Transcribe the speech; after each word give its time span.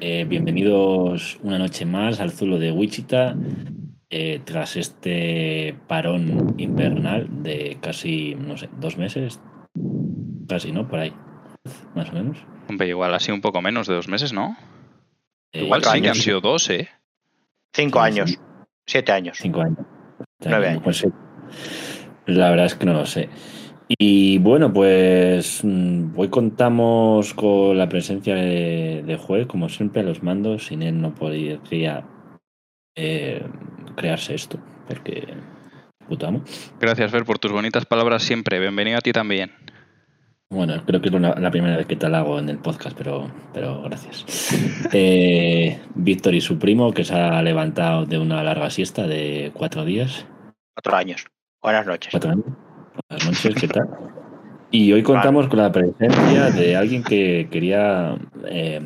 Eh, 0.00 0.24
bienvenidos 0.28 1.38
una 1.42 1.58
noche 1.58 1.86
más 1.86 2.20
al 2.20 2.30
Zulo 2.30 2.58
de 2.58 2.72
Wichita. 2.72 3.36
eh, 4.08 4.40
tras 4.44 4.76
este 4.76 5.76
parón 5.88 6.54
invernal 6.58 7.26
de 7.42 7.76
casi, 7.80 8.34
no 8.36 8.56
sé, 8.56 8.68
dos 8.78 8.96
meses. 8.96 9.40
Casi, 10.48 10.70
¿no? 10.70 10.86
Por 10.86 11.00
ahí. 11.00 11.12
Más 11.96 12.10
o 12.10 12.12
menos. 12.12 12.38
Hombre, 12.68 12.86
igual 12.88 13.12
ha 13.14 13.18
sido 13.20 13.34
un 13.34 13.40
poco 13.40 13.60
menos 13.60 13.88
de 13.88 13.94
dos 13.94 14.06
meses, 14.08 14.32
¿no? 14.32 14.56
Eh, 15.52 15.64
Igual 15.64 15.82
sí 15.82 15.90
que 15.90 15.96
años. 15.96 16.16
han 16.18 16.22
sido 16.22 16.40
dos, 16.40 16.70
¿eh? 16.70 16.88
Cinco 17.74 18.00
años. 18.00 18.30
sí. 18.30 18.36
Siete 18.86 19.10
años. 19.12 19.38
Cinco 19.40 19.60
años. 19.62 19.78
Nueve 20.44 20.68
años. 20.68 20.82
Pues 20.84 20.98
sí. 20.98 21.08
La 22.26 22.50
verdad 22.50 22.66
es 22.66 22.76
que 22.76 22.86
no 22.86 22.92
lo 22.92 23.06
sé. 23.06 23.28
Y 23.88 24.38
bueno, 24.38 24.72
pues 24.72 25.60
mm, 25.62 26.18
hoy 26.18 26.28
contamos 26.28 27.34
con 27.34 27.78
la 27.78 27.88
presencia 27.88 28.34
de, 28.34 29.04
de 29.06 29.16
Juez, 29.16 29.46
como 29.46 29.68
siempre, 29.68 30.02
a 30.02 30.04
los 30.04 30.22
mandos. 30.22 30.66
Sin 30.66 30.82
él 30.82 31.00
no 31.00 31.14
podría 31.14 31.60
eh, 32.96 33.44
crearse 33.94 34.34
esto, 34.34 34.58
porque 34.88 35.34
putamo. 36.08 36.42
Gracias, 36.80 37.10
Fer, 37.12 37.24
por 37.24 37.38
tus 37.38 37.52
bonitas 37.52 37.86
palabras 37.86 38.22
siempre. 38.22 38.58
Bienvenido 38.58 38.98
a 38.98 39.02
ti 39.02 39.12
también. 39.12 39.52
Bueno, 40.50 40.80
creo 40.86 41.00
que 41.00 41.08
es 41.08 41.14
la, 41.14 41.34
la 41.34 41.50
primera 41.50 41.76
vez 41.76 41.86
que 41.86 41.96
te 41.96 42.08
la 42.08 42.20
hago 42.20 42.38
en 42.38 42.48
el 42.48 42.58
podcast, 42.58 42.96
pero, 42.96 43.30
pero 43.52 43.82
gracias. 43.82 44.24
Eh, 44.92 45.80
Víctor 45.94 46.34
y 46.34 46.40
su 46.40 46.58
primo, 46.58 46.92
que 46.92 47.04
se 47.04 47.14
ha 47.14 47.42
levantado 47.42 48.06
de 48.06 48.18
una 48.18 48.42
larga 48.42 48.70
siesta 48.70 49.06
de 49.06 49.50
cuatro 49.52 49.84
días. 49.84 50.26
Cuatro 50.74 50.96
años. 50.96 51.26
Buenas 51.60 51.86
noches. 51.86 52.10
Cuatro 52.12 52.30
años. 52.30 52.46
Buenas 53.08 53.26
noches, 53.26 53.54
¿qué 53.60 53.68
tal? 53.68 53.88
Y 54.70 54.92
hoy 54.92 55.02
contamos 55.02 55.48
con 55.48 55.58
la 55.58 55.70
presencia 55.70 56.50
de 56.50 56.76
alguien 56.76 57.02
que 57.02 57.48
quería 57.50 58.18
eh, 58.46 58.80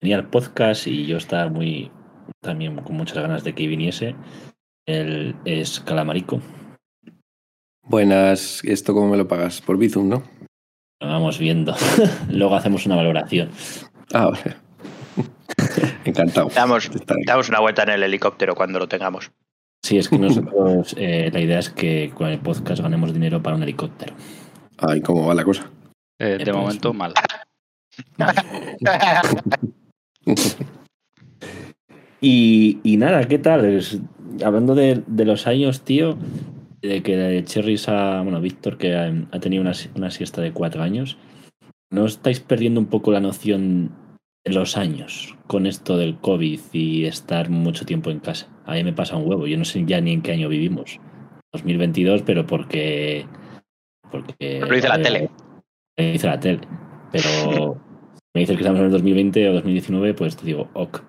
venir 0.00 0.16
al 0.16 0.28
podcast 0.28 0.86
y 0.86 1.06
yo 1.06 1.16
estaba 1.16 1.48
muy 1.48 1.90
también 2.40 2.76
con 2.76 2.96
muchas 2.96 3.18
ganas 3.18 3.44
de 3.44 3.54
que 3.54 3.66
viniese. 3.66 4.14
Él 4.86 5.36
es 5.44 5.80
Calamarico. 5.80 6.40
Buenas, 7.84 8.62
¿esto 8.64 8.92
cómo 8.92 9.08
me 9.08 9.16
lo 9.16 9.28
pagas? 9.28 9.60
Por 9.60 9.78
Bizum, 9.78 10.08
¿no? 10.08 10.22
Lo 11.00 11.08
vamos 11.08 11.38
viendo. 11.38 11.74
Luego 12.30 12.56
hacemos 12.56 12.84
una 12.86 12.96
valoración. 12.96 13.50
Ah, 14.12 14.26
vale. 14.26 14.56
Encantado. 16.04 16.50
Damos, 16.54 16.90
damos 17.26 17.48
una 17.48 17.60
vuelta 17.60 17.84
en 17.84 17.90
el 17.90 18.02
helicóptero 18.02 18.54
cuando 18.54 18.78
lo 18.78 18.88
tengamos. 18.88 19.30
Sí, 19.82 19.96
es 19.98 20.08
que 20.08 20.18
nosotros 20.18 20.94
eh, 20.98 21.30
la 21.32 21.40
idea 21.40 21.58
es 21.60 21.70
que 21.70 22.10
con 22.14 22.28
el 22.28 22.38
podcast 22.40 22.82
ganemos 22.82 23.12
dinero 23.14 23.42
para 23.42 23.56
un 23.56 23.62
helicóptero. 23.62 24.14
Ay, 24.78 25.00
¿cómo 25.00 25.26
va 25.26 25.34
la 25.34 25.44
cosa? 25.44 25.70
Eh, 26.18 26.34
Eh, 26.34 26.38
de 26.38 26.44
pues- 26.52 26.56
momento, 26.56 26.92
mal. 26.92 27.14
Y, 32.20 32.78
y 32.82 32.96
nada, 32.96 33.24
¿qué 33.28 33.38
tal? 33.38 33.64
Es- 33.64 34.00
hablando 34.44 34.74
de, 34.74 35.02
de 35.06 35.24
los 35.24 35.46
años, 35.46 35.82
tío, 35.82 36.16
de 36.82 37.02
que 37.02 37.42
Cherrys 37.44 37.88
ha, 37.88 38.22
bueno, 38.22 38.40
Víctor, 38.40 38.76
que 38.78 38.96
ha, 38.96 39.12
ha 39.30 39.40
tenido 39.40 39.62
una, 39.62 39.72
una 39.94 40.10
siesta 40.10 40.40
de 40.42 40.52
cuatro 40.52 40.82
años, 40.82 41.16
¿no 41.90 42.06
estáis 42.06 42.40
perdiendo 42.40 42.80
un 42.80 42.86
poco 42.86 43.12
la 43.12 43.20
noción 43.20 43.92
los 44.44 44.76
años 44.76 45.34
con 45.46 45.66
esto 45.66 45.96
del 45.96 46.18
COVID 46.18 46.60
y 46.72 47.04
estar 47.06 47.50
mucho 47.50 47.84
tiempo 47.84 48.10
en 48.10 48.20
casa? 48.20 48.48
A 48.66 48.74
mí 48.74 48.84
me 48.84 48.92
pasa 48.92 49.16
un 49.16 49.28
huevo, 49.28 49.46
yo 49.46 49.56
no 49.58 49.64
sé 49.64 49.84
ya 49.86 50.00
ni 50.00 50.12
en 50.12 50.22
qué 50.22 50.32
año 50.32 50.48
vivimos. 50.48 51.00
2022, 51.52 52.22
pero 52.22 52.46
porque... 52.46 53.26
porque 54.10 54.60
Lo 54.60 54.74
dice 54.74 54.88
la 54.88 54.96
eh, 54.96 55.02
tele. 55.02 55.30
Lo 55.96 56.04
dice 56.12 56.26
la 56.26 56.40
tele. 56.40 56.60
Pero 57.10 57.80
me 58.34 58.40
dices 58.40 58.56
que 58.56 58.62
estamos 58.62 58.80
en 58.80 58.86
el 58.86 58.92
2020 58.92 59.48
o 59.48 59.52
2019, 59.54 60.14
pues 60.14 60.36
te 60.36 60.44
digo, 60.46 60.68
ok. 60.74 61.02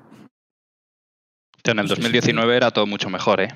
En 1.66 1.78
el 1.80 1.88
Sí, 1.88 1.96
sí, 1.96 2.02
2019 2.02 2.56
era 2.58 2.72
todo 2.72 2.88
mucho 2.88 3.10
mejor, 3.10 3.42
¿eh? 3.42 3.50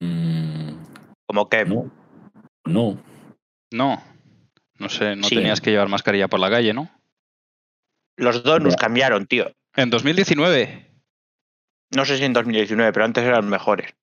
Mm, 0.00 0.72
Como 1.26 1.48
que 1.48 1.64
no. 1.64 1.90
No. 2.66 2.98
No. 3.72 4.02
No 4.78 4.88
sé, 4.88 5.16
no 5.16 5.24
Sí. 5.24 5.36
tenías 5.36 5.60
que 5.60 5.70
llevar 5.70 5.88
mascarilla 5.88 6.28
por 6.28 6.40
la 6.40 6.50
calle, 6.50 6.74
¿no? 6.74 6.90
Los 8.18 8.42
donuts 8.42 8.76
cambiaron, 8.76 9.26
tío. 9.26 9.50
En 9.74 9.90
2019. 9.90 10.90
No 11.94 12.04
sé 12.04 12.18
si 12.18 12.24
en 12.24 12.32
2019, 12.32 12.92
pero 12.92 13.04
antes 13.04 13.24
eran 13.24 13.48
mejores. 13.48 13.94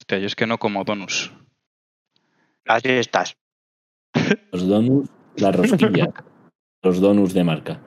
Hostia, 0.00 0.18
yo 0.18 0.26
es 0.26 0.36
que 0.36 0.46
no 0.46 0.58
como 0.58 0.84
donuts. 0.84 1.32
Así 2.66 2.88
estás. 2.88 3.36
Los 4.52 4.66
donuts, 4.66 5.10
la 5.36 5.52
rosquilla. 5.52 6.06
los 6.82 7.00
donuts 7.00 7.34
de 7.34 7.44
marca. 7.44 7.80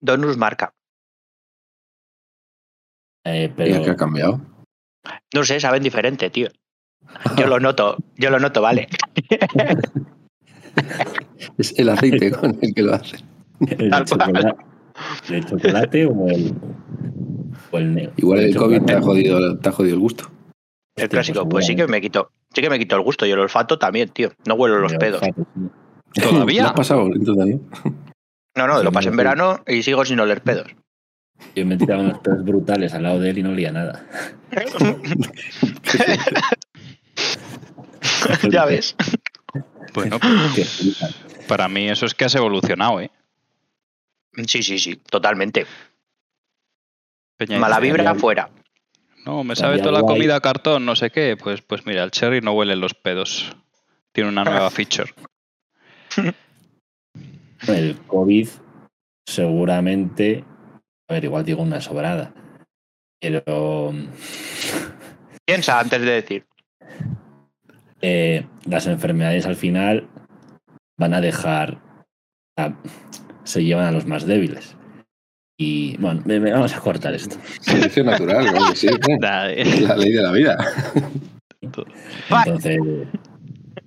Donuts 0.00 0.36
marca. 0.36 0.74
Eh, 3.24 3.44
¿Y 3.44 3.48
pero 3.48 3.84
qué 3.84 3.90
ha 3.90 3.96
cambiado? 3.96 4.40
No 5.34 5.44
sé, 5.44 5.60
saben 5.60 5.82
diferente, 5.82 6.30
tío. 6.30 6.48
Yo 7.36 7.46
lo 7.46 7.60
noto, 7.60 7.98
yo 8.16 8.30
lo 8.30 8.38
noto, 8.38 8.62
vale. 8.62 8.88
Es 11.58 11.78
el 11.78 11.88
aceite 11.88 12.32
con 12.32 12.58
el 12.60 12.74
que 12.74 12.82
lo 12.82 12.94
hace. 12.94 13.18
El 13.70 13.90
cual. 13.90 14.04
chocolate, 14.04 14.56
el 15.30 15.44
chocolate 15.44 16.06
o 16.06 16.28
el, 16.28 16.54
o 17.70 17.78
el 17.78 17.94
neo. 17.94 18.12
Igual 18.16 18.40
el 18.40 18.56
COVID 18.56 18.82
te 18.82 18.94
ha 18.94 19.02
jodido, 19.02 19.58
te 19.58 19.68
ha 19.68 19.72
jodido 19.72 19.94
el 19.94 20.00
gusto. 20.00 20.30
El 20.96 21.08
clásico, 21.08 21.40
pues 21.40 21.50
pues 21.50 21.66
sí 21.66 21.76
que 21.76 21.86
me 21.86 22.00
quitó. 22.00 22.30
Sí 22.54 22.62
que 22.62 22.70
me 22.70 22.78
quitó 22.78 22.96
el 22.96 23.02
gusto 23.02 23.26
y 23.26 23.30
el 23.30 23.38
olfato 23.38 23.78
también, 23.78 24.08
tío. 24.10 24.30
No 24.46 24.54
huelo 24.54 24.78
los 24.78 24.94
pedos. 24.94 25.22
¿Todavía? 26.14 26.62
¿Lo 26.62 26.68
has 26.68 26.74
pasado 26.74 27.06
entonces, 27.06 27.56
no? 28.54 28.66
No, 28.68 28.82
lo 28.82 28.92
pasé 28.92 29.08
en 29.08 29.16
verano 29.16 29.60
y 29.66 29.82
sigo 29.82 30.04
sin 30.04 30.20
oler 30.20 30.42
pedos. 30.42 30.68
Yo 31.56 31.66
me 31.66 31.76
tiraba 31.76 32.02
unos 32.02 32.20
pedos 32.20 32.44
brutales 32.44 32.94
al 32.94 33.02
lado 33.02 33.18
de 33.18 33.30
él 33.30 33.38
y 33.38 33.42
no 33.42 33.50
olía 33.50 33.72
nada. 33.72 34.06
ya 38.50 38.64
ves. 38.64 38.94
Bueno, 39.92 40.18
flipa. 40.20 41.08
para 41.48 41.68
mí 41.68 41.88
eso 41.88 42.06
es 42.06 42.14
que 42.14 42.24
has 42.24 42.34
evolucionado, 42.36 43.00
¿eh? 43.00 43.10
Sí, 44.46 44.62
sí, 44.62 44.78
sí, 44.78 44.96
totalmente. 44.96 45.66
Peña 47.36 47.58
Mala 47.58 47.80
vibra 47.80 48.08
había- 48.10 48.20
fuera. 48.20 48.50
No, 49.24 49.42
me 49.42 49.56
sabe 49.56 49.78
toda 49.78 49.92
la 49.92 50.00
guay. 50.00 50.14
comida 50.16 50.36
a 50.36 50.40
cartón, 50.40 50.84
no 50.84 50.94
sé 50.96 51.10
qué. 51.10 51.36
Pues, 51.36 51.62
pues 51.62 51.86
mira, 51.86 52.04
el 52.04 52.10
cherry 52.10 52.40
no 52.40 52.52
huele 52.52 52.76
los 52.76 52.94
pedos. 52.94 53.56
Tiene 54.12 54.28
una 54.30 54.44
nueva 54.44 54.70
feature. 54.70 55.12
El 57.66 57.96
COVID 58.06 58.48
seguramente, 59.26 60.44
a 61.08 61.14
ver, 61.14 61.24
igual 61.24 61.44
digo 61.44 61.62
una 61.62 61.80
sobrada, 61.80 62.34
pero 63.20 63.92
Piensa 65.46 65.80
antes 65.80 66.00
de 66.02 66.10
decir. 66.10 66.46
eh, 68.02 68.46
las 68.66 68.86
enfermedades 68.86 69.46
al 69.46 69.56
final 69.56 70.08
van 70.98 71.14
a 71.14 71.20
dejar, 71.22 71.78
a- 72.58 72.74
se 73.54 73.64
llevan 73.64 73.86
a 73.86 73.92
los 73.92 74.06
más 74.06 74.26
débiles. 74.26 74.76
Y 75.56 75.96
bueno, 75.98 76.20
me- 76.24 76.40
me- 76.40 76.50
vamos 76.52 76.74
a 76.74 76.80
cortar 76.80 77.14
esto. 77.14 77.36
Selección 77.60 78.06
natural, 78.06 78.46
sí. 78.74 78.88
¿no? 79.08 79.28
Eh. 79.48 79.80
La 79.82 79.96
ley 79.96 80.12
de 80.12 80.22
la 80.22 80.32
vida. 80.32 80.58
Entonces, 81.60 82.78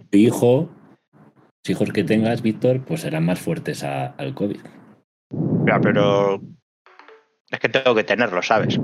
tu 0.09 0.17
hijo, 0.17 0.69
los 1.13 1.69
hijos 1.69 1.91
que 1.91 2.03
tengas, 2.05 2.41
Víctor, 2.41 2.81
pues 2.85 3.01
serán 3.01 3.25
más 3.25 3.39
fuertes 3.39 3.83
a- 3.83 4.07
al 4.17 4.33
COVID. 4.33 4.57
Ya, 5.67 5.79
pero. 5.81 6.41
Es 7.51 7.59
que 7.59 7.69
tengo 7.69 7.93
que 7.95 8.03
tenerlo, 8.05 8.41
¿sabes? 8.41 8.79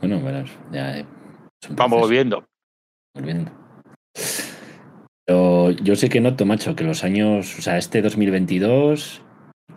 Bueno, 0.00 0.18
bueno, 0.20 0.44
ya 0.72 0.98
eh, 0.98 1.06
Vamos 1.70 1.98
proceso. 2.00 2.08
viendo. 2.08 2.44
volviendo. 3.14 3.52
Pero 5.26 5.70
yo 5.70 5.96
sí 5.96 6.08
que 6.08 6.20
noto, 6.20 6.44
macho, 6.44 6.76
que 6.76 6.84
los 6.84 7.02
años, 7.04 7.58
o 7.58 7.62
sea, 7.62 7.78
este 7.78 8.02
2022, 8.02 9.22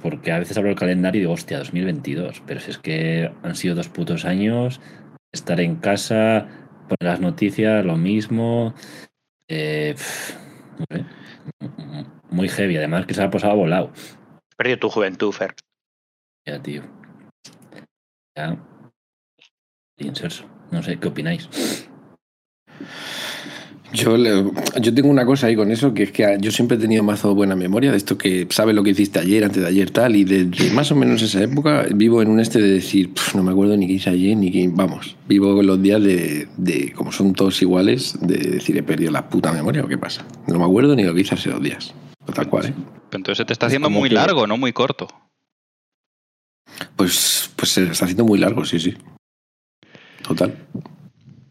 porque 0.02 0.32
a 0.32 0.40
veces 0.40 0.58
abro 0.58 0.70
el 0.70 0.76
calendario 0.76 1.20
y 1.20 1.22
digo, 1.22 1.34
hostia, 1.34 1.60
2022, 1.60 2.44
pero 2.46 2.60
si 2.60 2.72
es 2.72 2.78
que 2.78 3.32
han 3.44 3.56
sido 3.56 3.76
dos 3.76 3.90
putos 3.90 4.26
años, 4.26 4.80
estar 5.32 5.60
en 5.60 5.76
casa, 5.78 6.48
poner 6.88 7.12
las 7.12 7.20
noticias, 7.20 7.86
lo 7.86 7.98
mismo, 7.98 8.74
eh, 9.50 9.94
pf, 9.96 10.34
no 10.80 10.86
sé, 10.90 11.06
muy 12.30 12.50
heavy, 12.50 12.78
además 12.78 13.06
que 13.06 13.14
se 13.14 13.24
ha 13.24 13.30
pasado 13.30 13.56
volado, 13.56 13.92
Perdió 14.58 14.80
tu 14.80 14.90
juventud, 14.90 15.32
Fer. 15.32 15.54
ya, 16.48 16.60
tío. 16.62 16.82
Ya. 18.36 18.58
Inserso. 19.98 20.46
No 20.72 20.82
sé, 20.82 21.00
¿qué 21.00 21.08
opináis? 21.08 21.48
Yo, 23.98 24.16
yo 24.80 24.94
tengo 24.94 25.10
una 25.10 25.26
cosa 25.26 25.48
ahí 25.48 25.56
con 25.56 25.72
eso, 25.72 25.94
que 25.94 26.04
es 26.04 26.12
que 26.12 26.38
yo 26.40 26.52
siempre 26.52 26.78
he 26.78 26.80
tenido 26.80 27.04
mazo 27.04 27.34
buena 27.34 27.56
memoria 27.56 27.90
de 27.92 27.98
esto 27.98 28.18
que 28.18 28.46
sabes 28.50 28.76
lo 28.76 28.84
que 28.84 28.92
hiciste 28.92 29.20
ayer, 29.20 29.44
antes 29.44 29.62
de 29.64 29.68
ayer, 29.68 29.90
tal, 29.92 30.16
y 30.16 30.24
desde 30.24 30.72
más 30.72 30.92
o 30.92 30.96
menos 30.96 31.22
esa 31.22 31.42
época 31.42 31.86
vivo 31.96 32.22
en 32.22 32.30
un 32.30 32.40
este 32.40 32.60
de 32.62 32.70
decir, 32.70 33.14
"Pf, 33.14 33.36
no 33.36 33.44
me 33.44 33.52
acuerdo 33.52 33.76
ni 33.76 33.88
qué 33.88 33.94
hice 33.94 34.10
ayer, 34.12 34.38
ni 34.38 34.52
qué, 34.52 34.70
vamos, 34.72 35.16
vivo 35.28 35.62
los 35.64 35.82
días 35.82 36.02
de, 36.04 36.48
de, 36.58 36.94
como 36.94 37.12
son 37.12 37.34
todos 37.34 37.62
iguales, 37.62 38.18
de 38.22 38.38
decir, 38.38 38.78
he 38.78 38.84
perdido 38.84 39.12
la 39.12 39.28
puta 39.30 39.52
memoria 39.52 39.84
o 39.84 39.88
qué 39.88 39.98
pasa. 39.98 40.26
No 40.48 40.60
me 40.60 40.66
acuerdo 40.66 40.96
ni 40.96 41.04
lo 41.04 41.14
que 41.16 41.22
hice 41.22 41.34
hace 41.36 41.50
dos 41.50 41.62
días. 41.64 41.94
O 42.28 42.32
Tal 42.34 42.48
cual, 42.50 42.68
¿eh? 42.68 42.74
Entonces 43.12 43.38
se 43.38 43.46
te 43.46 43.54
está 43.54 43.66
Es 43.66 43.72
haciendo 43.72 43.90
muy 43.90 44.10
que- 44.10 44.16
largo, 44.16 44.46
no 44.48 44.58
muy 44.58 44.74
corto. 44.74 45.08
Pues, 46.96 47.50
pues 47.56 47.72
se 47.72 47.84
está 47.84 48.06
haciendo 48.06 48.26
muy 48.26 48.38
largo, 48.38 48.66
sí, 48.66 48.80
sí. 48.80 48.94
Total. 50.28 50.56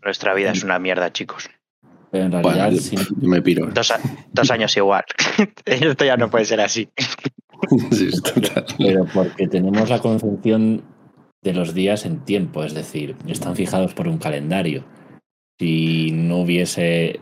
Nuestra 0.05 0.35
vida 0.35 0.53
es 0.53 0.63
una 0.63 0.79
mierda, 0.79 1.13
chicos. 1.13 1.49
Pero 2.11 2.25
en 2.25 2.31
Bueno, 2.31 2.49
realidad, 2.49 2.71
yo, 2.73 2.79
sí, 2.79 2.97
yo 2.97 3.29
me 3.29 3.43
piro. 3.43 3.67
Dos, 3.67 3.91
a- 3.91 4.01
dos 4.33 4.51
años 4.51 4.77
igual. 4.77 5.05
Esto 5.65 6.05
ya 6.05 6.17
no 6.17 6.31
puede 6.31 6.45
ser 6.45 6.61
así. 6.61 6.89
Sí, 7.91 8.09
es 8.13 8.23
total. 8.23 8.67
pero 8.77 9.07
porque 9.15 9.49
tenemos 9.49 9.89
la 9.89 9.99
concepción 10.01 10.83
de 11.43 11.55
los 11.55 11.73
días 11.73 12.05
en 12.05 12.21
tiempo, 12.25 12.63
es 12.63 12.75
decir, 12.75 13.17
están 13.27 13.57
fijados 13.57 13.95
por 13.95 14.09
un 14.09 14.19
calendario. 14.19 14.85
Si 15.59 16.11
no 16.13 16.41
hubiese, 16.41 17.19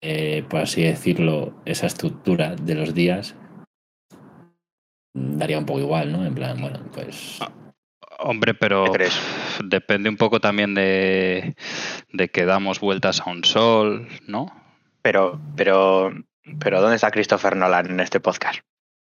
eh, 0.00 0.44
por 0.48 0.60
así 0.60 0.82
decirlo, 0.82 1.54
esa 1.66 1.86
estructura 1.86 2.54
de 2.54 2.74
los 2.76 2.94
días, 2.94 3.34
mm, 5.14 5.36
daría 5.38 5.58
un 5.58 5.66
poco 5.66 5.80
igual, 5.80 6.12
¿no? 6.12 6.24
En 6.24 6.34
plan, 6.34 6.60
bueno, 6.60 6.78
pues 6.92 7.40
Hombre, 8.18 8.54
pero 8.54 8.84
¿Qué 8.86 8.90
crees? 8.92 9.14
pff, 9.14 9.60
depende 9.64 10.08
un 10.08 10.16
poco 10.16 10.40
también 10.40 10.74
de, 10.74 11.54
de 12.12 12.28
que 12.28 12.44
damos 12.44 12.80
vueltas 12.80 13.20
a 13.20 13.30
un 13.30 13.44
sol, 13.44 14.08
¿no? 14.26 14.50
Pero, 15.02 15.40
pero, 15.56 16.12
pero 16.58 16.80
¿dónde 16.80 16.96
está 16.96 17.10
Christopher 17.12 17.56
Nolan 17.56 17.86
en 17.90 18.00
este 18.00 18.18
podcast? 18.20 18.58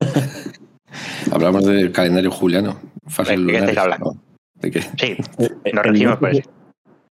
Hablamos 1.32 1.64
del 1.64 1.92
calendario 1.92 2.30
juliano. 2.30 2.80
Fases 3.06 3.38
¿De 3.40 3.52
qué 3.52 3.58
estáis 3.58 3.78
hablando? 3.78 4.14
¿no? 4.14 4.22
¿De 4.54 4.70
qué? 4.70 4.80
Sí, 4.82 5.16
Eh, 5.38 5.72
nos 5.72 5.84
regimos 5.84 6.16
por 6.18 6.30
eso. 6.30 6.40
¿Es 6.40 6.46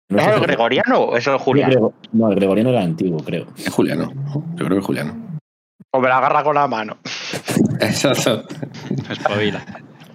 nuestro- 0.09 0.35
el 0.35 0.41
gregoriano 0.41 0.99
o 0.99 1.17
es 1.17 1.25
el 1.27 1.37
juliano? 1.37 1.93
No, 2.11 2.29
el 2.29 2.35
gregoriano 2.35 2.69
era 2.71 2.81
antiguo, 2.81 3.19
creo. 3.23 3.47
Es 3.57 3.69
juliano. 3.69 4.11
¿no? 4.13 4.33
Yo 4.55 4.65
creo 4.65 4.69
que 4.69 4.79
es 4.79 4.85
juliano. 4.85 5.15
O 5.91 5.99
me 5.99 6.09
la 6.09 6.17
agarra 6.17 6.43
con 6.43 6.55
la 6.55 6.67
mano. 6.67 6.97
Exacto. 7.79 8.43
Espabila. 9.09 9.63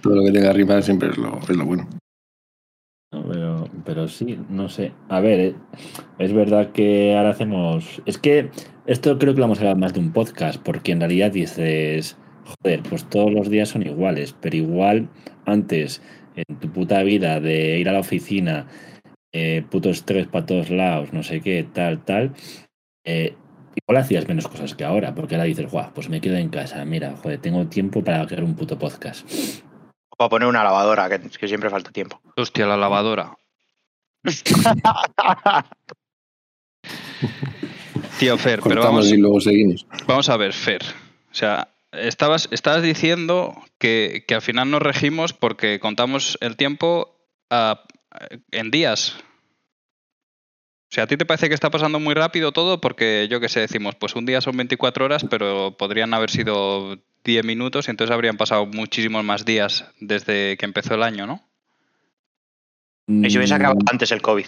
Todo 0.01 0.15
lo 0.15 0.23
que 0.23 0.31
tenga 0.31 0.49
arriba 0.49 0.81
siempre 0.81 1.09
es 1.09 1.17
lo, 1.17 1.39
es 1.39 1.49
lo 1.49 1.65
bueno. 1.65 1.87
No, 3.13 3.27
pero, 3.27 3.69
pero 3.85 4.07
sí, 4.07 4.39
no 4.49 4.69
sé. 4.69 4.93
A 5.09 5.19
ver, 5.19 5.39
eh, 5.39 5.55
es 6.17 6.33
verdad 6.33 6.71
que 6.71 7.15
ahora 7.15 7.31
hacemos. 7.31 8.01
Es 8.05 8.17
que 8.17 8.49
esto 8.85 9.19
creo 9.19 9.33
que 9.33 9.39
lo 9.39 9.45
vamos 9.45 9.59
a 9.59 9.61
hablar 9.61 9.77
más 9.77 9.93
de 9.93 9.99
un 9.99 10.13
podcast, 10.13 10.61
porque 10.61 10.93
en 10.93 11.01
realidad 11.01 11.31
dices, 11.31 12.17
joder, 12.45 12.81
pues 12.83 13.03
todos 13.09 13.31
los 13.31 13.49
días 13.49 13.69
son 13.69 13.85
iguales, 13.85 14.33
pero 14.39 14.55
igual 14.55 15.09
antes, 15.45 16.01
en 16.35 16.59
tu 16.59 16.71
puta 16.71 17.03
vida 17.03 17.39
de 17.39 17.79
ir 17.79 17.89
a 17.89 17.93
la 17.93 17.99
oficina, 17.99 18.67
eh, 19.33 19.63
puto 19.69 19.89
estrés 19.89 20.27
para 20.27 20.45
todos 20.45 20.69
lados, 20.69 21.13
no 21.13 21.23
sé 21.23 21.41
qué, 21.41 21.63
tal, 21.63 22.03
tal, 22.03 22.33
eh, 23.05 23.35
igual 23.75 24.01
hacías 24.01 24.27
menos 24.27 24.47
cosas 24.47 24.75
que 24.75 24.83
ahora, 24.83 25.13
porque 25.15 25.35
ahora 25.35 25.45
dices, 25.45 25.69
guau, 25.69 25.91
pues 25.93 26.09
me 26.09 26.21
quedo 26.21 26.37
en 26.37 26.49
casa, 26.49 26.83
mira, 26.85 27.15
joder, 27.17 27.39
tengo 27.39 27.67
tiempo 27.67 28.03
para 28.03 28.25
crear 28.25 28.43
un 28.43 28.55
puto 28.55 28.77
podcast. 28.79 29.27
Para 30.21 30.29
poner 30.29 30.47
una 30.47 30.63
lavadora, 30.63 31.09
que, 31.09 31.19
que 31.31 31.47
siempre 31.47 31.71
falta 31.71 31.91
tiempo. 31.91 32.21
Hostia, 32.37 32.67
la 32.67 32.77
lavadora. 32.77 33.35
Tío 38.19 38.37
Fer, 38.37 38.61
pero 38.61 38.75
Cortamos 38.75 39.05
vamos, 39.05 39.11
y 39.11 39.17
luego 39.17 39.41
seguimos. 39.41 39.87
vamos 40.05 40.29
a 40.29 40.37
ver, 40.37 40.53
Fer. 40.53 40.83
O 41.31 41.33
sea, 41.33 41.69
estabas, 41.91 42.49
estabas 42.51 42.83
diciendo 42.83 43.55
que, 43.79 44.23
que 44.27 44.35
al 44.35 44.43
final 44.43 44.69
nos 44.69 44.83
regimos 44.83 45.33
porque 45.33 45.79
contamos 45.79 46.37
el 46.39 46.55
tiempo 46.55 47.17
ah, 47.49 47.83
en 48.51 48.69
días. 48.69 49.15
O 50.91 50.93
sea, 50.93 51.05
¿a 51.05 51.07
ti 51.07 51.17
te 51.17 51.25
parece 51.25 51.47
que 51.47 51.55
está 51.55 51.71
pasando 51.71 51.99
muy 51.99 52.13
rápido 52.13 52.51
todo? 52.51 52.79
Porque 52.79 53.27
yo 53.27 53.39
que 53.39 53.49
sé, 53.49 53.61
decimos, 53.61 53.95
pues 53.95 54.13
un 54.13 54.27
día 54.27 54.39
son 54.39 54.55
24 54.55 55.03
horas, 55.03 55.25
pero 55.27 55.75
podrían 55.79 56.13
haber 56.13 56.29
sido 56.29 56.99
10 57.23 57.45
minutos 57.45 57.87
y 57.87 57.91
entonces 57.91 58.13
habrían 58.13 58.37
pasado 58.37 58.65
muchísimos 58.65 59.23
más 59.23 59.45
días 59.45 59.85
desde 59.99 60.57
que 60.57 60.65
empezó 60.65 60.95
el 60.95 61.03
año, 61.03 61.27
¿no? 61.27 61.41
Y 63.07 63.29
si 63.29 63.37
hubiese 63.37 63.53
Mm, 63.53 63.57
acabado 63.57 63.79
antes 63.91 64.11
el 64.11 64.21
COVID. 64.21 64.45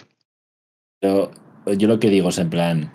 Pero 1.00 1.30
yo 1.76 1.88
lo 1.88 1.98
que 1.98 2.08
digo 2.10 2.30
es 2.30 2.38
en 2.38 2.50
plan, 2.50 2.92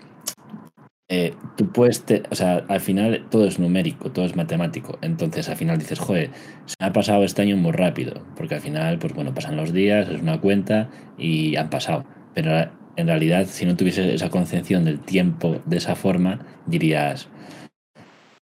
eh, 1.10 1.34
tú 1.58 1.72
puedes, 1.72 2.04
te- 2.06 2.24
o 2.30 2.36
sea, 2.36 2.66
al 2.68 2.80
final 2.82 3.28
todo 3.30 3.46
es 3.46 3.60
numérico, 3.60 4.12
todo 4.12 4.26
es 4.26 4.36
matemático. 4.36 4.98
Entonces 5.02 5.48
al 5.50 5.58
final 5.58 5.78
dices, 5.78 6.00
joder, 6.00 6.32
se 6.66 6.76
me 6.80 6.88
ha 6.88 6.94
pasado 6.94 7.24
este 7.24 7.42
año 7.42 7.56
muy 7.58 7.72
rápido, 7.72 8.26
porque 8.36 8.56
al 8.56 8.62
final, 8.62 9.00
pues 9.00 9.14
bueno, 9.14 9.34
pasan 9.34 9.56
los 9.58 9.74
días, 9.74 10.10
es 10.10 10.22
una 10.22 10.40
cuenta 10.42 10.90
y 11.18 11.56
han 11.56 11.70
pasado. 11.70 12.06
Pero 12.34 12.72
en 12.96 13.08
realidad, 13.08 13.46
si 13.48 13.66
no 13.66 13.76
tuvieses 13.76 14.08
esa 14.08 14.30
concepción 14.30 14.86
del 14.86 15.00
tiempo 15.00 15.62
de 15.66 15.78
esa 15.78 15.96
forma, 15.96 16.46
dirías, 16.66 17.28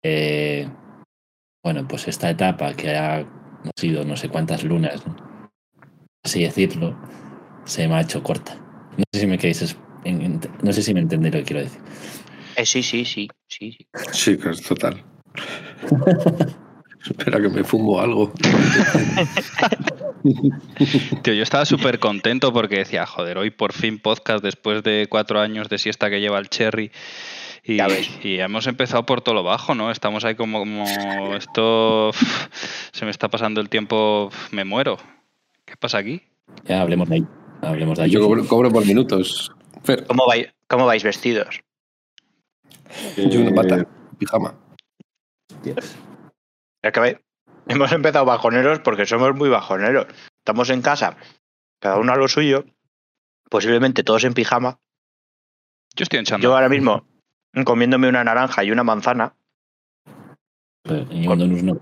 eh, 0.02 0.68
bueno, 1.66 1.82
pues 1.88 2.06
esta 2.06 2.30
etapa 2.30 2.74
que 2.74 2.94
ha 2.94 3.26
sido 3.74 4.04
no 4.04 4.16
sé 4.16 4.28
cuántas 4.28 4.62
lunas, 4.62 5.04
¿no? 5.04 5.16
así 6.22 6.44
decirlo, 6.44 6.96
se 7.64 7.88
me 7.88 7.96
ha 7.96 8.02
hecho 8.02 8.22
corta. 8.22 8.54
No 8.96 9.02
sé 9.12 9.22
si 9.22 9.26
me 9.26 9.36
queréis 9.36 9.76
no 10.62 10.72
sé 10.72 10.82
si 10.82 10.94
me 10.94 11.00
entendéis 11.00 11.34
lo 11.34 11.40
que 11.40 11.44
quiero 11.44 11.62
decir. 11.62 11.80
Eh, 12.54 12.64
sí, 12.64 12.84
sí, 12.84 13.04
sí, 13.04 13.28
sí. 13.48 13.72
sí. 13.72 13.88
Sí, 14.12 14.38
que 14.38 14.50
es 14.50 14.62
total. 14.62 15.02
Espera 17.04 17.40
que 17.40 17.48
me 17.48 17.64
fumo 17.64 18.00
algo. 18.00 18.32
Tío, 21.22 21.34
yo 21.34 21.42
estaba 21.42 21.64
súper 21.64 21.98
contento 21.98 22.52
porque 22.52 22.76
decía, 22.78 23.06
joder, 23.06 23.38
hoy 23.38 23.50
por 23.50 23.72
fin 23.72 23.98
podcast 23.98 24.44
después 24.44 24.84
de 24.84 25.08
cuatro 25.10 25.40
años 25.40 25.68
de 25.68 25.78
siesta 25.78 26.10
que 26.10 26.20
lleva 26.20 26.38
el 26.38 26.48
Cherry. 26.48 26.92
Y, 27.68 28.38
hemos 28.38 28.68
empezado 28.68 29.04
por 29.06 29.22
todo 29.22 29.34
lo 29.34 29.42
bajo, 29.42 29.74
¿no? 29.74 29.90
Estamos 29.90 30.24
ahí 30.24 30.36
como, 30.36 30.60
como 30.60 30.84
esto 31.36 32.12
se 32.92 33.04
me 33.04 33.10
está 33.10 33.28
pasando 33.28 33.60
el 33.60 33.68
tiempo, 33.68 34.30
me 34.52 34.64
muero. 34.64 34.98
¿Qué 35.64 35.76
pasa 35.76 35.98
aquí? 35.98 36.22
Ya 36.64 36.80
hablemos 36.80 37.08
de 37.08 37.16
ahí. 37.16 37.26
Hablemos 37.62 37.98
de 37.98 38.04
ahí. 38.04 38.10
Yo 38.10 38.20
cobro, 38.20 38.46
cobro 38.46 38.70
por 38.70 38.86
minutos. 38.86 39.52
Fer, 39.82 40.06
¿Cómo, 40.06 40.26
vais, 40.28 40.46
¿Cómo 40.68 40.86
vais 40.86 41.02
vestidos? 41.02 41.60
yo 43.16 43.40
una 43.40 43.52
pata, 43.52 43.84
pijama. 44.16 44.54
Ve- 45.64 47.20
hemos 47.68 47.90
empezado 47.90 48.24
bajoneros 48.24 48.78
porque 48.78 49.06
somos 49.06 49.34
muy 49.34 49.48
bajoneros. 49.48 50.06
Estamos 50.38 50.70
en 50.70 50.82
casa, 50.82 51.16
cada 51.80 51.98
uno 51.98 52.12
a 52.12 52.16
lo 52.16 52.28
suyo, 52.28 52.64
posiblemente 53.50 54.04
todos 54.04 54.22
en 54.22 54.34
pijama. 54.34 54.78
Yo 55.96 56.04
estoy 56.04 56.20
en 56.20 56.26
Yo 56.26 56.54
ahora 56.54 56.68
mismo 56.68 57.04
comiéndome 57.64 58.08
una 58.08 58.24
naranja 58.24 58.64
y 58.64 58.70
una 58.70 58.84
manzana. 58.84 59.34
Pero 60.82 61.06
en 61.10 61.28
un 61.28 61.38
donus 61.38 61.62
no. 61.62 61.80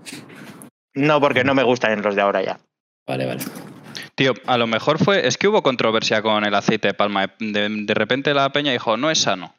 No, 0.93 1.19
porque 1.19 1.43
no 1.43 1.53
me 1.53 1.63
gustan 1.63 2.01
los 2.01 2.15
de 2.15 2.21
ahora 2.21 2.41
ya. 2.41 2.59
Vale, 3.05 3.25
vale. 3.25 3.43
Tío, 4.15 4.33
a 4.45 4.57
lo 4.57 4.65
mejor 4.65 4.97
fue, 4.97 5.27
es 5.27 5.37
que 5.37 5.47
hubo 5.47 5.61
controversia 5.61 6.21
con 6.21 6.45
el 6.45 6.55
aceite 6.55 6.89
de 6.89 6.93
palma. 6.93 7.33
De, 7.39 7.69
de 7.69 7.93
repente 7.93 8.33
la 8.33 8.49
peña 8.51 8.71
dijo, 8.71 8.95
no 8.97 9.11
es 9.11 9.19
sano. 9.19 9.53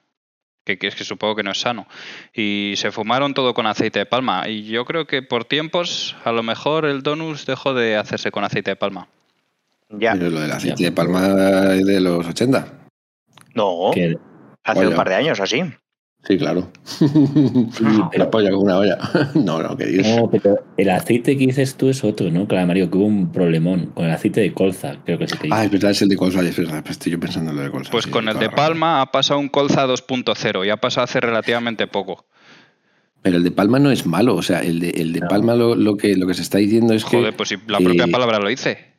Que, 0.65 0.79
que 0.79 0.89
es 0.89 0.97
que 0.97 1.05
supongo 1.05 1.37
que 1.37 1.43
no 1.43 1.53
es 1.53 1.61
sano. 1.61 1.87
Y 2.33 2.75
se 2.77 2.91
fumaron 2.91 3.35
todo 3.35 3.55
con 3.55 3.67
aceite 3.67 4.01
de 4.01 4.07
palma. 4.07 4.49
Y 4.49 4.65
yo 4.65 4.85
creo 4.85 5.07
que 5.07 5.23
por 5.23 5.45
tiempos, 5.45 6.17
a 6.25 6.33
lo 6.33 6.43
mejor 6.43 6.87
el 6.87 7.03
donus 7.03 7.47
dejó 7.47 7.75
de 7.75 7.97
hacerse 7.97 8.33
con 8.33 8.43
aceite 8.43 8.73
de 8.73 8.77
palma. 8.77 9.09
Ya. 9.91 10.15
Pero 10.15 10.31
lo 10.31 10.41
del 10.41 10.51
aceite 10.51 10.85
de 10.85 10.93
palma 10.93 11.75
es 11.75 11.87
de 11.87 12.01
los 12.01 12.27
80. 12.27 12.67
No, 13.55 13.91
hace 14.65 14.87
un 14.87 14.95
par 14.95 15.09
de 15.09 15.15
años 15.15 15.39
así. 15.39 15.63
Sí, 16.27 16.37
claro. 16.39 16.69
La 18.17 18.31
polla 18.31 18.51
con 18.51 18.61
una 18.65 18.79
olla. 18.79 18.99
No, 19.35 19.63
no, 19.63 19.77
que 19.77 19.87
dices. 19.87 20.17
no, 20.17 20.29
pero 20.31 20.59
el 20.77 20.91
aceite 20.91 21.37
que 21.37 21.47
dices 21.47 21.77
tú 21.77 21.89
es 21.89 22.03
otro, 22.05 22.31
¿no? 22.31 22.47
Claro, 22.49 22.67
Mario, 22.67 22.91
que 22.91 22.97
hubo 22.99 23.07
un 23.07 23.31
problemón 23.31 23.87
con 23.95 24.07
el 24.07 24.11
aceite 24.11 24.41
de 24.41 24.53
colza, 24.53 24.97
creo 25.05 25.19
que 25.19 25.29
sí 25.29 25.37
que 25.39 25.49
Ah, 25.53 25.65
es 25.65 25.71
verdad, 25.71 25.91
es 25.93 26.03
el 26.03 26.09
de 26.09 26.17
colza. 26.17 26.41
Es 26.41 26.57
verdad, 26.57 26.81
pues 26.83 26.93
estoy 26.93 27.13
yo 27.13 27.21
pensando 27.21 27.51
en 27.51 27.57
lo 27.59 27.63
de 27.63 27.71
colza. 27.71 27.91
Pues 27.91 28.05
sí, 28.05 28.11
con 28.11 28.29
el 28.29 28.39
de 28.39 28.51
palma 28.51 29.01
ha 29.01 29.13
pasado 29.13 29.39
un 29.41 29.49
colza 29.49 29.87
2.0 29.87 30.67
y 30.67 30.71
ha 30.71 30.77
pasado 30.79 31.05
hace 31.05 31.21
relativamente 31.21 31.87
poco. 31.87 32.27
Pero 33.23 33.37
el 33.39 33.45
de 33.45 33.51
palma 33.51 33.79
no 33.79 33.91
es 33.91 34.07
malo. 34.07 34.35
O 34.37 34.43
sea, 34.43 34.61
el 34.61 34.79
de, 34.81 34.91
el 34.91 35.13
de 35.13 35.21
No. 35.21 35.29
palma 35.29 35.55
lo, 35.55 35.75
lo 35.75 35.97
que, 35.97 36.17
lo 36.17 36.27
que 36.27 36.35
se 36.35 36.43
está 36.43 36.59
diciendo 36.59 36.95
es 36.95 37.05
que. 37.05 37.17
Joder, 37.19 37.35
pues 37.37 37.49
si 37.51 37.57
la 37.67 37.79
propia 37.79 38.05
eh, 38.05 38.11
palabra 38.11 38.39
lo 38.39 38.49
dice. 38.49 38.96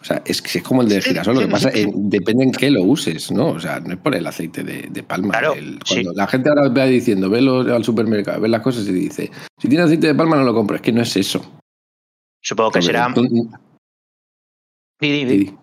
O 0.00 0.04
sea, 0.04 0.22
es 0.24 0.40
que 0.40 0.58
es 0.58 0.64
como 0.64 0.80
el 0.80 0.88
de 0.88 1.02
girasol. 1.02 1.34
Lo 1.34 1.40
que 1.42 1.48
pasa 1.48 1.68
es 1.68 1.86
depende 1.94 2.44
en 2.44 2.52
qué 2.52 2.70
lo 2.70 2.82
uses, 2.82 3.30
¿no? 3.30 3.48
O 3.48 3.60
sea, 3.60 3.80
no 3.80 3.92
es 3.92 3.98
por 3.98 4.14
el 4.14 4.26
aceite 4.26 4.62
de, 4.64 4.88
de 4.90 5.02
palma. 5.02 5.30
Claro, 5.32 5.52
El- 5.52 5.78
sí. 5.84 5.96
cuando 5.96 6.12
la 6.14 6.26
gente 6.26 6.48
ahora 6.48 6.68
va 6.70 6.84
diciendo, 6.86 7.28
ve 7.28 7.42
lo- 7.42 7.74
al 7.74 7.84
supermercado, 7.84 8.40
ve 8.40 8.48
las 8.48 8.62
cosas 8.62 8.86
y 8.88 8.92
dice, 8.92 9.30
si 9.58 9.68
tiene 9.68 9.84
aceite 9.84 10.06
de 10.06 10.14
palma 10.14 10.36
no 10.36 10.44
lo 10.44 10.54
compro. 10.54 10.76
Es 10.76 10.82
que 10.82 10.92
no 10.92 11.02
es 11.02 11.14
eso. 11.16 11.44
Supongo 12.42 12.70
que 12.72 12.82
será. 12.82 13.12
Tú- 13.14 13.22
Di, 15.00 15.10
di, 15.12 15.24
di. 15.24 15.24
di- 15.24 15.44
di. 15.44 15.56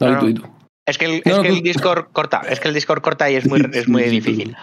No, 0.00 0.08
No, 0.10 0.14
di 0.14 0.20
tú, 0.20 0.26
di 0.26 0.34
tú. 0.34 0.54
Es 0.86 0.98
que 0.98 1.04
el, 1.06 1.22
No, 1.24 1.36
es 1.36 1.42
que 1.42 1.48
el 1.48 1.62
Discord 1.62 2.12
corta. 2.12 2.42
Es 2.48 2.60
que 2.60 2.68
el 2.68 2.74
Discord 2.74 3.02
corta 3.02 3.28
y 3.30 3.34
es 3.36 3.48
muy, 3.48 3.60
es 3.72 3.88
muy 3.88 4.02
difícil. 4.04 4.56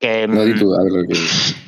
Que, 0.00 0.26
No, 0.26 0.42
di 0.44 0.54
mm, 0.54 0.58
tú, 0.58 0.74
a 0.74 0.82
ver 0.82 0.92
lo 0.92 1.06
que. 1.06 1.14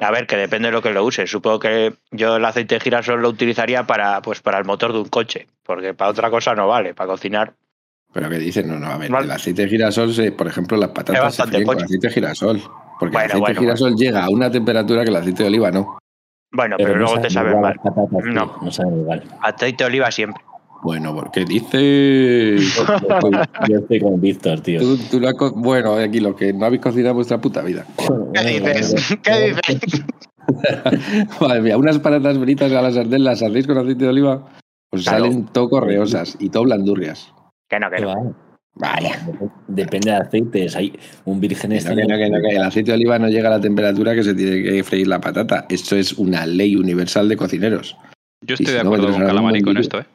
A 0.00 0.10
ver, 0.10 0.26
que 0.26 0.36
depende 0.36 0.68
de 0.68 0.72
lo 0.72 0.82
que 0.82 0.90
lo 0.90 1.04
uses. 1.04 1.30
Supongo 1.30 1.58
que 1.58 1.94
yo 2.10 2.36
el 2.36 2.44
aceite 2.44 2.74
de 2.76 2.80
girasol 2.80 3.20
lo 3.22 3.28
utilizaría 3.30 3.86
para, 3.86 4.20
pues, 4.22 4.40
para 4.40 4.58
el 4.58 4.64
motor 4.64 4.92
de 4.92 4.98
un 5.00 5.08
coche, 5.08 5.46
porque 5.64 5.94
para 5.94 6.10
otra 6.10 6.30
cosa 6.30 6.54
no 6.54 6.68
vale, 6.68 6.94
para 6.94 7.08
cocinar. 7.08 7.54
Pero 8.12 8.28
que 8.30 8.38
dicen, 8.38 8.68
no, 8.68 8.78
no, 8.78 8.86
a 8.88 8.96
ver, 8.98 9.10
Vale. 9.10 9.24
el 9.26 9.30
aceite 9.30 9.62
de 9.62 9.68
girasol, 9.68 10.12
se- 10.12 10.32
por 10.32 10.46
ejemplo, 10.46 10.76
las 10.76 10.90
patatas 10.90 11.34
se 11.34 11.42
fríen 11.44 11.66
con 11.66 11.82
aceite 11.82 12.08
de 12.08 12.12
girasol. 12.14 12.60
Porque 12.98 13.12
Bueno, 13.12 13.18
el 13.18 13.24
aceite 13.26 13.38
bueno, 13.40 13.54
de 13.54 13.60
girasol 13.60 13.94
llega 13.96 14.24
a 14.24 14.30
una 14.30 14.50
temperatura 14.50 15.02
que 15.04 15.10
el 15.10 15.16
aceite 15.16 15.42
de 15.42 15.48
oliva 15.48 15.70
no. 15.70 15.98
Bueno, 16.52 16.76
pero, 16.78 16.94
luego 16.96 17.20
te 17.20 17.28
saben 17.28 17.60
mal. 17.60 17.78
no. 17.84 18.32
No. 18.32 18.58
no 18.62 18.70
saben 18.70 19.00
igual. 19.00 19.22
Aceite 19.42 19.84
de 19.84 19.88
oliva 19.88 20.10
siempre. 20.10 20.42
Bueno, 20.82 21.14
porque 21.14 21.44
dices. 21.44 22.76
Yo 23.68 23.78
estoy, 23.78 24.00
con 24.00 24.20
Víctor, 24.20 24.60
tío. 24.60 24.80
Tú- 24.80 24.98
tú 25.10 25.20
la 25.20 25.32
co- 25.34 25.52
bueno, 25.52 25.94
aquí 25.94 26.20
lo 26.20 26.36
que 26.36 26.52
no 26.52 26.66
habéis 26.66 26.82
cocinado 26.82 27.10
en 27.10 27.16
vuestra 27.16 27.40
puta 27.40 27.62
vida. 27.62 27.84
¿Qué 28.34 28.40
dices? 28.60 29.16
¿Qué 29.22 29.54
dices? 29.68 30.04
Madre 31.40 31.60
mía, 31.60 31.76
unas 31.76 31.98
patatas 31.98 32.38
fritas 32.38 32.70
a 32.72 32.82
la 32.82 32.92
sartén 32.92 33.24
las 33.24 33.42
hacéis 33.42 33.66
con 33.66 33.78
aceite 33.78 34.04
de 34.04 34.10
oliva, 34.10 34.46
pues 34.90 35.02
Claro. 35.04 35.24
salen 35.24 35.46
todo 35.46 35.68
correosas 35.68 36.36
y 36.38 36.50
todo 36.50 36.64
blandurrias. 36.64 37.32
Que 37.68 37.80
no, 37.80 37.90
que 37.90 37.96
¿Qué 37.96 38.02
no. 38.02 38.08
va? 38.08 38.14
Vaya. 38.78 39.18
Dep- 39.26 39.50
Depende 39.68 40.10
de 40.10 40.16
aceites. 40.18 40.76
Hay 40.76 40.92
un 41.24 41.40
virgen 41.40 41.70
Que 41.70 41.78
este. 41.78 41.90
no, 41.90 41.96
que 41.96 42.06
no, 42.06 42.16
que 42.16 42.30
no, 42.30 42.36
que 42.48 42.56
el 42.56 42.62
aceite 42.62 42.90
de 42.92 42.96
oliva 42.96 43.18
no 43.18 43.28
llega 43.28 43.48
a 43.48 43.52
la 43.52 43.60
temperatura 43.60 44.14
que 44.14 44.22
se 44.22 44.34
tiene 44.34 44.62
que 44.62 44.84
freír 44.84 45.08
la 45.08 45.20
patata. 45.20 45.66
Esto 45.68 45.96
es 45.96 46.12
una 46.12 46.46
ley 46.46 46.76
universal 46.76 47.28
de 47.28 47.36
cocineros. 47.36 47.96
Yo 48.46 48.54
estoy 48.54 48.66
si 48.66 48.72
de 48.72 48.80
acuerdo 48.80 49.10
con 49.10 49.24
Calamari 49.24 49.62
con 49.62 49.76
esto, 49.78 49.98
¿eh? 50.00 50.06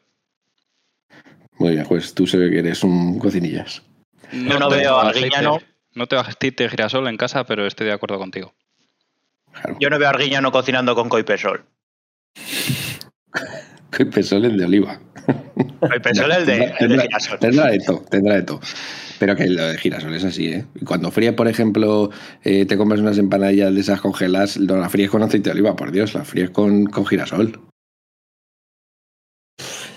Muy 1.61 1.73
bien, 1.73 1.85
pues 1.87 2.15
tú 2.15 2.25
se 2.25 2.37
ve 2.37 2.49
que 2.49 2.57
eres 2.57 2.83
un 2.83 3.19
cocinillas. 3.19 3.83
No 4.33 4.57
tengo 4.57 4.69
veo 4.71 4.95
a 4.97 5.09
Arguiñano. 5.09 5.59
No 5.93 6.07
aceite 6.09 6.63
de 6.63 6.69
girasol 6.69 7.07
en 7.07 7.17
casa, 7.17 7.43
pero 7.43 7.67
estoy 7.67 7.85
de 7.85 7.93
acuerdo 7.93 8.17
contigo. 8.17 8.55
Claro. 9.51 9.77
Yo 9.79 9.91
no 9.91 9.99
veo 9.99 10.07
a 10.07 10.09
Arguiñano 10.09 10.51
cocinando 10.51 10.95
con 10.95 11.07
coipesol. 11.07 11.63
Que 13.91 14.05
pesoles 14.11 14.57
de 14.57 14.65
oliva. 14.65 14.99
Coipesol 15.81 16.31
el 16.31 16.45
de, 16.47 16.73
el 16.79 16.89
de 16.89 17.01
girasol. 17.03 17.37
tendrá 17.37 17.67
de 17.67 17.77
todo, 17.77 18.03
tendrá 18.09 18.35
de 18.37 18.41
todo. 18.41 18.59
Pero 19.19 19.35
que 19.35 19.45
lo 19.45 19.67
de 19.67 19.77
girasol 19.77 20.15
es 20.15 20.23
así, 20.23 20.47
¿eh? 20.47 20.65
Y 20.73 20.83
cuando 20.83 21.11
fríes, 21.11 21.33
por 21.33 21.47
ejemplo, 21.47 22.09
eh, 22.43 22.65
te 22.65 22.75
compras 22.75 23.01
unas 23.01 23.19
empanadillas 23.19 23.71
de 23.71 23.81
esas 23.81 24.01
congeladas, 24.01 24.57
no 24.57 24.77
las 24.77 24.91
fríes 24.91 25.11
con 25.11 25.21
aceite 25.21 25.51
de 25.51 25.53
oliva, 25.53 25.75
por 25.75 25.91
Dios, 25.91 26.15
las 26.15 26.27
fríes 26.27 26.49
con, 26.49 26.87
con 26.87 27.05
girasol. 27.05 27.70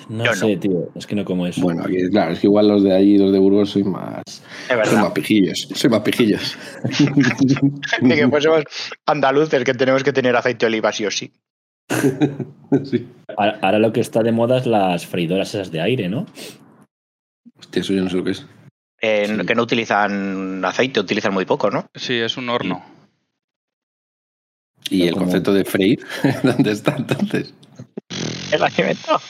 No 0.09 0.25
Yo 0.25 0.31
no. 0.33 0.37
sé, 0.37 0.57
tío. 0.57 0.91
Es 0.95 1.07
que 1.07 1.15
no 1.15 1.25
como 1.25 1.47
eso. 1.47 1.61
Bueno, 1.63 1.83
aquí, 1.85 1.97
claro, 2.11 2.33
es 2.33 2.41
que 2.41 2.47
igual 2.47 2.69
los 2.69 2.83
de 2.83 2.95
allí, 2.95 3.17
los 3.19 3.33
de 3.33 3.39
Burgos, 3.39 3.71
soy 3.71 3.85
más, 3.85 4.23
Es 4.27 4.89
soy 4.89 4.99
más 4.99 5.13
pijillos. 5.13 5.69
Soy 5.75 5.89
más 5.91 6.01
pijillos. 6.01 6.59
De 8.03 8.15
que 8.15 8.29
fuésemos 8.29 8.65
andaluces 9.07 9.65
que 9.65 9.75
tenemos 9.75 10.03
que 10.05 10.13
tener 10.13 10.37
aceite 10.37 10.67
de 10.67 10.67
oliva 10.67 10.93
sí 10.93 11.07
o 11.07 11.11
sí. 11.11 11.33
Sí. 12.85 13.07
Ahora, 13.37 13.59
ahora 13.63 13.79
lo 13.79 13.93
que 13.93 14.01
está 14.01 14.23
de 14.23 14.33
moda 14.33 14.59
es 14.59 14.67
las 14.67 15.07
freidoras 15.07 15.55
esas 15.55 15.71
de 15.71 15.81
aire, 15.81 16.09
¿no? 16.09 16.27
Hostia, 17.59 17.81
eso 17.83 17.93
yo 17.93 18.03
no 18.03 18.11
sé 18.11 18.17
lo 18.17 18.25
que 18.25 18.33
es. 18.33 18.47
Eh, 19.01 19.27
Sí. 19.29 19.47
Que 19.47 19.55
no 19.55 19.63
utilizan 19.63 20.65
aceite, 20.65 20.99
utilizan 21.01 21.33
muy 21.33 21.45
poco, 21.45 21.71
¿no? 21.71 21.87
Sí, 21.95 22.15
es 22.15 22.37
un 22.37 22.49
horno. 22.49 22.85
¿Y 24.91 25.03
el 25.07 25.13
como- 25.15 25.27
concepto 25.27 25.53
de 25.55 25.65
freír? 25.65 26.01
¿Dónde 26.43 26.73
está 26.73 26.95
entonces? 26.97 27.55
El 28.53 28.63
alimento. 28.63 29.21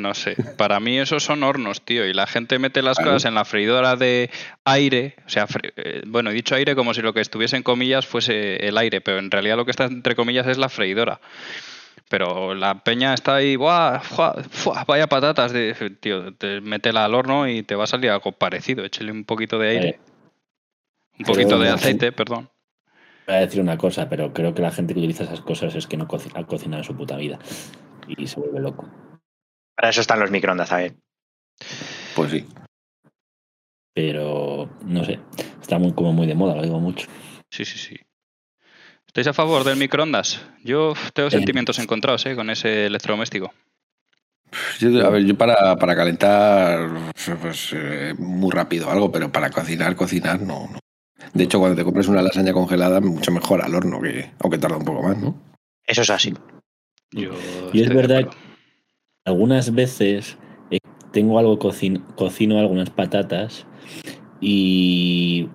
No 0.00 0.14
sé. 0.14 0.36
Para 0.56 0.80
mí 0.80 0.98
esos 0.98 1.22
son 1.22 1.42
hornos, 1.42 1.82
tío. 1.82 2.06
Y 2.06 2.12
la 2.12 2.26
gente 2.26 2.58
mete 2.58 2.82
las 2.82 2.98
cosas 2.98 3.24
en 3.26 3.34
la 3.34 3.44
freidora 3.44 3.96
de 3.96 4.30
aire. 4.64 5.16
O 5.26 5.28
sea, 5.28 5.46
eh, 5.76 6.02
bueno, 6.06 6.30
he 6.30 6.34
dicho 6.34 6.54
aire 6.54 6.74
como 6.74 6.94
si 6.94 7.02
lo 7.02 7.12
que 7.12 7.20
estuviese 7.20 7.56
en 7.56 7.62
comillas 7.62 8.06
fuese 8.06 8.66
el 8.66 8.78
aire, 8.78 9.00
pero 9.00 9.18
en 9.18 9.30
realidad 9.30 9.56
lo 9.56 9.64
que 9.64 9.70
está 9.70 9.84
entre 9.84 10.16
comillas 10.16 10.46
es 10.46 10.58
la 10.58 10.68
freidora. 10.68 11.20
Pero 12.08 12.54
la 12.54 12.82
peña 12.82 13.14
está 13.14 13.36
ahí, 13.36 13.54
¡buah! 13.54 14.00
¡Fua! 14.00 14.34
¡Fua! 14.50 14.84
Vaya 14.84 15.06
patatas, 15.06 15.52
de, 15.52 15.74
tío, 16.00 16.34
te 16.34 16.60
métela 16.60 17.04
al 17.04 17.14
horno 17.14 17.46
y 17.46 17.62
te 17.62 17.76
va 17.76 17.84
a 17.84 17.86
salir 17.86 18.10
algo 18.10 18.32
parecido. 18.32 18.84
Échale 18.84 19.12
un 19.12 19.24
poquito 19.24 19.60
de 19.60 19.68
aire, 19.68 20.00
un 21.18 21.24
pero 21.24 21.34
poquito 21.34 21.58
de 21.60 21.68
aceite, 21.68 22.10
perdón. 22.10 22.50
Voy 23.28 23.36
a 23.36 23.40
decir 23.40 23.60
una 23.60 23.78
cosa, 23.78 24.08
pero 24.08 24.32
creo 24.32 24.54
que 24.54 24.62
la 24.62 24.72
gente 24.72 24.92
que 24.92 24.98
utiliza 24.98 25.22
esas 25.22 25.40
cosas 25.40 25.72
es 25.76 25.86
que 25.86 25.96
no 25.96 26.08
ha 26.08 26.46
cocinado 26.46 26.78
en 26.78 26.84
su 26.84 26.96
puta 26.96 27.16
vida. 27.16 27.38
Y 28.08 28.26
se 28.26 28.40
vuelve 28.40 28.58
loco. 28.58 28.88
Para 29.80 29.88
eso 29.92 30.02
están 30.02 30.20
los 30.20 30.30
microondas 30.30 30.68
también. 30.68 31.00
Pues 32.14 32.30
sí. 32.32 32.46
Pero 33.94 34.68
no 34.84 35.04
sé. 35.06 35.18
Está 35.58 35.78
muy, 35.78 35.94
como 35.94 36.12
muy 36.12 36.26
de 36.26 36.34
moda, 36.34 36.54
lo 36.54 36.62
digo 36.62 36.78
mucho. 36.80 37.06
Sí, 37.50 37.64
sí, 37.64 37.78
sí. 37.78 37.96
¿Estáis 39.06 39.28
a 39.28 39.32
favor 39.32 39.64
del 39.64 39.78
microondas? 39.78 40.42
Yo 40.62 40.92
tengo 41.14 41.28
Eh. 41.28 41.32
sentimientos 41.32 41.78
encontrados 41.78 42.26
¿eh? 42.26 42.36
con 42.36 42.50
ese 42.50 42.84
electrodoméstico. 42.86 43.54
Yo, 44.80 45.06
a 45.06 45.08
ver, 45.08 45.24
yo 45.24 45.34
para, 45.38 45.76
para 45.76 45.96
calentar, 45.96 46.90
pues 47.40 47.70
eh, 47.72 48.14
muy 48.18 48.50
rápido 48.50 48.90
algo, 48.90 49.10
pero 49.10 49.32
para 49.32 49.48
cocinar, 49.48 49.96
cocinar, 49.96 50.42
no, 50.42 50.68
no. 50.68 50.78
De 51.32 51.44
hecho, 51.44 51.58
cuando 51.58 51.76
te 51.76 51.84
compres 51.84 52.06
una 52.08 52.20
lasaña 52.20 52.52
congelada, 52.52 53.00
mucho 53.00 53.32
mejor 53.32 53.62
al 53.62 53.74
horno, 53.74 53.98
que, 54.02 54.30
aunque 54.40 54.58
tarda 54.58 54.76
un 54.76 54.84
poco 54.84 55.02
más, 55.04 55.16
¿no? 55.16 55.40
Eso 55.86 56.02
es 56.02 56.10
así. 56.10 56.34
Yo 57.12 57.30
Y 57.72 57.82
es 57.82 57.88
verdad. 57.88 58.28
Algunas 59.30 59.72
veces 59.74 60.36
eh, 60.72 60.78
tengo 61.12 61.38
algo, 61.38 61.58
cocino, 61.58 62.04
cocino 62.16 62.58
algunas 62.58 62.90
patatas 62.90 63.64
y 64.40 65.48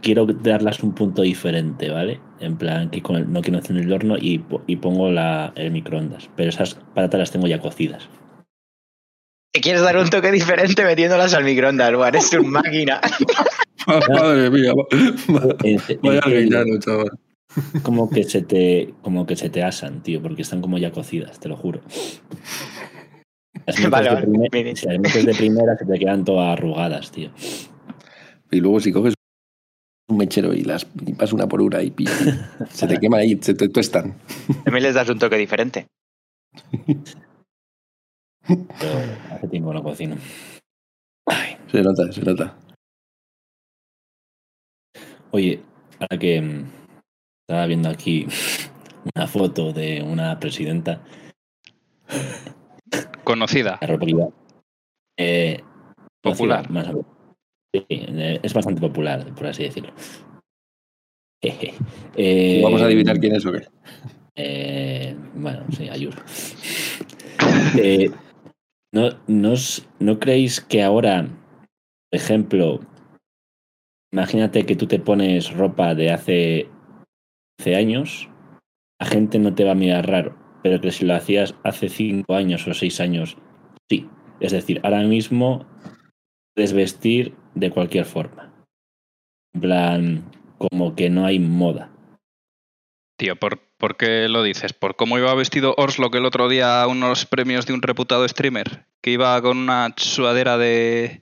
quiero 0.00 0.24
darlas 0.24 0.82
un 0.82 0.94
punto 0.94 1.20
diferente, 1.22 1.90
¿vale? 1.90 2.20
En 2.40 2.56
plan, 2.56 2.88
que 2.90 3.02
con 3.02 3.16
el- 3.16 3.30
no 3.30 3.42
quiero 3.42 3.58
hacer 3.58 3.76
en 3.76 3.84
el 3.84 3.92
horno 3.92 4.16
y, 4.18 4.38
po- 4.38 4.62
y 4.66 4.76
pongo 4.76 5.10
la, 5.10 5.52
el 5.56 5.70
microondas. 5.72 6.30
Pero 6.36 6.48
esas 6.48 6.74
patatas 6.94 7.20
las 7.20 7.30
tengo 7.32 7.46
ya 7.46 7.60
cocidas. 7.60 8.08
Te 9.52 9.60
quieres 9.60 9.82
dar 9.82 9.98
un 9.98 10.08
toque 10.08 10.30
diferente 10.32 10.82
metiéndolas 10.84 11.34
al 11.34 11.44
microondas, 11.44 11.92
Luan. 11.92 12.14
Eres 12.14 12.32
un 12.32 12.50
máquina. 12.50 13.00
Madre 13.86 14.50
mía, 14.50 14.72
vaya 16.02 16.20
chaval. 16.78 17.10
Como 17.82 18.08
que 18.10 18.24
se 18.24 18.42
te 18.42 18.94
como 19.02 19.26
que 19.26 19.36
se 19.36 19.50
te 19.50 19.62
asan, 19.62 20.02
tío, 20.02 20.20
porque 20.22 20.42
están 20.42 20.60
como 20.60 20.78
ya 20.78 20.92
cocidas, 20.92 21.38
te 21.40 21.48
lo 21.48 21.56
juro. 21.56 21.80
Las 23.66 23.76
Vale, 23.90 24.10
de 24.10 24.16
primer- 24.50 24.76
si 24.76 24.86
las 24.86 25.24
de 25.24 25.34
primera 25.34 25.76
se 25.76 25.84
te 25.86 25.98
quedan 25.98 26.24
todas 26.24 26.52
arrugadas, 26.58 27.10
tío. 27.10 27.30
Y 28.50 28.60
luego 28.60 28.80
si 28.80 28.92
coges 28.92 29.14
un 30.08 30.16
mechero 30.16 30.52
y 30.54 30.62
las 30.64 30.86
y 31.06 31.14
una 31.34 31.46
por 31.48 31.60
una 31.62 31.82
y 31.82 31.90
pi- 31.90 32.06
se 32.70 32.86
te 32.88 32.98
quema 32.98 33.18
ahí, 33.18 33.38
se 33.40 33.54
te 33.54 33.68
tuestan. 33.68 34.14
También 34.64 34.82
les 34.84 34.94
das 34.94 35.08
un 35.08 35.18
toque 35.18 35.36
diferente. 35.36 35.86
Pero 38.46 38.98
hace 39.30 39.48
tiempo 39.48 39.72
no 39.72 39.82
cocino. 39.82 40.16
Ay, 41.26 41.56
Se 41.70 41.82
nota, 41.82 42.10
se 42.12 42.22
nota. 42.22 42.56
Oye, 45.30 45.60
ahora 46.00 46.18
que 46.18 46.40
mm, 46.40 46.64
estaba 47.50 47.66
viendo 47.66 47.88
aquí 47.88 48.28
una 49.16 49.26
foto 49.26 49.72
de 49.72 50.02
una 50.02 50.38
presidenta, 50.38 51.02
Conocida. 53.24 53.76
eh, 55.16 55.60
Popular. 56.22 56.66
conocida, 56.68 56.72
más 56.72 56.88
o 56.88 56.92
menos. 56.92 57.06
Sí, 57.74 57.84
eh, 57.88 58.40
es 58.42 58.54
bastante 58.54 58.80
popular, 58.80 59.34
por 59.34 59.46
así 59.48 59.64
decirlo. 59.64 59.92
Eh, 62.16 62.60
Vamos 62.62 62.82
a 62.82 62.84
adivinar 62.84 63.18
quién 63.18 63.34
es 63.34 63.46
o 63.46 63.52
qué. 63.52 63.66
eh, 64.36 65.16
bueno, 65.34 65.64
sí, 65.76 65.88
Ayuso. 65.88 66.18
Eh, 67.82 68.10
¿no, 68.92 69.10
no, 69.26 69.54
¿No 70.00 70.18
creéis 70.18 70.60
que 70.60 70.82
ahora, 70.82 71.22
por 71.22 72.20
ejemplo, 72.20 72.80
imagínate 74.12 74.66
que 74.66 74.76
tú 74.76 74.86
te 74.86 74.98
pones 74.98 75.52
ropa 75.52 75.94
de 75.94 76.10
hace, 76.10 76.68
años, 77.66 78.28
la 78.98 79.06
gente 79.06 79.38
no 79.38 79.54
te 79.54 79.64
va 79.64 79.72
a 79.72 79.76
mirar 79.76 80.06
raro, 80.08 80.36
pero 80.62 80.80
que 80.80 80.90
si 80.90 81.04
lo 81.04 81.14
hacías 81.14 81.54
hace 81.64 81.88
cinco 81.88 82.34
años 82.34 82.66
o 82.66 82.74
seis 82.74 83.00
años, 83.00 83.36
sí. 83.88 84.08
Es 84.40 84.52
decir, 84.52 84.80
ahora 84.82 85.02
mismo 85.02 85.66
puedes 86.54 86.72
vestir 86.72 87.34
de 87.54 87.70
cualquier 87.70 88.04
forma. 88.04 88.52
En 89.54 89.60
plan, 89.60 90.30
como 90.58 90.94
que 90.94 91.10
no 91.10 91.26
hay 91.26 91.38
moda. 91.38 91.90
Tío, 93.18 93.36
¿por, 93.36 93.60
por 93.76 93.96
qué 93.96 94.28
lo 94.28 94.42
dices? 94.42 94.72
¿Por 94.72 94.96
cómo 94.96 95.18
iba 95.18 95.34
vestido 95.34 95.74
Orslock 95.76 96.14
el 96.14 96.24
otro 96.24 96.48
día 96.48 96.82
a 96.82 96.86
unos 96.86 97.26
premios 97.26 97.66
de 97.66 97.74
un 97.74 97.82
reputado 97.82 98.26
streamer? 98.26 98.86
Que 99.02 99.10
iba 99.10 99.40
con 99.42 99.58
una 99.58 99.92
sudadera 99.96 100.56
de, 100.56 101.20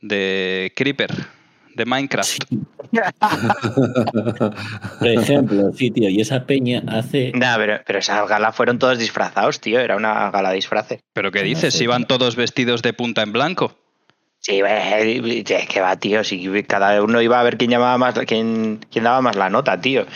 de 0.00 0.72
Creeper, 0.76 1.10
de 1.74 1.84
Minecraft. 1.86 2.44
Por 4.98 5.08
ejemplo, 5.08 5.72
sí, 5.76 5.90
tío, 5.90 6.08
y 6.08 6.20
esa 6.20 6.44
peña 6.46 6.82
hace. 6.88 7.32
Nah, 7.34 7.56
pero, 7.56 7.80
pero 7.86 7.98
esas 7.98 8.28
galas 8.28 8.54
fueron 8.54 8.78
todos 8.78 8.98
disfrazados, 8.98 9.60
tío. 9.60 9.80
Era 9.80 9.96
una 9.96 10.30
gala 10.30 10.50
de 10.50 10.56
disfraces. 10.56 11.00
¿Pero 11.12 11.30
qué 11.32 11.40
No 11.40 11.46
dices? 11.46 11.80
iban 11.80 12.04
tío. 12.06 12.16
todos 12.18 12.36
vestidos 12.36 12.82
de 12.82 12.92
punta 12.92 13.22
en 13.22 13.32
blanco. 13.32 13.76
Sí, 14.38 14.60
eh, 14.66 15.42
es 15.48 15.68
que 15.68 15.80
va, 15.80 15.96
tío. 15.96 16.22
Si 16.22 16.62
cada 16.64 17.02
uno 17.02 17.20
iba 17.22 17.40
a 17.40 17.42
ver 17.42 17.56
quién 17.56 17.70
llamaba 17.70 17.96
más, 17.98 18.14
quién, 18.26 18.80
quién 18.90 19.04
daba 19.04 19.20
más 19.22 19.36
la 19.36 19.48
nota, 19.50 19.80
tío. 19.80 20.06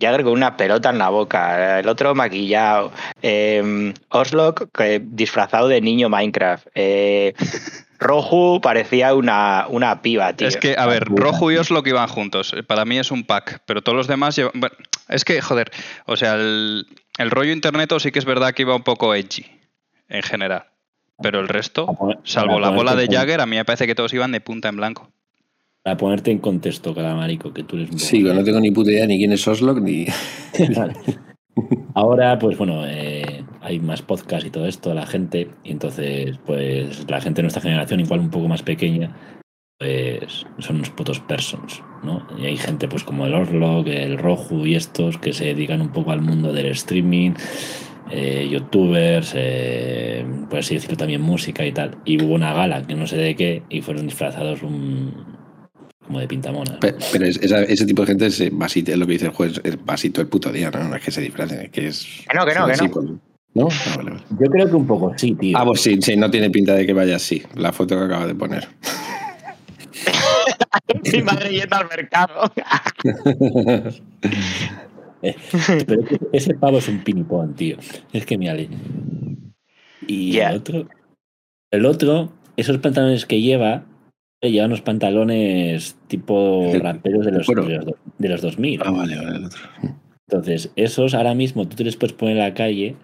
Jagger 0.00 0.24
con 0.24 0.32
una 0.32 0.56
pelota 0.56 0.90
en 0.90 0.98
la 0.98 1.08
boca, 1.08 1.78
el 1.78 1.88
otro 1.88 2.14
maquillado, 2.16 2.90
eh, 3.22 3.92
Oslock 4.08 4.68
que- 4.76 5.00
disfrazado 5.04 5.68
de 5.68 5.80
niño 5.80 6.08
Minecraft, 6.08 6.66
eh, 6.74 7.32
Roju 8.04 8.60
parecía 8.60 9.14
una, 9.14 9.66
una 9.68 10.00
piba, 10.02 10.32
tío. 10.34 10.46
Es 10.46 10.56
que, 10.56 10.76
a 10.78 10.86
ver. 10.86 11.04
Rojo 11.06 11.50
y 11.50 11.56
Orslock 11.56 11.86
iban 11.88 12.06
juntos. 12.08 12.54
Para 12.66 12.84
mí 12.84 12.98
es 12.98 13.10
un 13.10 13.24
pack, 13.24 13.62
pero 13.66 13.82
todos 13.82 13.96
los 13.96 14.06
demás 14.06 14.36
llevan... 14.36 14.52
Bueno, 14.54 14.76
es 15.08 15.24
que, 15.24 15.40
joder, 15.40 15.70
o 16.06 16.16
sea, 16.16 16.34
el- 16.34 16.86
El 17.18 17.30
rollo 17.30 17.52
internet 17.52 17.92
sí 17.98 18.10
que 18.12 18.18
es 18.18 18.24
verdad 18.24 18.52
que 18.54 18.62
iba 18.62 18.74
un 18.76 18.82
poco 18.82 19.14
edgy, 19.14 19.44
en 20.08 20.22
general. 20.22 20.64
Pero 21.22 21.38
el 21.40 21.46
resto, 21.48 21.86
salvo 22.24 22.58
la 22.58 22.70
bola 22.70 22.94
de 22.96 23.06
Jagger, 23.06 23.40
a 23.40 23.46
mí 23.46 23.56
me 23.56 23.64
parece 23.64 23.86
que 23.86 23.94
todos 23.94 24.12
iban 24.12 24.32
de 24.32 24.40
punta 24.40 24.68
en 24.68 24.76
blanco. 24.76 25.10
Para 25.84 25.96
ponerte 25.96 26.30
en 26.32 26.38
contexto, 26.38 26.94
calamarico, 26.94 27.52
que 27.52 27.62
tú 27.62 27.76
eres 27.76 27.90
un 27.90 27.96
poco... 27.98 28.04
Sí, 28.04 28.24
que 28.24 28.32
no 28.34 28.42
tengo 28.42 28.58
ni 28.58 28.70
puta 28.72 28.90
idea 28.90 29.06
ni 29.06 29.16
quién 29.18 29.30
es 29.32 29.46
Oslock 29.46 29.78
ni. 29.80 30.06
Ahora, 31.94 32.38
pues 32.38 32.58
bueno, 32.58 32.84
eh, 32.86 33.44
hay 33.60 33.80
más 33.80 34.02
podcast 34.02 34.46
y 34.46 34.50
todo 34.50 34.66
esto, 34.66 34.94
la 34.94 35.06
gente, 35.06 35.48
y 35.62 35.70
entonces, 35.70 36.38
pues 36.44 37.08
la 37.08 37.20
gente 37.20 37.36
de 37.36 37.44
nuestra 37.44 37.62
generación, 37.62 38.00
igual 38.00 38.20
un 38.20 38.30
poco 38.30 38.48
más 38.48 38.62
pequeña, 38.62 39.14
pues 39.78 40.46
son 40.58 40.76
unos 40.76 40.90
putos 40.90 41.20
persons, 41.20 41.82
¿no? 42.02 42.26
Y 42.38 42.46
hay 42.46 42.56
gente, 42.56 42.88
pues 42.88 43.04
como 43.04 43.26
el 43.26 43.34
Orlok, 43.34 43.86
el 43.88 44.18
Roju 44.18 44.66
y 44.66 44.74
estos, 44.74 45.18
que 45.18 45.32
se 45.32 45.46
dedican 45.46 45.80
un 45.80 45.90
poco 45.90 46.10
al 46.10 46.20
mundo 46.20 46.52
del 46.52 46.66
streaming, 46.66 47.32
eh, 48.10 48.48
youtubers, 48.50 49.32
eh, 49.36 50.26
por 50.50 50.58
así 50.58 50.74
decirlo, 50.74 50.96
también 50.96 51.22
música 51.22 51.64
y 51.64 51.72
tal. 51.72 51.98
Y 52.04 52.22
hubo 52.22 52.34
una 52.34 52.52
gala, 52.52 52.82
que 52.82 52.94
no 52.94 53.06
sé 53.06 53.16
de 53.16 53.34
qué, 53.34 53.62
y 53.68 53.80
fueron 53.80 54.06
disfrazados 54.06 54.62
un, 54.62 55.33
como 56.06 56.20
de 56.20 56.28
pintamonas. 56.28 56.76
Pe- 56.78 56.94
Pero 57.12 57.24
es- 57.26 57.38
esa- 57.38 57.62
ese 57.62 57.86
tipo 57.86 58.02
de 58.02 58.08
gente 58.08 58.26
es 58.26 58.42
basito, 58.56 58.92
es 58.92 58.98
lo 58.98 59.06
que 59.06 59.12
dice 59.12 59.26
el 59.26 59.32
juez, 59.32 59.60
es 59.64 59.84
basito 59.84 60.20
el 60.20 60.26
puto 60.28 60.52
día, 60.52 60.70
¿no? 60.70 60.84
No 60.88 60.96
es 60.96 61.02
que 61.02 61.10
se 61.10 61.20
disfracen, 61.20 61.60
es 61.60 61.70
que 61.70 61.86
es. 61.88 62.06
Que 62.30 62.36
no, 62.36 62.44
que 62.46 62.54
no, 62.54 62.66
que 62.66 62.76
no. 62.76 62.90
pues, 62.90 63.06
¿No? 63.54 63.68
Ah, 63.70 63.94
vale, 63.96 64.10
vale. 64.10 64.22
Yo 64.30 64.46
creo 64.50 64.68
que 64.68 64.74
un 64.76 64.86
poco 64.86 65.12
sí, 65.16 65.34
tío. 65.34 65.56
Ah, 65.56 65.64
pues 65.64 65.80
sí, 65.80 65.96
sí, 66.02 66.16
no 66.16 66.28
tiene 66.30 66.50
pinta 66.50 66.74
de 66.74 66.84
que 66.86 66.92
vaya 66.92 67.16
así. 67.16 67.42
La 67.54 67.72
foto 67.72 67.96
que 67.98 68.04
acaba 68.04 68.26
de 68.26 68.34
poner. 68.34 68.66
Mi 71.12 71.22
madre 71.22 71.50
yendo 71.52 71.76
al 71.76 71.88
mercado. 71.88 72.52
Pero 75.86 76.02
ese 76.32 76.54
pavo 76.54 76.78
es 76.78 76.88
un 76.88 77.02
pinipón, 77.02 77.54
tío. 77.54 77.76
Es 78.12 78.26
que 78.26 78.36
me 78.36 78.50
ale. 78.50 78.68
Y 80.06 80.36
el 80.38 80.56
otro. 80.56 80.88
El 81.70 81.86
otro, 81.86 82.32
esos 82.56 82.78
pantalones 82.78 83.24
que 83.26 83.40
lleva, 83.40 83.84
lleva 84.50 84.66
unos 84.66 84.80
pantalones 84.82 85.96
tipo 86.08 86.70
El- 86.72 86.80
raperos 86.80 87.24
de 87.26 87.32
los, 87.32 87.46
bueno. 87.46 87.64
de 87.64 87.76
los, 87.78 87.94
de 88.18 88.28
los 88.28 88.42
2000. 88.42 88.80
Ah, 88.84 88.90
vale, 88.90 89.16
vale, 89.16 89.36
el 89.36 89.44
otro. 89.44 89.60
Entonces, 90.28 90.70
esos 90.76 91.14
ahora 91.14 91.34
mismo 91.34 91.66
tú 91.68 91.76
te 91.76 91.84
les 91.84 91.96
puedes 91.96 92.14
poner 92.14 92.36
en 92.36 92.42
la 92.42 92.54
calle, 92.54 92.96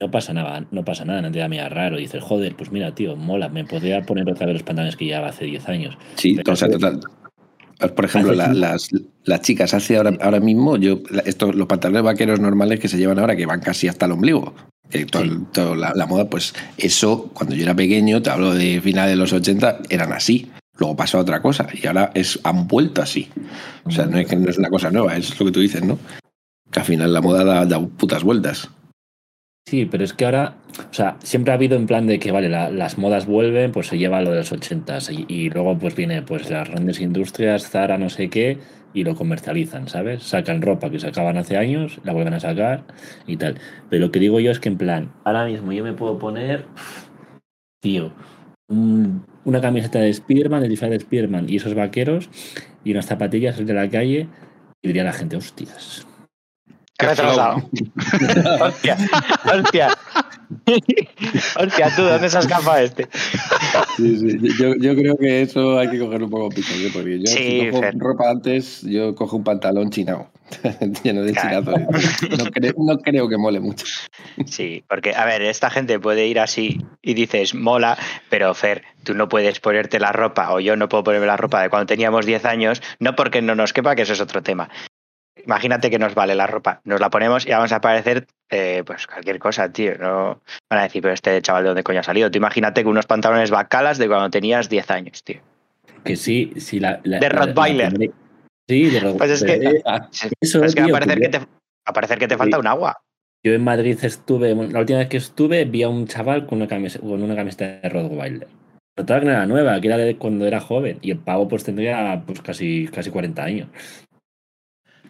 no 0.00 0.10
pasa 0.10 0.32
nada, 0.32 0.66
no 0.70 0.84
pasa 0.84 1.04
nada, 1.04 1.30
te 1.30 1.38
da 1.38 1.68
raro. 1.68 1.98
Y 1.98 2.02
dices, 2.02 2.22
joder, 2.22 2.54
pues 2.54 2.70
mira, 2.72 2.94
tío, 2.94 3.16
mola, 3.16 3.48
me 3.48 3.64
podría 3.64 4.02
poner 4.02 4.28
otra 4.30 4.46
vez 4.46 4.54
los 4.54 4.62
pantalones 4.62 4.96
que 4.96 5.06
llevaba 5.06 5.28
hace 5.28 5.44
10 5.46 5.68
años. 5.68 5.96
Sí, 6.16 6.34
Pero 6.36 6.52
o 6.52 6.56
sea, 6.56 6.68
total. 6.70 7.00
Por 7.96 8.04
ejemplo, 8.04 8.34
la- 8.34 8.52
las, 8.52 8.88
las 9.24 9.40
chicas 9.40 9.72
hace 9.72 9.96
ahora, 9.96 10.12
ahora 10.20 10.38
mismo, 10.40 10.76
yo, 10.76 11.00
estos, 11.24 11.54
los 11.54 11.66
pantalones 11.66 12.02
vaqueros 12.02 12.38
normales 12.38 12.78
que 12.78 12.88
se 12.88 12.98
llevan 12.98 13.18
ahora, 13.18 13.36
que 13.36 13.46
van 13.46 13.60
casi 13.60 13.88
hasta 13.88 14.04
el 14.04 14.12
ombligo, 14.12 14.54
que 14.90 15.06
todo 15.06 15.22
el- 15.22 15.30
Sí. 15.30 15.36
todo 15.52 15.74
la, 15.74 15.94
la 15.94 16.06
moda, 16.06 16.28
pues 16.28 16.54
eso, 16.76 17.30
cuando 17.32 17.54
yo 17.56 17.62
era 17.62 17.74
pequeño, 17.74 18.20
te 18.20 18.28
hablo 18.28 18.52
de 18.52 18.82
finales 18.82 19.12
de 19.12 19.16
los 19.16 19.32
80, 19.32 19.78
eran 19.88 20.12
así. 20.12 20.50
Luego 20.80 20.96
pasó 20.96 21.18
a 21.18 21.20
otra 21.20 21.40
cosa 21.42 21.66
y 21.72 21.86
ahora 21.86 22.10
es, 22.14 22.40
han 22.42 22.66
vuelto 22.66 23.02
así. 23.02 23.28
O 23.84 23.90
sea, 23.90 24.06
no 24.06 24.18
es 24.18 24.26
que 24.26 24.34
no 24.34 24.48
es 24.48 24.56
una 24.58 24.70
cosa 24.70 24.90
nueva, 24.90 25.14
es 25.16 25.38
lo 25.38 25.46
que 25.46 25.52
tú 25.52 25.60
dices, 25.60 25.84
¿no? 25.84 25.98
Que 26.72 26.80
al 26.80 26.86
final 26.86 27.12
la 27.12 27.20
moda 27.20 27.66
da, 27.66 27.80
putas 27.80 28.24
vueltas. 28.24 28.70
Sí, 29.68 29.84
pero 29.84 30.02
es 30.04 30.14
que 30.14 30.24
ahora, 30.24 30.56
o 30.90 30.92
sea, 30.94 31.16
siempre 31.22 31.52
ha 31.52 31.56
habido 31.56 31.76
en 31.76 31.86
plan 31.86 32.06
de 32.06 32.18
que, 32.18 32.32
vale, 32.32 32.48
la- 32.48 32.70
las 32.70 32.96
modas 32.96 33.26
vuelven, 33.26 33.72
pues 33.72 33.88
se 33.88 33.98
lleva 33.98 34.22
lo 34.22 34.30
de 34.30 34.38
los 34.38 34.50
80 34.52 34.98
y, 35.10 35.26
y 35.28 35.50
luego 35.50 35.78
pues 35.78 35.94
viene 35.94 36.22
pues 36.22 36.48
las 36.50 36.68
grandes 36.68 36.98
industrias, 37.00 37.68
Zara, 37.68 37.98
no 37.98 38.08
sé 38.08 38.30
qué, 38.30 38.58
y 38.94 39.04
lo 39.04 39.14
comercializan, 39.14 39.86
¿sabes? 39.86 40.22
Sacan 40.22 40.62
ropa 40.62 40.90
que 40.90 40.98
sacaban 40.98 41.36
hace 41.36 41.58
años, 41.58 42.00
la 42.04 42.14
vuelven 42.14 42.34
a 42.34 42.40
sacar 42.40 42.84
y 43.26 43.36
tal. 43.36 43.60
Pero 43.90 44.06
lo 44.06 44.10
que 44.10 44.18
digo 44.18 44.40
yo 44.40 44.50
es 44.50 44.58
que 44.60 44.70
en 44.70 44.78
plan, 44.78 45.12
ahora 45.24 45.44
mismo 45.44 45.72
yo 45.72 45.84
me 45.84 45.92
puedo 45.92 46.18
poner, 46.18 46.64
tío, 47.80 48.12
un- 48.68 49.24
una 49.44 49.60
camiseta 49.60 49.98
de 50.00 50.12
Spiderman, 50.12 50.62
el 50.62 50.68
disfraz 50.68 50.90
de 50.90 51.00
Spiderman 51.00 51.48
y 51.48 51.56
esos 51.56 51.74
vaqueros 51.74 52.28
y 52.84 52.92
unas 52.92 53.06
zapatillas 53.06 53.64
de 53.64 53.74
la 53.74 53.88
calle 53.88 54.28
y 54.82 54.88
diría 54.88 55.04
la 55.04 55.12
gente, 55.12 55.36
hostias. 55.36 56.06
Qué 56.98 57.06
retrasado. 57.06 57.56
hostia, 58.60 58.96
hostia. 59.44 59.88
hostia, 61.56 61.88
tú, 61.96 62.02
¿dónde 62.02 62.28
se 62.28 62.36
ha 62.36 62.40
escapado 62.40 62.76
este? 62.78 63.08
Sí, 63.96 64.18
sí. 64.18 64.38
Yo, 64.58 64.74
yo 64.76 64.94
creo 64.94 65.16
que 65.16 65.42
eso 65.42 65.78
hay 65.78 65.88
que 65.88 65.98
coger 65.98 66.22
un 66.22 66.30
poco 66.30 66.50
piso, 66.50 66.74
¿eh? 66.74 66.90
porque 66.92 67.20
yo 67.20 67.26
Sí, 67.26 67.60
si 67.62 67.70
cojo 67.70 67.82
Fer. 67.82 67.98
ropa 67.98 68.30
antes, 68.30 68.82
yo 68.82 69.14
cojo 69.14 69.36
un 69.36 69.44
pantalón 69.44 69.90
chinado, 69.90 70.30
lleno 71.04 71.22
de 71.22 71.32
Claro. 71.32 71.62
chinazos. 71.62 72.38
No 72.44 72.50
creo, 72.50 72.74
no 72.78 72.98
creo 72.98 73.28
que 73.28 73.36
mole 73.36 73.60
mucho. 73.60 73.86
Sí, 74.46 74.84
porque, 74.88 75.14
a 75.14 75.24
ver, 75.24 75.42
esta 75.42 75.70
gente 75.70 75.98
puede 75.98 76.26
ir 76.26 76.40
así 76.40 76.84
y 77.02 77.14
dices, 77.14 77.54
mola, 77.54 77.96
pero 78.28 78.52
Fer, 78.54 78.82
tú 79.04 79.14
no 79.14 79.28
puedes 79.28 79.60
ponerte 79.60 79.98
la 80.00 80.12
ropa, 80.12 80.52
o 80.52 80.60
yo 80.60 80.76
no 80.76 80.88
puedo 80.88 81.04
ponerme 81.04 81.26
la 81.26 81.36
ropa 81.36 81.62
de 81.62 81.70
cuando 81.70 81.86
teníamos 81.86 82.26
10 82.26 82.44
años, 82.44 82.82
no 82.98 83.14
porque 83.16 83.42
no 83.42 83.54
nos 83.54 83.72
quepa, 83.72 83.94
que 83.94 84.02
eso 84.02 84.12
es 84.12 84.20
otro 84.20 84.42
tema. 84.42 84.68
Imagínate 85.46 85.88
que 85.90 85.98
nos 85.98 86.14
vale 86.14 86.34
la 86.34 86.46
ropa, 86.46 86.82
nos 86.84 87.00
la 87.00 87.08
ponemos 87.08 87.46
y 87.46 87.50
vamos 87.50 87.72
a 87.72 87.80
parecer, 87.80 88.26
eh, 88.50 88.82
pues 88.84 89.06
cualquier 89.06 89.38
cosa, 89.38 89.72
tío. 89.72 89.96
No 89.96 90.42
van 90.68 90.80
a 90.80 90.82
decir, 90.82 91.00
pero 91.00 91.14
este 91.14 91.40
chaval 91.40 91.62
de 91.62 91.68
dónde 91.68 91.82
coño 91.82 92.00
ha 92.00 92.02
salido. 92.02 92.30
Tú 92.30 92.36
imagínate 92.36 92.82
que 92.82 92.88
unos 92.88 93.06
pantalones 93.06 93.50
bacalas 93.50 93.96
de 93.96 94.06
cuando 94.06 94.28
tenías 94.28 94.68
10 94.68 94.90
años, 94.90 95.24
tío. 95.24 95.40
Que 96.04 96.16
sí, 96.16 96.52
sí, 96.58 96.78
la. 96.78 97.00
la- 97.04 97.20
De 97.20 97.28
la- 97.30 97.38
la 97.38 97.46
Rottweiler. 97.46 97.88
primera- 97.88 98.12
sí, 98.70 98.88
de 98.88 99.14
Pues 99.14 99.30
es 99.30 99.44
que-. 99.44 99.82
Eso, 100.40 100.64
es 100.64 100.74
que 100.74 100.82
a 100.82 100.88
parecer 100.88 101.20
que 101.20 101.28
te, 101.28 101.38
a 101.86 101.92
parecer 101.92 102.18
que 102.18 102.28
te 102.28 102.36
falta 102.36 102.58
un 102.58 102.66
agua. 102.66 102.96
Yo 103.44 103.52
en 103.54 103.64
Madrid 103.64 103.98
estuve, 104.02 104.54
la 104.54 104.80
última 104.80 104.98
vez 104.98 105.08
que 105.08 105.16
estuve, 105.16 105.64
vi 105.64 105.82
a 105.82 105.88
un 105.88 106.06
chaval 106.06 106.46
con 106.46 106.58
una 106.58 106.68
camiseta, 106.68 107.04
con 107.04 107.22
una 107.22 107.34
camiseta 107.34 107.80
de 107.80 107.88
Rottweiler. 107.88 108.48
Total 108.96 109.20
que 109.20 109.26
no 109.26 109.32
era 109.32 109.46
nueva, 109.46 109.80
que 109.80 109.86
era 109.88 109.96
de 109.96 110.16
cuando 110.16 110.46
era 110.46 110.60
joven. 110.60 110.98
Y 111.00 111.10
el 111.10 111.18
pavo 111.18 111.48
pues 111.48 111.64
tendría 111.64 112.22
pues 112.26 112.40
casi, 112.42 112.86
casi 112.88 113.10
40 113.10 113.42
años. 113.42 113.68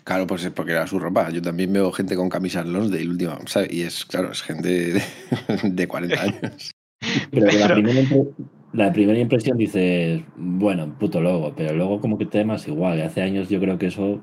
Claro, 0.05 0.27
pues 0.27 0.44
es 0.44 0.53
porque 0.53 0.73
era 0.73 0.87
su 0.87 0.99
ropa. 0.99 1.29
Yo 1.31 1.42
también 1.42 1.73
veo 1.73 1.90
gente 1.92 2.16
con 2.16 2.29
camisas 2.29 2.66
Lonsdale 2.66 3.09
última, 3.09 3.38
¿sabes? 3.46 3.73
Y 3.73 3.83
es, 3.83 4.05
claro, 4.05 4.31
es 4.33 4.42
gente 4.42 4.68
de, 4.92 5.03
de 5.64 5.88
40 5.88 6.23
años. 6.23 6.70
Pero 7.31 7.46
que 7.49 7.59
la, 7.59 7.68
Pero- 7.68 7.83
primera, 7.83 8.09
la 8.73 8.93
primera 8.93 9.19
impresión 9.19 9.59
dices, 9.59 10.23
bueno, 10.37 10.95
puto 10.99 11.21
logo, 11.21 11.53
pero 11.57 11.75
luego 11.75 12.01
como 12.01 12.17
que 12.19 12.27
te 12.27 12.45
más 12.45 12.67
igual. 12.69 12.99
Y 12.99 13.03
hace 13.03 13.23
años 13.23 13.49
yo 13.49 13.59
creo 13.61 13.79
que 13.79 13.87
eso 13.87 14.21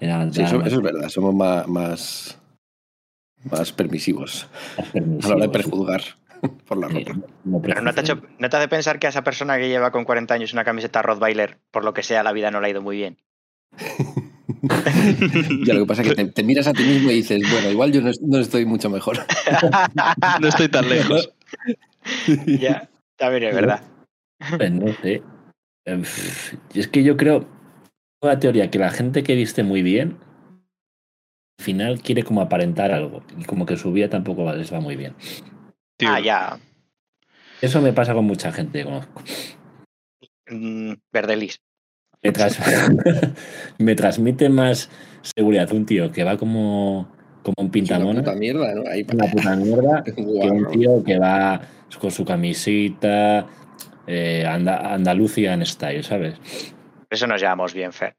era 0.00 0.30
Sí, 0.32 0.42
eso, 0.42 0.62
es 0.64 0.80
verdad, 0.80 1.08
somos 1.08 1.34
más, 1.34 1.66
más, 1.68 2.38
más 3.50 3.72
permisivos 3.72 4.46
a 4.76 5.28
la 5.28 5.34
hora 5.34 5.46
de 5.46 5.52
prejuzgar 5.52 6.02
por 6.66 6.78
la 6.78 6.88
sí. 6.88 6.94
ropa. 6.94 7.16
No 7.44 7.60
Pero 7.60 7.82
no 7.82 7.92
te, 7.92 8.00
ha 8.00 8.02
hecho- 8.04 8.22
¿no 8.38 8.48
te 8.48 8.56
hace 8.56 8.68
pensar 8.68 8.98
que 8.98 9.06
a 9.06 9.10
esa 9.10 9.24
persona 9.24 9.58
que 9.58 9.68
lleva 9.68 9.90
con 9.90 10.04
40 10.04 10.34
años 10.34 10.52
una 10.52 10.64
camiseta 10.64 11.02
Rottweiler, 11.02 11.58
por 11.70 11.84
lo 11.84 11.92
que 11.92 12.02
sea, 12.02 12.22
la 12.22 12.32
vida 12.32 12.50
no 12.50 12.60
le 12.60 12.68
ha 12.68 12.70
ido 12.70 12.82
muy 12.82 12.96
bien? 12.96 13.18
Ya 15.64 15.74
lo 15.74 15.80
que 15.80 15.86
pasa 15.86 16.02
es 16.02 16.08
que 16.08 16.14
te, 16.14 16.24
te 16.26 16.42
miras 16.44 16.66
a 16.66 16.72
ti 16.72 16.82
mismo 16.84 17.10
y 17.10 17.14
dices, 17.14 17.40
bueno, 17.50 17.70
igual 17.70 17.90
yo 17.92 18.00
no, 18.00 18.10
no 18.22 18.38
estoy 18.38 18.64
mucho 18.64 18.90
mejor. 18.90 19.18
No 20.40 20.48
estoy 20.48 20.68
tan 20.68 20.88
lejos. 20.88 21.32
ya, 22.60 22.88
también 23.22 23.44
es 23.44 23.54
verdad. 23.54 23.84
Pues 24.56 24.72
no 24.72 24.92
sé. 24.94 25.22
Y 26.74 26.80
Es 26.80 26.88
que 26.88 27.04
yo 27.04 27.16
creo, 27.16 27.46
la 28.20 28.40
teoría 28.40 28.68
que 28.68 28.80
la 28.80 28.90
gente 28.90 29.22
que 29.22 29.36
viste 29.36 29.62
muy 29.62 29.80
bien, 29.82 30.18
al 31.60 31.64
final 31.64 32.02
quiere 32.02 32.24
como 32.24 32.40
aparentar 32.40 32.90
algo. 32.90 33.22
Y 33.38 33.44
como 33.44 33.64
que 33.64 33.76
su 33.76 33.92
vida 33.92 34.10
tampoco 34.10 34.52
les 34.52 34.72
va 34.72 34.80
muy 34.80 34.96
bien. 34.96 35.14
Ah, 36.04 36.18
ya. 36.18 36.58
Eso 37.60 37.80
me 37.80 37.92
pasa 37.92 38.12
con 38.12 38.24
mucha 38.24 38.50
gente 38.50 38.80
que 38.80 38.84
conozco. 38.86 39.22
Mm, 40.48 40.94
Verdelis. 41.12 41.60
Me 43.78 43.94
transmite 43.94 44.48
más 44.48 44.90
seguridad 45.22 45.72
un 45.72 45.86
tío 45.86 46.10
que 46.10 46.24
va 46.24 46.36
como, 46.36 47.08
como 47.42 47.54
un 47.58 47.64
Es 47.66 47.68
una 47.68 47.72
pintamona, 47.72 48.20
puta 48.20 48.34
mierda, 48.34 48.74
¿no? 48.74 48.82
Ahí 48.90 49.06
una 49.12 49.26
puta 49.30 49.56
mierda, 49.56 50.04
que 50.04 50.12
un 50.50 50.70
tío 50.70 51.02
que 51.04 51.18
va 51.18 51.60
con 52.00 52.10
su 52.10 52.24
camisita, 52.24 53.46
eh, 54.06 54.46
anda, 54.46 54.92
Andalucía 54.94 55.58
style, 55.64 56.02
¿sabes? 56.02 56.34
Por 56.38 57.06
eso 57.10 57.26
nos 57.26 57.40
llevamos 57.40 57.74
bien, 57.74 57.92
Fer. 57.92 58.16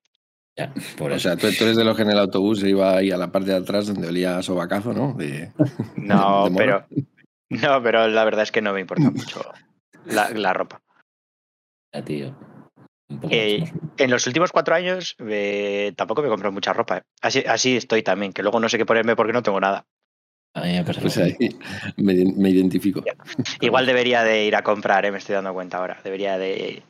Ya, 0.55 0.71
por 0.97 1.11
O 1.11 1.15
eso. 1.15 1.29
sea, 1.29 1.35
tú, 1.37 1.47
tú 1.57 1.63
eres 1.63 1.75
de 1.77 1.83
los 1.83 1.95
que 1.95 2.03
en 2.03 2.11
el 2.11 2.19
autobús 2.19 2.59
se 2.59 2.69
iba 2.69 2.95
ahí 2.95 3.09
a 3.09 3.17
la 3.17 3.31
parte 3.31 3.49
de 3.51 3.57
atrás 3.57 3.87
donde 3.87 4.07
olía 4.07 4.37
a 4.37 4.43
sobacazo, 4.43 4.93
¿no? 4.93 5.13
De- 5.13 5.51
No, 5.97 6.49
de 6.49 6.55
pero. 6.55 6.85
No, 7.49 7.81
pero 7.83 8.07
la 8.07 8.23
verdad 8.23 8.43
es 8.43 8.51
que 8.51 8.61
no 8.61 8.73
me 8.73 8.81
importa 8.81 9.09
mucho 9.11 9.41
la, 10.05 10.29
la 10.29 10.53
ropa. 10.53 10.81
Ya, 11.93 12.03
tío. 12.03 12.35
Eh, 13.29 13.63
En 13.97 14.11
los 14.11 14.25
últimos 14.27 14.51
cuatro 14.51 14.75
años 14.75 15.15
eh, 15.19 15.93
tampoco 15.95 16.21
me 16.21 16.29
compro 16.29 16.51
mucha 16.51 16.73
ropa. 16.73 16.97
eh. 16.97 17.01
Así, 17.21 17.43
así 17.47 17.77
estoy 17.77 18.03
también, 18.03 18.33
que 18.33 18.41
luego 18.41 18.59
no 18.59 18.69
sé 18.69 18.77
qué 18.77 18.85
ponerme 18.85 19.15
porque 19.15 19.33
no 19.33 19.43
tengo 19.43 19.59
nada. 19.59 19.85
Pues 21.01 21.17
ahí 21.17 21.35
me, 21.97 22.13
me 22.35 22.49
identifico. 22.51 23.03
Igual 23.59 23.85
debería 23.87 24.23
de 24.23 24.45
ir 24.45 24.55
a 24.55 24.61
comprar, 24.61 25.03
eh, 25.05 25.11
me 25.11 25.17
estoy 25.17 25.33
dando 25.35 25.53
cuenta 25.53 25.77
ahora. 25.77 25.99
Debería 26.03 26.37
de, 26.37 26.83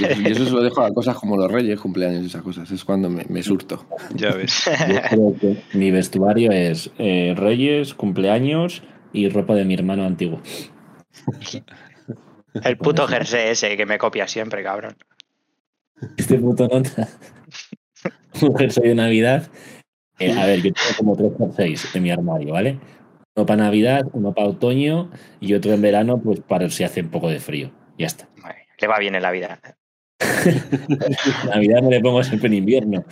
Yo, 0.00 0.08
yo 0.08 0.28
eso 0.30 0.44
se 0.44 0.50
lo 0.50 0.62
dejo 0.62 0.82
a 0.82 0.92
cosas 0.92 1.16
como 1.16 1.36
los 1.36 1.50
reyes, 1.50 1.78
cumpleaños 1.78 2.22
y 2.24 2.26
esas 2.26 2.42
cosas. 2.42 2.70
Es 2.70 2.84
cuando 2.84 3.08
me, 3.08 3.24
me 3.28 3.42
surto. 3.42 3.86
Ya 4.14 4.32
ves. 4.32 4.64
Yo 4.88 5.00
creo 5.02 5.34
que 5.40 5.62
mi 5.74 5.90
vestuario 5.92 6.50
es 6.50 6.90
eh, 6.98 7.34
Reyes, 7.36 7.94
cumpleaños 7.94 8.82
y 9.12 9.28
ropa 9.28 9.54
de 9.54 9.64
mi 9.64 9.74
hermano 9.74 10.04
antiguo. 10.04 10.42
El 12.64 12.78
puto 12.78 13.06
jersey 13.06 13.50
ese 13.50 13.76
que 13.76 13.86
me 13.86 13.98
copia 13.98 14.26
siempre, 14.26 14.62
cabrón. 14.62 14.96
Este 16.16 16.38
puto 16.38 16.68
nota. 16.68 17.08
Un 18.42 18.56
jersey 18.56 18.88
de 18.88 18.94
Navidad. 18.94 19.48
Eh, 20.18 20.32
a 20.32 20.46
ver, 20.46 20.62
yo 20.62 20.72
tengo 20.72 20.96
como 20.96 21.16
tres 21.16 21.32
jerseys 21.38 21.94
en 21.94 22.02
mi 22.02 22.10
armario, 22.10 22.52
¿vale? 22.52 22.78
Uno 23.36 23.46
para 23.46 23.64
Navidad, 23.64 24.06
uno 24.12 24.34
para 24.34 24.48
otoño 24.48 25.10
y 25.40 25.54
otro 25.54 25.72
en 25.72 25.82
verano, 25.82 26.20
pues 26.20 26.40
para 26.40 26.68
si 26.70 26.84
hace 26.84 27.02
un 27.02 27.10
poco 27.10 27.28
de 27.28 27.40
frío. 27.40 27.70
Ya 27.96 28.06
está. 28.06 28.28
Le 28.80 28.86
va 28.86 28.98
bien 28.98 29.14
en 29.14 29.22
la 29.22 29.32
vida. 29.32 29.60
Navidad 31.46 31.82
me 31.82 31.90
le 31.90 32.00
pongo 32.00 32.22
siempre 32.22 32.48
en 32.48 32.54
invierno. 32.54 33.04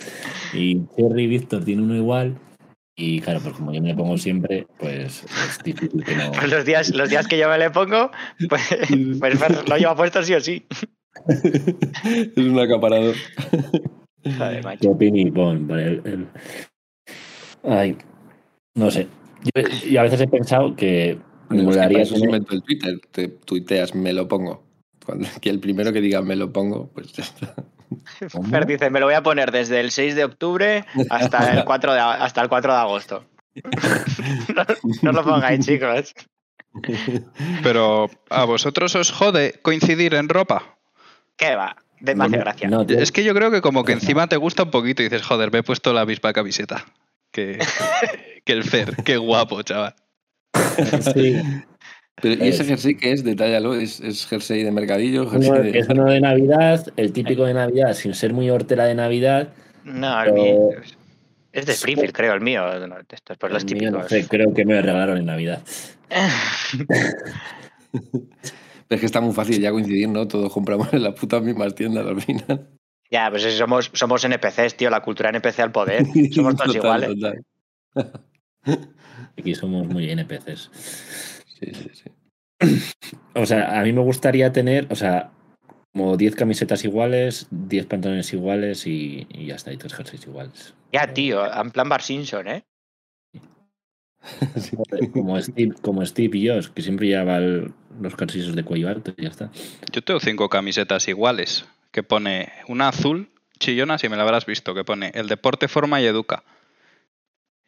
Y 0.53 0.87
Cherry 0.96 1.25
y 1.25 1.27
Víctor 1.27 1.64
tiene 1.64 1.83
uno 1.83 1.96
igual. 1.96 2.38
Y 2.96 3.20
claro, 3.20 3.40
pues 3.40 3.55
como 3.55 3.72
yo 3.72 3.83
me 3.83 3.88
le 3.88 3.94
pongo 3.94 4.16
siempre, 4.16 4.66
pues 4.79 5.25
es 5.25 5.62
difícil 5.62 6.03
que 6.03 6.14
no. 6.14 6.33
Pues 6.33 6.49
los 6.51 6.64
días, 6.64 6.94
los 6.94 7.11
días 7.11 7.27
que 7.27 7.38
yo 7.38 7.49
me 7.49 7.59
le 7.59 7.70
pongo, 7.70 8.11
pues, 8.49 8.62
pues 9.20 9.68
lo 9.68 9.77
lleva 9.77 9.94
puesto 9.94 10.22
sí 10.22 10.35
o 10.35 10.40
sí. 10.40 10.66
es 11.29 12.37
un 12.37 12.59
acaparador. 12.59 13.14
Joder, 14.24 14.64
macho. 14.64 14.81
¿Qué 14.81 14.88
opini 14.88 15.31
pon? 15.31 15.66
Vale, 15.68 15.85
el- 15.85 16.02
el- 16.05 16.29
Ay, 17.64 17.96
no 18.74 18.90
sé. 18.90 19.09
Yo, 19.55 19.62
y 19.88 19.96
a 19.96 20.02
veces 20.02 20.20
he 20.20 20.29
pensado 20.29 20.74
que 20.76 21.18
me 21.48 21.62
Bueno, 21.62 21.83
es 21.98 22.11
que 22.12 22.20
tener- 22.20 22.42
el 22.50 22.62
Twitter. 22.62 23.00
Te 23.12 23.29
tuiteas, 23.29 23.94
me 23.94 24.12
lo 24.12 24.26
pongo. 24.29 24.64
Cuando, 25.05 25.29
que 25.40 25.50
el 25.50 25.61
primero 25.61 25.92
que 25.92 26.00
diga 26.00 26.20
me 26.22 26.35
lo 26.37 26.52
pongo, 26.52 26.88
pues 26.92 27.12
ya 27.12 27.22
está. 27.22 27.55
Fer 28.50 28.66
dice, 28.66 28.90
me 28.90 28.98
lo 28.98 29.07
voy 29.07 29.14
a 29.14 29.22
poner 29.22 29.52
desde 29.52 29.79
el 29.81 29.90
6 29.92 30.16
de 30.16 30.24
octubre 30.24 30.85
hasta 31.11 31.52
el 31.52 31.64
4 31.64 31.92
de, 31.94 32.00
hasta 32.00 32.42
el 32.42 32.48
4 32.48 32.72
de 32.72 32.79
agosto. 32.79 33.24
no, 34.55 34.64
no 35.02 35.12
lo 35.12 35.24
pongáis, 35.24 35.64
chicos. 35.64 36.12
Pero 37.62 38.11
a 38.29 38.44
vosotros 38.44 38.94
os 38.96 39.11
jode 39.12 39.55
coincidir 39.62 40.14
en 40.14 40.29
ropa. 40.29 40.76
¿Qué 41.37 41.55
va? 41.55 41.77
De 42.01 42.14
más 42.14 42.31
No, 42.31 42.38
gracia. 42.38 42.68
no. 42.68 42.83
Es 42.83 43.11
que 43.12 43.25
yo 43.25 43.35
creo 43.35 43.51
que 43.51 43.61
como 43.62 43.85
que 43.85 43.92
encima 43.92 44.27
te 44.29 44.37
gusta 44.37 44.64
un 44.64 44.70
poquito 44.70 45.03
y 45.03 45.07
dices, 45.07 45.22
joder, 45.22 45.51
me 45.53 45.59
he 45.59 45.62
puesto 45.62 45.92
la 45.92 46.05
misma 46.07 46.33
camiseta 46.33 46.85
que, 47.33 47.59
que 48.44 48.53
el 48.53 48.64
Fer. 48.64 48.96
Qué 49.05 49.16
guapo, 49.16 49.62
chaval. 49.62 49.94
Sí. 51.14 51.37
Pero, 52.20 52.44
¿Y 52.44 52.49
ese 52.49 52.62
Es- 52.62 52.68
jersey 52.68 52.96
qué 52.96 53.12
es? 53.12 53.25
Detállalo. 53.25 53.75
¿Es, 53.75 54.01
es 54.01 54.27
jersey 54.27 54.62
de 54.62 54.72
mercadillo? 54.72 55.22
Uno- 55.22 55.33
Jersey 55.33 55.72
de... 55.72 55.79
es 55.79 55.88
uno 55.88 56.05
de 56.07 56.20
Navidad, 56.20 56.87
el 56.96 57.12
típico 57.12 57.44
de 57.44 57.55
Navidad, 57.55 57.92
sin 57.94 58.14
ser 58.14 58.33
muy 58.33 58.49
hortera 58.51 58.85
de 58.87 58.94
Navidad. 58.94 59.49
No, 59.85 60.22
el 60.22 60.33
mío. 60.33 60.70
Es 61.53 61.64
de 61.66 61.72
Springfield, 61.72 62.12
creo, 62.14 62.35
el 62.35 62.40
mío. 62.42 62.62
Esto 63.11 63.33
es 63.33 63.38
por 63.38 63.51
los 63.53 63.62
El 63.64 63.70
mío, 63.75 63.79
típicos. 63.90 64.03
no 64.03 64.09
sé, 64.09 64.27
creo 64.29 64.53
que 64.53 64.64
me 64.64 64.75
lo 64.75 64.81
regalaron 64.83 65.16
en 65.18 65.27
Navidad. 65.27 65.62
Es 68.88 69.01
que 69.01 69.07
está 69.07 69.20
muy 69.20 69.35
fácil 69.35 69.61
ya 69.61 69.70
coincidir, 69.72 70.09
¿no? 70.09 70.29
Todos 70.29 70.53
compramos 70.53 70.92
en 70.92 71.03
las 71.03 71.14
putas 71.14 71.42
mismas 71.42 71.75
tiendas 71.75 72.07
al 72.07 72.20
final. 72.20 72.68
ya, 73.11 73.29
pues 73.31 73.42
si 73.42 73.51
somos, 73.53 73.90
somos 73.94 74.25
NPCs, 74.25 74.77
tío. 74.77 74.90
La 74.90 75.03
cultura 75.03 75.31
NPC 75.31 75.61
al 75.61 75.72
poder. 75.72 76.05
Somos 76.33 76.57
todos 76.57 76.75
Total, 76.77 77.05
iguales. 77.05 77.09
total. 77.94 78.22
Aquí 79.38 79.55
somos 79.55 79.87
muy 79.87 80.11
NPCs. 80.11 80.70
Sí, 81.46 81.66
sí, 81.72 81.90
sí. 81.92 82.11
O 83.35 83.44
sea, 83.46 83.79
a 83.81 83.83
mí 83.83 83.92
me 83.92 84.01
gustaría 84.03 84.51
tener, 84.53 84.87
o 84.90 84.96
sea, 84.96 85.31
como 85.92 86.16
10 86.16 86.35
camisetas 86.37 86.85
iguales, 86.85 87.46
10 87.51 87.87
pantalones 87.87 88.33
iguales 88.33 88.87
y, 88.87 89.27
y 89.31 89.46
ya 89.46 89.55
está, 89.57 89.72
y 89.72 89.77
tres 89.77 89.94
jerseys 89.94 90.27
iguales. 90.27 90.75
Ya, 90.92 91.12
tío. 91.12 91.44
En 91.53 91.70
plan 91.70 91.88
Bar 91.88 92.03
Simpson, 92.03 92.49
¿eh? 92.49 92.64
Como 95.12 95.40
Steve, 95.40 95.75
como 95.83 96.05
Steve 96.05 96.37
y 96.38 96.49
Josh, 96.49 96.68
que 96.70 96.83
siempre 96.83 97.07
lleva 97.09 97.37
el- 97.37 97.72
los 98.01 98.15
jerseys 98.17 98.55
de 98.55 98.65
cuello 98.65 98.89
alto 98.89 99.13
y 99.17 99.23
ya 99.23 99.29
está. 99.29 99.51
Yo 99.93 100.03
tengo 100.03 100.21
cinco 100.21 100.49
camisetas 100.49 101.09
iguales, 101.09 101.65
que 101.93 102.03
pone 102.03 102.53
una 102.69 102.89
azul, 102.89 103.29
chillona, 103.59 103.99
si 103.99 104.09
me 104.09 104.17
la 104.17 104.23
habrás 104.23 104.47
visto, 104.47 104.75
que 104.75 104.85
pone 104.85 105.11
el 105.15 105.29
deporte 105.29 105.69
forma 105.69 106.01
y 106.01 106.07
educa. 106.07 106.45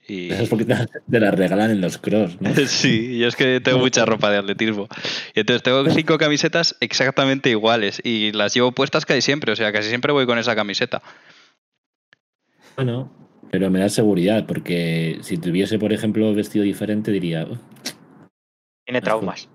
Y 0.07 0.31
Esas 0.33 0.49
poquitas 0.49 0.89
te 1.11 1.21
las 1.21 1.35
regalan 1.35 1.71
en 1.71 1.81
los 1.81 1.99
cross, 1.99 2.41
¿no? 2.41 2.55
sí, 2.67 3.19
yo 3.19 3.29
es 3.29 3.37
que 3.37 3.61
tengo 3.61 3.79
mucha 3.79 4.05
ropa 4.07 4.31
de 4.31 4.39
atletismo. 4.39 4.89
Y 5.35 5.41
entonces 5.41 5.63
tengo 5.63 5.89
cinco 5.91 6.19
camisetas 6.19 6.77
exactamente 6.81 7.51
iguales 7.51 8.01
y 8.05 8.33
las 8.33 8.55
llevo 8.55 8.73
puestas 8.73 9.05
casi 9.07 9.21
siempre, 9.21 9.53
o 9.53 9.57
sea, 9.57 9.73
casi 9.73 9.89
siempre 9.89 10.13
voy 10.13 10.27
con 10.27 10.39
esa 10.39 10.55
camiseta. 10.57 11.03
Bueno, 12.77 13.11
pero 13.51 13.71
me 13.71 13.81
da 13.81 13.89
seguridad, 13.89 14.47
porque 14.47 15.19
si 15.23 15.37
tuviese, 15.37 15.79
por 15.79 15.93
ejemplo, 15.93 16.33
vestido 16.35 16.65
diferente, 16.65 17.11
diría. 17.11 17.45
"Uf, 17.45 17.59
Tiene 18.85 19.01
traumas. 19.01 19.49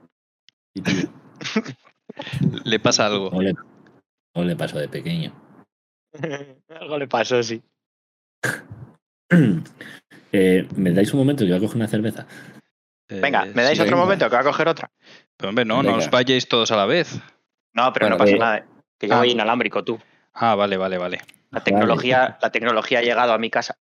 Y 0.74 0.82
tío, 0.82 1.10
Le 2.66 2.80
pasa 2.80 3.06
algo. 3.08 3.30
¿cómo 3.30 4.46
le, 4.46 4.56
pasó 4.56 4.78
de 4.80 4.88
pequeño? 4.88 5.32
Algo 6.70 6.98
le 6.98 7.08
pasó, 7.08 7.42
sí. 7.44 7.62
Eh, 10.36 10.68
¿Me 10.76 10.92
dais 10.92 11.14
un 11.14 11.20
momento 11.20 11.44
que 11.44 11.52
voy 11.52 11.58
a 11.58 11.60
coger 11.60 11.76
una 11.76 11.88
cerveza? 11.88 12.26
Venga, 13.08 13.46
Eh, 13.46 13.52
¿me 13.54 13.62
dais 13.62 13.78
sí. 13.78 13.84
otro 13.84 13.96
venga. 13.96 14.04
momento 14.04 14.26
que 14.28 14.36
voy 14.36 14.42
a 14.42 14.50
coger 14.50 14.68
otra? 14.68 14.92
Pero 15.38 15.50
hombre, 15.50 15.64
no, 15.64 15.84
no 15.84 15.90
Venga. 15.90 15.98
os 16.06 16.10
vayáis 16.10 16.48
todos 16.48 16.72
a 16.72 16.76
la 16.76 16.88
vez. 16.88 17.20
No, 17.74 17.94
pero 17.94 18.08
Bueno, 18.08 18.16
no 18.16 18.18
pasa 18.18 18.36
eh, 18.36 18.40
nada. 18.40 18.66
Que 18.98 19.08
yo 19.08 19.14
ah. 19.14 19.18
voy 19.20 19.30
inalámbrico, 19.30 19.84
tú. 19.84 20.00
Ah, 20.34 20.56
vale, 20.56 20.78
vale, 20.78 20.98
vale. 20.98 21.20
La 21.52 21.64
tecnología, 21.64 22.40
la 22.42 22.52
tecnología 22.52 22.98
ha 22.98 23.02
llegado 23.04 23.32
a 23.34 23.38
mi 23.38 23.52
casa. 23.52 23.78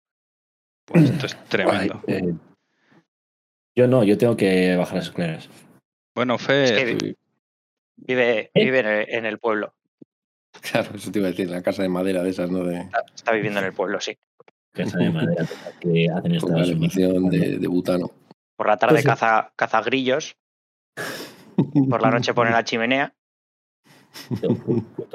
Pues 0.83 1.09
esto 1.09 1.25
es 1.27 1.37
tremendo. 1.45 2.01
Ay, 2.05 2.15
eh, 2.15 2.33
yo 3.77 3.87
no, 3.87 4.03
yo 4.03 4.17
tengo 4.17 4.35
que 4.35 4.75
bajar 4.75 4.95
las 4.97 5.05
escaleras. 5.05 5.49
Bueno, 6.15 6.35
Es 6.35 6.41
Fer, 6.41 6.75
que 6.97 6.99
Sí, 6.99 7.15
vive, 7.97 8.51
¿Eh? 8.53 8.63
vive 8.65 8.79
en, 8.79 8.85
el, 8.87 9.09
en 9.09 9.25
el 9.25 9.39
pueblo. 9.39 9.73
Claro, 10.61 10.91
eso 10.95 11.11
te 11.11 11.19
iba 11.19 11.27
a 11.29 11.31
decir, 11.31 11.49
la 11.49 11.61
casa 11.61 11.81
de 11.83 11.89
madera 11.89 12.23
de 12.23 12.29
esas, 12.29 12.49
¿no? 12.51 12.63
De, 12.65 12.81
Está, 12.81 13.03
está 13.15 13.31
viviendo 13.31 13.59
en 13.59 13.65
el 13.67 13.73
pueblo, 13.73 13.99
sí. 14.01 14.17
Casa 14.73 14.97
de 14.99 15.09
madera 15.09 15.45
que 15.79 16.07
hacen 16.09 16.21
con 16.21 16.31
Estados 16.33 16.43
Unidos. 16.69 16.93
calificación 16.93 17.29
de, 17.29 17.57
de 17.59 17.67
butano. 17.67 18.11
Por 18.57 18.67
la 18.67 18.77
tarde 18.77 18.93
Pues 18.95 19.03
sí. 19.03 19.07
caza, 19.09 19.53
caza 19.55 19.81
grillos. 19.81 20.35
Por 21.89 22.01
la 22.01 22.11
noche 22.11 22.33
pone 22.33 22.51
la 22.51 22.63
chimenea. 22.63 23.13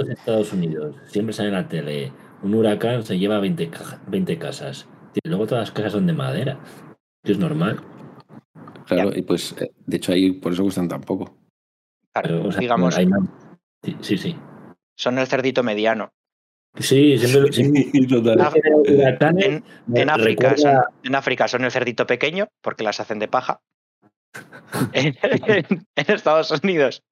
Estados 0.08 0.52
Unidos. 0.52 0.96
Siempre 1.08 1.32
sale 1.34 1.48
en 1.48 1.54
la 1.54 1.68
tele. 1.68 2.12
Un 2.42 2.54
huracán 2.54 3.02
se 3.04 3.18
lleva 3.18 3.38
20, 3.40 3.68
caja- 3.70 4.00
20 4.06 4.38
casas. 4.38 4.86
Tío, 5.12 5.20
luego 5.26 5.46
todas 5.46 5.62
las 5.62 5.70
casas 5.72 5.92
son 5.92 6.06
de 6.06 6.12
madera. 6.12 6.58
Es 7.22 7.38
normal. 7.38 7.80
Claro, 8.86 9.10
y 9.14 9.22
pues, 9.22 9.54
eh, 9.60 9.70
de 9.86 9.96
hecho, 9.96 10.12
ahí 10.12 10.32
por 10.32 10.52
eso 10.52 10.62
gustan 10.62 10.88
tan 10.88 11.00
poco. 11.00 11.36
Claro, 12.12 12.28
Pero, 12.38 12.48
o 12.48 12.52
sea, 12.52 12.60
digamos, 12.60 12.96
hay 12.96 13.06
más- 13.06 13.28
Sí, 13.82 13.96
sí, 14.00 14.18
sí. 14.18 14.36
son 14.96 15.18
el 15.18 15.26
cerdito 15.26 15.62
mediano. 15.62 16.12
Sí, 16.78 17.18
siempre, 17.18 17.40
lo- 17.40 17.52
siempre 17.52 18.06
Total. 18.08 18.40
Ah, 18.40 18.52
En, 19.38 19.64
me 19.86 20.00
en 20.02 20.10
África, 20.10 20.50
recuerda- 20.50 20.56
son, 20.84 20.94
en 21.04 21.14
África 21.14 21.48
son 21.48 21.64
el 21.64 21.70
cerdito 21.70 22.06
pequeño 22.06 22.48
porque 22.62 22.84
las 22.84 23.00
hacen 23.00 23.18
de 23.18 23.28
paja. 23.28 23.60
En, 24.92 25.16
en- 25.22 25.86
en 25.96 26.14
Estados 26.14 26.50
Unidos 26.50 27.02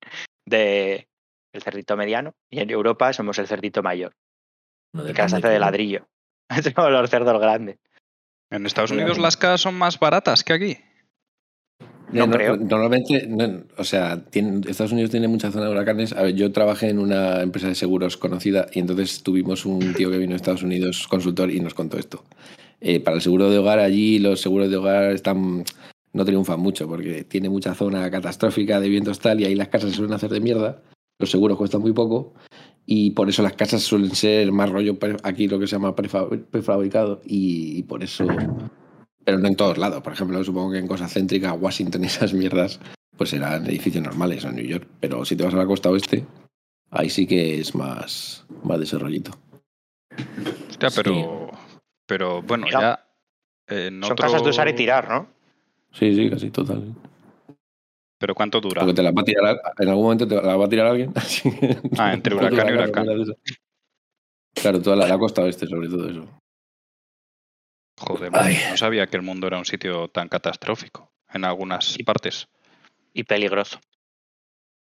de 0.47 1.09
el 1.53 1.63
cerdito 1.63 1.97
mediano 1.97 2.35
y 2.51 2.61
en 2.61 2.71
Europa 2.71 3.13
somos 3.13 3.39
el 3.39 3.47
cerdito 3.47 3.83
mayor, 3.83 4.13
No, 4.93 5.05
que 5.05 5.13
las 5.15 5.33
hace 5.33 5.49
de 5.49 5.59
ladrillo. 5.59 6.07
Somos 6.75 6.91
los 6.91 7.09
cerdos 7.11 7.41
grandes. 7.41 7.79
en 8.51 8.67
Estados. 8.67 8.91
Unidos 8.91 9.19
las 9.19 9.37
casas 9.37 9.63
son 9.63 9.75
más 9.77 9.99
baratas 9.99 10.45
que 10.45 10.53
aquí. 10.53 10.77
No 12.13 12.31
creo. 12.31 12.57
Normalmente, 12.57 13.27
no, 13.27 13.65
o 13.77 13.85
sea, 13.85 14.25
tiene- 14.25 14.61
Estados 14.71 14.93
Unidos 14.93 15.11
tiene 15.11 15.27
mucha 15.27 15.51
zona 15.51 15.65
de 15.67 15.73
huracanes. 15.73 16.13
A 16.13 16.23
ver, 16.23 16.35
yo 16.35 16.53
trabajé 16.53 16.89
en 16.91 16.99
una 16.99 17.41
empresa 17.43 17.69
de 17.69 17.75
seguros 17.75 18.17
conocida 18.17 18.67
y 18.73 18.79
entonces 18.81 19.23
tuvimos 19.23 19.67
un 19.67 19.95
tío 19.95 20.11
que 20.11 20.19
vino 20.19 20.31
de 20.31 20.37
Estados 20.37 20.63
Unidos, 20.63 21.09
consultor, 21.09 21.51
y 21.51 21.59
nos 21.61 21.75
contó 21.75 21.99
esto. 21.99 22.23
Eh, 22.81 23.01
para 23.01 23.17
el 23.17 23.23
seguro 23.23 23.51
de 23.51 23.59
hogar 23.59 23.79
allí, 23.81 24.19
los 24.19 24.41
seguros 24.41 24.71
de 24.71 24.77
hogar 24.77 25.13
están 25.13 25.65
no 26.13 26.25
triunfan 26.25 26.61
mucho 26.61 26.87
porque 26.87 27.25
tiene 27.25 27.49
mucha 27.49 27.75
zona 27.75 28.09
catastrófica 28.11 28.79
de 28.79 28.89
vientos 28.89 29.19
tal 29.19 29.41
y 29.41 29.47
ahí 29.47 29.55
las 29.57 29.69
casas 29.69 29.91
se 29.91 29.97
suelen 29.97 30.15
hacer 30.15 30.31
de 30.31 30.41
mierda. 30.41 30.83
Los 31.19 31.31
seguros 31.31 31.59
cuestan 31.59 31.81
muy 31.81 31.93
poco 31.93 32.35
y 32.87 33.11
por 33.11 33.29
eso 33.29 33.43
las 33.43 33.55
casas 33.55 33.83
suelen 33.83 34.15
ser 34.15 34.53
más 34.53 34.71
rollo 34.71 34.97
aquí 35.25 35.49
lo 35.49 35.59
que 35.59 35.67
se 35.67 35.73
llama 35.73 35.97
prefab- 35.97 36.45
prefabricado 36.51 37.21
y 37.25 37.83
por 37.85 38.05
eso 38.05 38.27
pero 39.25 39.39
no 39.39 39.49
en 39.49 39.57
todos 39.57 39.79
lados. 39.79 40.03
Por 40.03 40.13
ejemplo, 40.13 40.43
supongo 40.45 40.73
que 40.73 40.79
en 40.79 40.87
cosas 40.89 41.13
céntricas, 41.13 41.55
Washington 41.59 42.05
y 42.05 42.07
esas 42.07 42.33
mierdas, 42.35 42.81
pues 43.17 43.31
serán 43.31 43.67
edificios 43.67 44.05
normales 44.05 44.45
o 44.45 44.53
New 44.53 44.65
York. 44.65 44.87
Pero 45.01 45.25
si 45.25 45.37
te 45.37 45.45
vas 45.45 45.55
a 45.55 45.59
la 45.59 45.67
costa 45.67 45.91
oeste, 45.91 46.25
ahí 46.91 47.11
sí 47.11 47.27
que 47.27 47.61
es 47.61 47.75
más, 47.75 48.45
más 48.63 48.79
de 48.79 48.85
ese 48.85 48.99
rollito. 48.99 49.33
Hostia, 50.69 50.91
Sí. 50.91 51.01
pero, 51.03 51.51
pero 52.07 52.43
bueno, 52.43 52.67
Mira, 52.67 52.81
ya. 52.81 53.77
en 53.77 54.01
Son 54.03 54.13
otro- 54.13 54.27
casas 54.27 54.43
de 54.45 54.51
usar 54.51 54.69
y 54.69 54.75
tirar, 54.75 55.09
¿no? 55.09 55.27
Sí, 55.93 56.15
sí, 56.15 56.29
casi 56.29 56.51
total. 56.51 56.93
¿Pero 58.19 58.35
cuánto 58.35 58.61
dura? 58.61 58.81
Porque 58.81 58.95
te 58.95 59.03
la 59.03 59.11
va 59.13 59.23
a 59.23 59.25
tirar, 59.25 59.61
en 59.79 59.89
algún 59.89 60.05
momento 60.05 60.27
te 60.27 60.35
la 60.37 60.57
va 60.57 60.65
a 60.65 60.69
tirar 60.69 60.87
alguien. 60.89 61.13
Así 61.15 61.51
que- 61.61 61.79
Ah, 61.99 62.13
entre 62.15 62.35
huracán 62.35 62.69
y 62.69 62.73
huracán. 62.73 63.07
Claro, 64.55 64.81
toda 64.81 64.97
la, 64.97 65.09
la 65.09 65.19
costa 65.19 65.43
oeste, 65.43 65.67
sobre 65.67 65.89
todo 65.89 66.09
eso. 66.09 66.27
Joder, 67.99 68.31
Ay. 68.35 68.59
no 68.71 68.77
sabía 68.77 69.07
que 69.07 69.17
el 69.17 69.23
mundo 69.23 69.47
era 69.47 69.59
un 69.59 69.65
sitio 69.65 70.09
tan 70.09 70.29
catastrófico 70.29 71.13
en 71.33 71.45
algunas 71.45 71.97
partes. 72.05 72.49
Y 73.13 73.25
peligroso. 73.25 73.79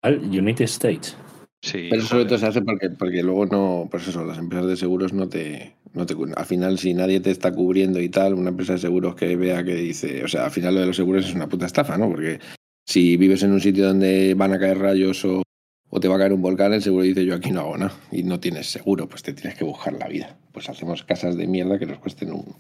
Al 0.02 0.20
United 0.20 0.66
States. 0.66 1.18
Sí, 1.64 1.88
Pero 1.92 2.02
sobre 2.02 2.26
todo 2.26 2.40
se 2.40 2.48
hace 2.48 2.62
porque, 2.62 2.90
porque 2.90 3.22
luego 3.22 3.46
no, 3.46 3.88
pues 3.90 4.08
eso, 4.08 4.26
las 4.26 4.40
empresas 4.40 4.68
de 4.68 4.76
seguros 4.76 5.14
no 5.14 5.30
te, 5.30 5.76
no 5.94 6.08
te 6.08 6.16
al 6.36 6.46
final 6.46 6.80
si 6.80 6.96
nadie 6.96 7.20
te 7.20 7.30
está 7.30 7.54
cubriendo 7.54 8.00
y 8.02 8.10
tal, 8.10 8.34
una 8.34 8.50
empresa 8.50 8.74
de 8.74 8.80
seguros 8.80 9.16
que 9.16 9.36
vea 9.36 9.64
que 9.64 9.76
dice, 9.76 10.24
o 10.24 10.28
sea, 10.28 10.46
al 10.46 10.52
final 10.52 10.74
lo 10.74 10.82
de 10.82 10.88
los 10.88 10.96
seguros 10.96 11.26
es 11.26 11.36
una 11.36 11.48
puta 11.48 11.68
estafa, 11.68 12.00
¿no? 12.00 12.10
Porque 12.10 12.40
si 12.84 13.16
vives 13.16 13.44
en 13.44 13.52
un 13.52 13.62
sitio 13.62 13.86
donde 13.86 14.34
van 14.34 14.54
a 14.54 14.60
caer 14.60 14.80
rayos 14.80 15.24
o, 15.24 15.44
o 15.88 16.00
te 16.00 16.08
va 16.08 16.16
a 16.16 16.20
caer 16.20 16.34
un 16.34 16.42
volcán, 16.42 16.74
el 16.74 16.82
seguro 16.82 17.04
dice 17.04 17.26
yo 17.26 17.36
aquí 17.36 17.52
no 17.52 17.62
hago 17.62 17.78
nada 17.78 17.94
y 18.12 18.24
no 18.24 18.40
tienes 18.40 18.66
seguro, 18.72 19.08
pues 19.08 19.22
te 19.22 19.34
tienes 19.34 19.56
que 19.56 19.64
buscar 19.64 19.94
la 19.94 20.08
vida. 20.08 20.40
Pues 20.52 20.68
hacemos 20.68 21.04
casas 21.04 21.38
de 21.38 21.46
mierda 21.46 21.78
que 21.78 21.86
nos 21.86 22.00
cuesten 22.00 22.32
un, 22.32 22.56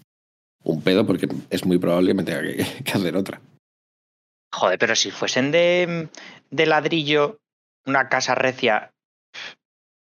un 0.63 0.81
pedo 0.81 1.05
porque 1.05 1.27
es 1.49 1.65
muy 1.65 1.77
probable 1.77 2.09
que 2.09 2.13
me 2.13 2.23
tenga 2.23 2.41
que, 2.41 2.57
que 2.83 2.91
hacer 2.91 3.15
otra. 3.15 3.41
Joder, 4.53 4.77
pero 4.77 4.95
si 4.95 5.11
fuesen 5.11 5.51
de, 5.51 6.09
de 6.49 6.65
ladrillo, 6.65 7.37
una 7.85 8.09
casa 8.09 8.35
recia, 8.35 8.91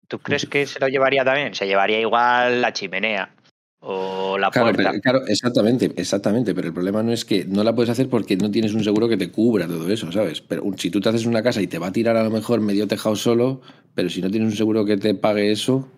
¿tú 0.09 0.19
crees 0.19 0.47
que 0.47 0.67
se 0.67 0.81
lo 0.81 0.89
llevaría 0.89 1.25
también? 1.25 1.55
Se 1.55 1.67
llevaría 1.67 2.01
igual 2.01 2.61
la 2.61 2.73
chimenea 2.73 3.35
o 3.83 4.37
la 4.39 4.51
Claro, 4.51 4.73
puerta. 4.73 4.91
pero- 4.91 5.01
claro, 5.01 5.27
exactamente, 5.29 5.93
exactamente, 5.97 6.53
pero 6.55 6.67
el 6.69 6.75
problema 6.75 7.03
no 7.03 7.13
es 7.13 7.25
que 7.25 7.45
no 7.45 7.63
la 7.63 7.75
puedes 7.75 7.91
hacer 7.91 8.09
porque 8.09 8.37
no 8.37 8.51
tienes 8.51 8.75
un 8.75 8.83
seguro 8.85 9.09
que 9.09 9.17
te 9.17 9.31
cubra 9.31 9.67
todo 9.69 9.89
eso, 9.91 10.11
¿sabes? 10.13 10.41
Pero 10.41 10.65
un- 10.65 10.77
si 10.77 10.91
tú 10.91 11.01
te 11.01 11.09
haces 11.09 11.27
una 11.27 11.43
casa 11.45 11.63
y 11.63 11.69
te 11.69 11.79
va 11.79 11.87
a 11.87 11.93
tirar 11.93 12.17
a 12.17 12.25
lo 12.25 12.31
mejor 12.31 12.61
medio 12.61 12.89
tejado 12.89 13.15
solo, 13.17 13.63
pero 13.95 14.11
si 14.11 14.21
no 14.21 14.31
tienes 14.31 14.51
un 14.51 14.57
seguro 14.57 14.85
que 14.85 14.97
te 14.97 15.15
pague 15.15 15.53
eso, 15.53 15.89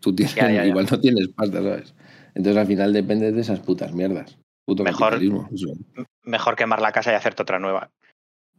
tú 0.00 0.14
tienes, 0.14 0.34
Ya, 0.34 0.46
ya, 0.50 0.52
ya. 0.62 0.66
igual 0.68 0.86
no 0.90 0.98
tienes 0.98 1.28
pasta, 1.28 1.58
¿sabes? 1.62 1.94
Entonces 2.34 2.56
al 2.60 2.66
final 2.66 2.92
depende 2.92 3.32
de 3.32 3.40
esas 3.40 3.60
putas 3.60 3.92
mierdas. 3.92 4.38
Puto 4.64 4.84
Mejor- 4.84 6.56
quemar 6.56 6.80
la 6.80 6.92
casa 6.92 7.12
y 7.12 7.14
hacerte 7.14 7.42
otra 7.42 7.58
nueva. 7.58 7.90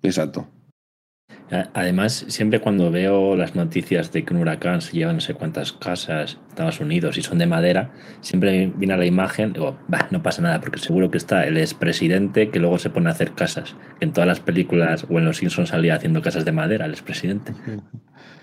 Exacto. 0.03 0.47
Además, 1.73 2.25
siempre 2.29 2.61
cuando 2.61 2.91
veo 2.91 3.35
las 3.35 3.55
noticias 3.55 4.13
de 4.13 4.23
que 4.23 4.33
un 4.33 4.39
huracán 4.39 4.79
se 4.81 4.93
lleva 4.93 5.11
no 5.11 5.19
sé 5.19 5.33
cuántas 5.33 5.73
casas 5.73 6.35
en 6.41 6.47
Estados 6.49 6.79
Unidos 6.79 7.17
y 7.17 7.21
son 7.23 7.39
de 7.39 7.45
madera, 7.45 7.91
siempre 8.21 8.71
viene 8.75 8.93
a 8.93 8.97
la 8.97 9.05
imagen, 9.05 9.51
digo, 9.51 9.77
"Bah, 9.89 10.07
no 10.11 10.23
pasa 10.23 10.41
nada, 10.41 10.61
porque 10.61 10.79
seguro 10.79 11.11
que 11.11 11.17
está 11.17 11.45
el 11.45 11.57
expresidente 11.57 12.49
que 12.51 12.59
luego 12.59 12.77
se 12.79 12.89
pone 12.89 13.09
a 13.09 13.11
hacer 13.11 13.33
casas. 13.33 13.75
Que 13.99 14.05
en 14.05 14.13
todas 14.13 14.27
las 14.27 14.39
películas 14.39 15.05
o 15.09 15.19
en 15.19 15.25
Los 15.25 15.37
Simpsons 15.37 15.69
salía 15.69 15.95
haciendo 15.95 16.21
casas 16.21 16.45
de 16.45 16.53
madera 16.53 16.85
el 16.85 16.91
expresidente. 16.91 17.53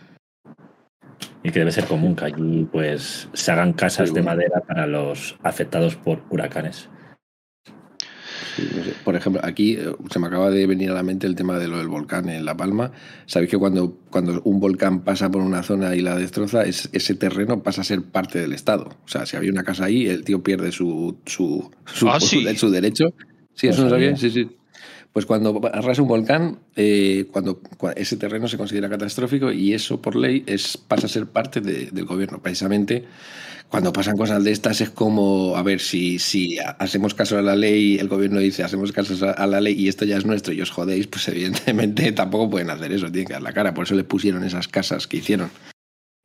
Y 1.48 1.50
que 1.50 1.60
debe 1.60 1.72
ser 1.72 1.86
común 1.86 2.14
que 2.14 2.26
allí 2.26 2.66
pues 2.70 3.28
se 3.32 3.50
hagan 3.50 3.72
casas 3.72 4.10
Sí, 4.10 4.14
de 4.14 4.22
madera 4.22 4.60
para 4.66 4.86
los 4.86 5.36
afectados 5.42 5.96
por 5.96 6.22
huracanes. 6.28 6.90
Sí, 8.54 8.68
no 8.76 8.84
sé. 8.84 8.92
Por 9.02 9.16
ejemplo, 9.16 9.40
aquí 9.44 9.74
eh, 9.74 9.94
se 10.10 10.18
me 10.18 10.26
acaba 10.26 10.50
de 10.50 10.66
venir 10.66 10.90
a 10.90 10.94
la 10.94 11.02
mente 11.02 11.26
el 11.26 11.34
tema 11.36 11.58
de 11.58 11.68
lo 11.68 11.78
del 11.78 11.88
volcán 11.88 12.28
en 12.28 12.44
La 12.44 12.54
Palma. 12.56 12.92
Sabéis 13.24 13.50
que 13.50 13.56
cuando, 13.56 13.96
cuando 14.10 14.42
un 14.42 14.60
volcán 14.60 15.00
pasa 15.04 15.30
por 15.30 15.40
una 15.40 15.62
zona 15.62 15.94
y 15.96 16.00
la 16.02 16.16
destroza, 16.16 16.64
es- 16.64 16.90
ese 16.92 17.14
terreno 17.14 17.62
pasa 17.62 17.80
a 17.80 17.84
ser 17.84 18.02
parte 18.02 18.38
del 18.40 18.52
Estado. 18.52 18.88
O 19.04 19.08
sea, 19.08 19.24
si 19.24 19.36
había 19.36 19.50
una 19.50 19.64
casa 19.64 19.86
ahí, 19.86 20.06
el 20.06 20.24
tío 20.24 20.42
pierde 20.42 20.70
su, 20.72 21.16
su, 21.24 21.70
su, 21.86 22.08
Ah, 22.10 22.20
sí. 22.20 22.44
su 22.56 22.70
derecho. 22.70 23.06
Sí, 23.54 23.68
eso 23.68 23.78
No 23.78 23.84
no 23.84 23.90
sabía. 23.92 24.16
sabía. 24.16 24.16
Sí, 24.16 24.30
sí. 24.30 24.56
Pues 25.12 25.26
cuando 25.26 25.60
arrasa 25.72 26.02
un 26.02 26.08
volcán, 26.08 26.58
eh, 26.76 27.26
cuando, 27.32 27.60
cua- 27.62 27.94
ese 27.96 28.16
terreno 28.16 28.46
se 28.46 28.56
considera 28.58 28.88
catastrófico 28.88 29.50
y 29.50 29.72
eso 29.72 30.00
por 30.00 30.14
ley 30.16 30.44
es, 30.46 30.76
pasa 30.76 31.06
a 31.06 31.08
ser 31.08 31.26
parte 31.26 31.60
de- 31.60 31.86
del 31.90 32.04
gobierno. 32.04 32.40
Precisamente 32.42 33.04
cuando 33.68 33.92
pasan 33.92 34.16
cosas 34.16 34.42
de 34.44 34.50
estas 34.52 34.80
es 34.80 34.90
como, 34.90 35.56
a 35.56 35.62
ver, 35.62 35.80
si, 35.80 36.18
si 36.18 36.58
hacemos 36.58 37.14
caso 37.14 37.36
a 37.36 37.42
la 37.42 37.54
ley, 37.56 37.98
el 37.98 38.08
gobierno 38.08 38.38
dice 38.40 38.62
hacemos 38.62 38.92
caso 38.92 39.14
a 39.36 39.46
la 39.46 39.60
ley 39.60 39.74
y 39.74 39.88
esto 39.88 40.04
ya 40.04 40.16
es 40.16 40.24
nuestro 40.24 40.52
y 40.54 40.60
os 40.62 40.70
jodéis, 40.70 41.06
pues 41.06 41.26
evidentemente 41.28 42.12
tampoco 42.12 42.48
pueden 42.50 42.70
hacer 42.70 42.92
eso, 42.92 43.10
tienen 43.10 43.26
que 43.26 43.32
dar 43.34 43.42
la 43.42 43.52
cara. 43.52 43.74
Por 43.74 43.84
eso 43.84 43.94
les 43.94 44.04
pusieron 44.06 44.44
esas 44.44 44.68
casas 44.68 45.06
que 45.06 45.18
hicieron. 45.18 45.50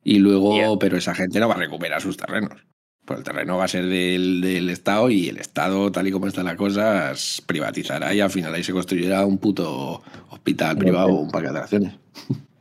Y 0.02 0.18
luego, 0.18 0.54
pero 0.78 0.96
esa 0.98 1.14
gente 1.14 1.40
no 1.40 1.48
va 1.48 1.54
a 1.54 1.58
recuperar 1.58 2.00
sus 2.00 2.16
terrenos. 2.16 2.60
Pues 3.04 3.18
el 3.18 3.24
terreno 3.24 3.58
va 3.58 3.64
a 3.64 3.68
ser 3.68 3.84
del, 3.86 4.40
del 4.40 4.70
Estado 4.70 5.10
y 5.10 5.28
el 5.28 5.36
Estado, 5.36 5.92
tal 5.92 6.08
y 6.08 6.12
como 6.12 6.26
está 6.26 6.42
la 6.42 6.56
cosa, 6.56 7.12
privatizará 7.46 8.14
y 8.14 8.20
al 8.20 8.30
final 8.30 8.54
ahí 8.54 8.64
se 8.64 8.72
construirá 8.72 9.26
un 9.26 9.36
puto 9.38 10.02
hospital 10.30 10.72
Un 10.76 10.78
privado 10.78 11.06
hotel. 11.08 11.16
o 11.16 11.20
un 11.20 11.30
parque 11.30 11.48
de 11.48 11.50
atracciones. 11.50 11.94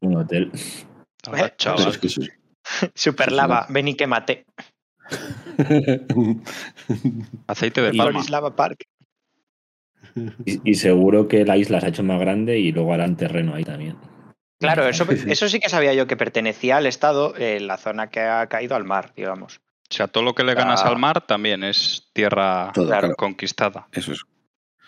Un 0.02 0.18
hotel. 0.18 0.52
Anda, 1.28 1.46
Eh, 1.48 1.54
chaval. 1.58 1.78
Pero 1.78 1.90
es 1.92 1.98
que 1.98 2.08
eso 2.08 2.22
es- 2.24 2.32
Super 2.94 3.32
lava, 3.32 3.68
ven 3.70 3.88
y 3.88 3.96
quémate. 3.96 4.46
Aceite 7.48 7.82
de 7.82 7.90
Y- 7.94 7.98
palma. 7.98 8.14
Borislava 8.14 8.56
Park. 8.56 8.84
Y, 10.46 10.72
y 10.72 10.76
seguro 10.76 11.28
que 11.28 11.46
la 11.46 11.58
isla 11.58 11.80
se 11.80 11.88
ha 11.88 11.90
hecho 11.90 12.04
más 12.04 12.20
grande 12.20 12.60
y 12.60 12.72
luego 12.72 12.94
harán 12.94 13.16
terreno 13.16 13.56
ahí 13.56 13.64
también. 13.64 13.96
Claro, 14.60 14.88
eso, 14.94 15.06
eso 15.10 15.50
sí 15.50 15.60
que 15.60 15.70
sabía 15.70 15.94
yo 15.94 16.08
que 16.08 16.18
pertenecía 16.18 16.78
al 16.78 16.86
Estado 16.86 17.36
en 17.38 17.68
la 17.68 17.78
zona 17.78 18.10
que 18.10 18.20
ha 18.22 18.48
caído 18.48 18.76
al 18.76 18.84
mar, 18.84 19.14
digamos. 19.16 19.62
O 19.94 19.96
sea, 19.96 20.08
todo 20.08 20.24
lo 20.24 20.34
que 20.34 20.44
le 20.44 20.56
ganas 20.56 20.82
Ah. 20.84 20.88
al 20.90 20.98
mar 20.98 21.22
también 21.22 21.64
es 21.64 22.10
tierra 22.14 22.72
Todo, 22.74 22.88
Claro. 22.88 23.02
claro. 23.02 23.16
conquistada. 23.16 23.88
Eso 23.92 24.12
es. 24.14 24.22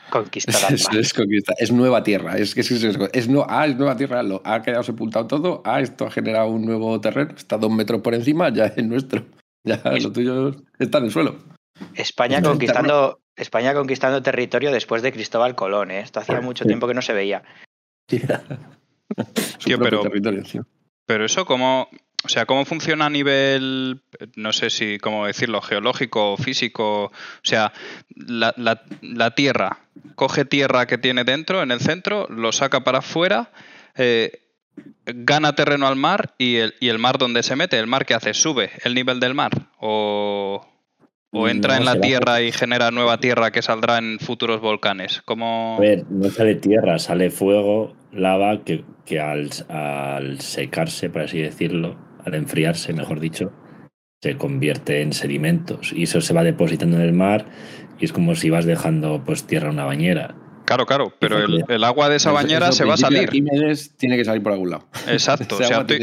Conquistada 0.10 0.68
Es, 0.74 0.88
es 0.92 1.14
conquista. 1.14 1.54
Es 1.60 1.72
nueva 1.72 2.02
tierra. 2.02 2.38
Es 2.40 2.56
que 2.56 2.62
es, 2.62 2.72
es, 2.72 2.98
es, 3.14 3.28
no, 3.30 3.46
ah, 3.48 3.68
es 3.68 3.76
nueva 3.76 3.96
tierra. 3.96 4.24
Lo, 4.24 4.42
ha 4.44 4.64
quedado 4.64 4.82
sepultado 4.82 5.28
todo. 5.28 5.62
Ah, 5.64 5.80
esto 5.80 6.08
ha 6.08 6.12
generado 6.12 6.48
un 6.48 6.66
nuevo 6.66 7.00
terreno. 7.00 7.36
Está 7.38 7.56
dos 7.60 7.70
metros 7.72 8.02
por 8.02 8.16
encima. 8.16 8.50
Ya 8.50 8.66
es 8.66 8.84
nuestro. 8.84 9.24
Ya 9.64 9.80
lo 9.84 10.12
tuyo 10.12 10.56
está 10.80 10.98
en 11.00 11.06
el 11.06 11.12
suelo. 11.12 11.36
España 11.94 12.40
No, 12.42 12.50
conquistando, 12.50 13.20
España 13.36 13.74
conquistando 13.76 14.24
territorio 14.24 14.72
después 14.72 15.04
de 15.04 15.12
Cristóbal 15.12 15.54
Colón, 15.56 15.92
¿eh? 15.92 16.00
Esto 16.00 16.20
hacía 16.20 16.42
mucho 16.42 16.66
tiempo 16.66 16.88
que 16.88 16.94
no 16.96 17.02
se 17.04 17.14
veía. 17.14 17.44
Su 18.10 18.18
Tío, 19.66 19.80
pero- 19.80 20.02
territorio. 20.02 20.44
Pero 21.08 21.26
eso 21.26 21.46
cómo, 21.46 21.88
o 22.26 22.30
sea, 22.30 22.46
cómo 22.46 22.66
funciona 22.66 23.06
a 23.06 23.10
nivel, 23.10 24.02
no 24.36 24.52
sé 24.52 24.70
si 24.70 24.98
cómo 25.00 25.26
decirlo, 25.28 25.62
geológico, 25.62 26.36
físico, 26.38 27.06
o 27.06 27.12
sea, 27.44 27.72
la, 28.16 28.54
la- 28.58 28.82
la 29.02 29.32
tierra 29.36 29.80
coge 30.16 30.44
tierra 30.46 30.86
que 30.88 30.98
tiene 30.98 31.24
dentro, 31.24 31.62
en 31.64 31.72
el 31.72 31.80
centro, 31.80 32.28
lo 32.30 32.52
saca 32.52 32.84
para 32.84 33.00
afuera, 33.00 33.52
eh, 33.96 34.42
gana 35.06 35.54
terreno 35.56 35.88
al 35.88 35.96
mar 35.96 36.34
y 36.38 36.58
el, 36.58 36.74
y 36.80 36.90
el 36.90 37.00
mar 37.00 37.18
donde 37.18 37.44
se 37.44 37.56
mete, 37.56 37.80
el 37.80 37.88
mar 37.88 38.06
que 38.06 38.14
hace, 38.14 38.34
sube 38.34 38.72
el 38.84 38.94
nivel 38.94 39.20
del 39.20 39.34
mar 39.34 39.52
o, 39.80 40.66
o 41.32 41.48
entra 41.48 41.76
No, 41.76 41.80
en 41.80 41.86
la 41.86 42.02
tierra 42.02 42.42
y 42.42 42.52
genera 42.52 42.92
nueva 42.92 43.20
tierra 43.20 43.52
que 43.52 43.62
saldrá 43.62 43.98
en 44.00 44.20
futuros 44.20 44.62
volcanes. 44.62 45.22
¿Cómo... 45.26 45.76
A 45.78 45.82
ver, 45.82 46.06
no 46.10 46.30
sale 46.30 46.56
tierra, 46.56 46.98
sale 47.00 47.30
fuego, 47.30 47.96
lava, 48.12 48.64
que, 48.64 48.84
que 49.06 49.20
al, 49.20 49.50
al 49.70 50.40
secarse, 50.42 51.10
por 51.10 51.22
así 51.24 51.40
decirlo, 51.40 51.98
al 52.26 52.34
enfriarse, 52.36 52.94
mejor 52.94 53.20
dicho, 53.20 53.52
se 54.22 54.38
convierte 54.38 55.02
en 55.02 55.14
sedimentos 55.14 55.94
y 55.94 56.04
eso 56.04 56.22
se 56.22 56.34
va 56.34 56.44
depositando 56.44 56.98
en 56.98 57.04
el 57.04 57.14
mar 57.14 57.46
y 58.00 58.06
es 58.06 58.12
como 58.14 58.36
si 58.36 58.50
vas 58.50 58.66
dejando 58.66 59.24
pues 59.24 59.46
tierra 59.46 59.68
en 59.68 59.74
una 59.76 59.86
bañera. 59.86 60.36
Claro, 60.66 60.88
claro, 60.88 61.14
pero 61.20 61.38
el, 61.44 61.64
el 61.68 61.84
agua 61.84 62.10
de 62.10 62.16
esa 62.16 62.32
bañera 62.32 62.70
eso, 62.70 62.78
se 62.78 62.86
va 62.86 62.96
a 62.96 62.98
salir. 62.98 63.26
Arquímedes 63.26 63.96
tiene 63.98 64.18
que 64.18 64.26
salir 64.26 64.42
por 64.42 64.52
algún 64.54 64.72
lado. 64.72 64.88
Exacto, 65.08 65.56
o 65.58 65.58
sea, 65.60 65.86
tú- 65.86 65.94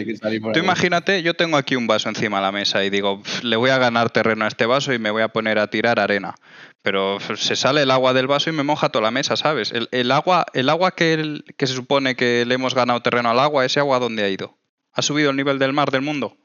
imagínate, 0.61 1.20
yo 1.24 1.35
tengo 1.35 1.56
aquí 1.56 1.74
un 1.74 1.88
vaso 1.88 2.08
encima 2.08 2.37
de 2.37 2.42
la 2.42 2.52
mesa 2.52 2.85
y 2.85 2.90
digo, 2.90 3.20
"Pf, 3.22 3.42
le 3.42 3.56
voy 3.56 3.70
a 3.70 3.78
ganar 3.78 4.11
terreno 4.11 4.44
a 4.44 4.48
este 4.48 4.64
vaso 4.66 4.92
y 4.92 5.00
me 5.00 5.11
voy 5.11 5.22
a 5.22 5.28
poner 5.28 5.58
a 5.58 5.66
tirar 5.66 5.98
arena. 5.98 6.37
Pero 6.82 7.18
se 7.20 7.56
sale 7.56 7.82
el 7.82 7.90
agua 7.90 8.12
del 8.12 8.28
vaso 8.28 8.50
y 8.50 8.52
me 8.52 8.62
moja 8.62 8.90
toda 8.90 9.02
la 9.02 9.11
mesa, 9.11 9.37
¿sabes? 9.37 9.72
El, 9.72 9.88
el 9.90 10.12
agua, 10.12 10.46
el 10.54 10.68
agua 10.68 10.92
que, 10.92 11.14
el- 11.14 11.44
que 11.56 11.66
se 11.66 11.74
supone 11.74 12.14
que 12.14 12.44
le 12.46 12.54
hemos 12.54 12.74
ganado 12.76 13.00
terreno 13.02 13.30
al 13.30 13.40
agua, 13.40 13.64
¿ese 13.64 13.80
agua 13.80 13.98
dónde 13.98 14.22
ha 14.22 14.28
ido? 14.28 14.56
¿Ha 14.94 15.02
subido 15.02 15.31
el 15.31 15.37
nivel 15.37 15.59
del 15.59 15.72
mar 15.72 15.90
del 15.90 16.02
mundo? 16.02 16.37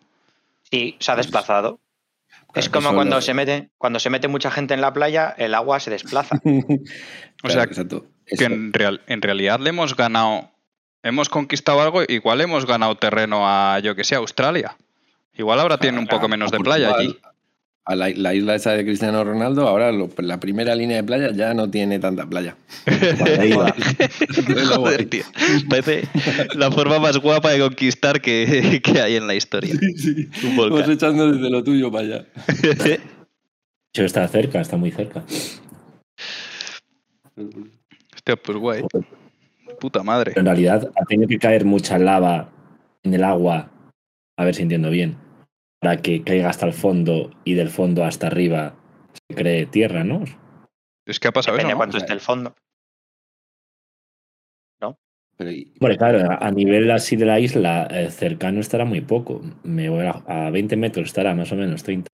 Sí, 0.71 0.95
se 0.99 1.11
ha 1.11 1.15
desplazado. 1.15 1.79
es 2.55 2.69
Claro, 2.69 2.85
como 2.85 2.95
cuando 2.95 3.15
lo- 3.17 3.21
se 3.21 3.33
mete, 3.33 3.69
cuando 3.77 3.99
se 3.99 4.09
mete 4.09 4.27
mucha 4.27 4.51
gente 4.51 4.73
en 4.73 4.81
la 4.81 4.93
playa, 4.93 5.33
el 5.37 5.53
agua 5.53 5.79
se 5.79 5.89
desplaza. 5.91 6.39
O 7.43 7.49
sea, 7.49 7.63
exacto. 7.63 8.05
Que 8.25 8.45
en, 8.45 8.73
real- 8.73 9.01
en 9.07 9.21
realidad 9.21 9.59
le 9.59 9.69
hemos 9.69 9.95
ganado, 9.95 10.49
hemos 11.03 11.29
conquistado 11.29 11.81
algo, 11.81 12.01
igual 12.07 12.41
hemos 12.41 12.65
ganado 12.65 12.95
terreno 12.95 13.47
a, 13.47 13.79
yo 13.79 13.95
que 13.95 14.03
sé, 14.03 14.15
a 14.15 14.17
Australia. 14.17 14.75
Igual 15.35 15.59
ahora 15.59 15.77
tiene 15.77 15.99
un 15.99 16.07
poco 16.07 16.27
menos 16.27 16.49
de 16.51 16.59
playa 16.59 16.95
allí. 16.95 17.15
A 17.89 17.95
la, 17.95 18.09
la 18.09 18.33
isla 18.35 18.53
esa 18.55 18.73
de 18.73 18.83
Cristiano 18.83 19.23
Ronaldo, 19.23 19.65
ahora 19.65 19.93
lo- 19.93 20.09
la 20.17 20.39
primera 20.41 20.75
línea 20.75 20.97
de 20.97 21.03
playa 21.05 21.31
ya 21.31 21.53
no 21.53 21.69
tiene 21.69 21.99
tanta 21.99 22.25
playa. 22.27 22.57
Joder, 24.75 25.05
tío. 25.09 25.23
Parece 25.69 26.03
la 26.55 26.69
forma 26.69 26.99
más 26.99 27.17
guapa 27.17 27.51
de 27.51 27.59
conquistar 27.59 28.19
que, 28.19 28.81
que 28.83 28.99
hay 29.01 29.15
en 29.15 29.25
la 29.27 29.35
historia. 29.35 29.73
Un 30.43 30.55
volcán. 30.57 30.79
Vamos 30.81 30.89
echando 30.95 31.31
desde 31.31 31.49
lo 31.49 31.63
tuyo 31.63 31.89
para 31.89 32.03
allá. 32.05 32.25
De 32.61 32.99
hecho, 33.93 34.03
está 34.03 34.27
cerca, 34.27 34.59
está 34.59 34.75
muy 34.75 34.91
cerca. 34.91 35.23
Hostia, 38.15 38.35
pues 38.35 38.57
guay. 38.57 38.83
Puta 39.79 40.03
madre. 40.03 40.31
Pero 40.31 40.41
en 40.41 40.45
realidad 40.47 40.91
ha 40.99 41.05
tenido 41.05 41.27
que 41.29 41.37
caer 41.37 41.63
mucha 41.63 41.97
lava 41.97 42.49
en 43.03 43.13
el 43.13 43.23
agua, 43.23 43.69
a 44.37 44.43
ver 44.43 44.55
si 44.55 44.63
entiendo 44.63 44.89
bien, 44.89 45.15
para 45.79 45.97
que 46.01 46.23
caiga 46.23 46.49
hasta 46.49 46.65
el 46.65 46.73
fondo 46.73 47.31
y 47.43 47.53
del 47.53 47.69
fondo 47.69 48.03
hasta 48.03 48.27
arriba 48.27 48.75
se 49.13 49.35
cree 49.35 49.65
tierra, 49.65 50.03
¿no? 50.03 50.23
Es 51.05 51.19
que 51.19 51.27
ha 51.27 51.31
pasado 51.31 51.55
Depende 51.57 51.71
eso, 51.71 51.75
¿no? 51.75 51.77
cuánto 51.77 51.97
esté 51.97 52.13
el 52.13 52.19
fondo. 52.21 52.55
Pero 55.39 55.51
y- 55.51 55.71
Bueno, 55.79 55.95
claro, 55.97 56.31
a 56.31 56.47
a 56.47 56.51
nivel 56.51 56.89
así 56.89 57.15
de 57.15 57.25
la 57.27 57.39
isla, 57.39 57.87
eh, 57.91 58.09
cercano 58.09 58.59
estará 58.59 58.85
muy 58.85 59.01
poco. 59.01 59.41
Me 59.61 59.87
voy 59.87 60.07
a, 60.07 60.23
a 60.25 60.49
20 60.49 60.75
metros 60.75 61.05
estará, 61.09 61.35
más 61.35 61.51
o 61.51 61.55
menos, 61.55 61.83
30. 61.83 62.09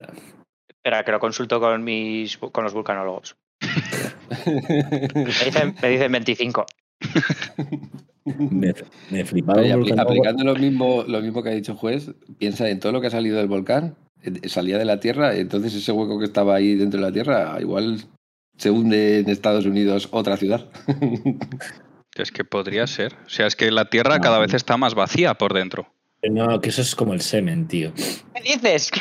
Espera, 0.68 1.06
que 1.06 1.12
lo 1.14 1.20
consulto 1.22 1.62
con 1.62 1.86
mis 1.86 2.38
con 2.38 2.66
los 2.66 2.74
vulcanólogos. 2.74 3.38
Me 4.46 5.24
dicen, 5.46 5.74
me 5.82 5.88
dicen 5.90 6.12
25. 6.12 6.66
Me, 8.26 8.74
me 9.12 9.24
volcán. 9.76 10.00
aplicando 10.00 10.44
lo 10.44 10.56
mismo, 10.56 11.04
lo 11.08 11.22
mismo 11.22 11.44
que 11.44 11.50
ha 11.50 11.54
dicho 11.54 11.76
juez, 11.76 12.12
piensa 12.38 12.70
en 12.70 12.80
todo 12.80 12.92
lo 12.92 13.02
que 13.02 13.08
ha 13.08 13.12
salido 13.12 13.38
del 13.38 13.48
volcán, 13.48 13.96
salía 14.46 14.78
de 14.78 14.86
la 14.86 15.00
Tierra, 15.00 15.36
entonces 15.36 15.74
ese 15.76 15.92
hueco 15.92 16.18
que 16.20 16.26
estaba 16.26 16.56
ahí 16.56 16.76
dentro 16.76 17.00
de 17.02 17.06
la 17.08 17.12
Tierra, 17.14 17.58
igual 17.60 18.02
se 18.58 18.70
hunde 18.72 19.20
en 19.20 19.30
Estados 19.30 19.66
Unidos 19.66 20.08
otra 20.12 20.38
ciudad. 20.38 20.70
Es 22.16 22.32
que 22.32 22.44
podría 22.46 22.86
ser. 22.86 23.16
O 23.26 23.30
sea, 23.30 23.48
es 23.48 23.56
que 23.56 23.72
la 23.72 23.90
Tierra 23.90 24.20
cada 24.20 24.38
vez 24.38 24.54
está 24.54 24.78
más 24.78 24.94
vacía 24.94 25.34
por 25.34 25.52
dentro. 25.52 25.88
No, 26.30 26.62
que 26.62 26.70
eso 26.70 26.84
es 26.84 26.94
como 26.96 27.16
el 27.16 27.22
semen, 27.22 27.68
tío. 27.68 27.92
¿Qué 27.96 28.42
dices? 28.54 28.92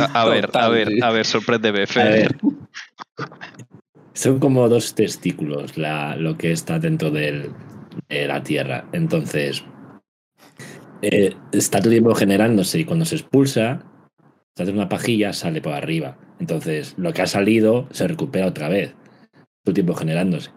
A, 0.00 0.22
a 0.22 0.24
ver, 0.24 0.48
a 0.54 0.68
ver, 0.70 0.88
a 1.04 1.10
ver, 1.10 1.26
sorpréndeme, 1.26 1.82
A 1.82 1.86
Fer. 1.86 2.10
ver. 2.10 2.36
Son 4.14 4.38
como 4.38 4.66
dos 4.70 4.94
testículos 4.94 5.76
la, 5.76 6.16
lo 6.16 6.38
que 6.38 6.52
está 6.52 6.78
dentro 6.78 7.10
del- 7.10 7.50
de 8.08 8.26
la 8.26 8.42
Tierra. 8.42 8.86
Entonces, 8.92 9.64
eh, 11.02 11.34
está 11.52 11.78
todo 11.78 11.90
el 11.90 11.94
tiempo 11.96 12.14
generándose 12.14 12.78
y 12.78 12.84
cuando 12.84 13.04
se 13.04 13.16
expulsa, 13.16 13.84
se 14.56 14.62
hace 14.62 14.72
una 14.72 14.88
pajilla, 14.88 15.32
sale 15.32 15.60
por 15.60 15.72
arriba. 15.72 16.16
Entonces, 16.40 16.94
lo 16.96 17.12
que 17.12 17.22
ha 17.22 17.26
salido 17.26 17.88
se 17.90 18.08
recupera 18.08 18.46
otra 18.46 18.68
vez. 18.68 18.94
Todo 19.62 19.72
el 19.72 19.74
tiempo 19.74 19.94
generándose, 19.94 20.50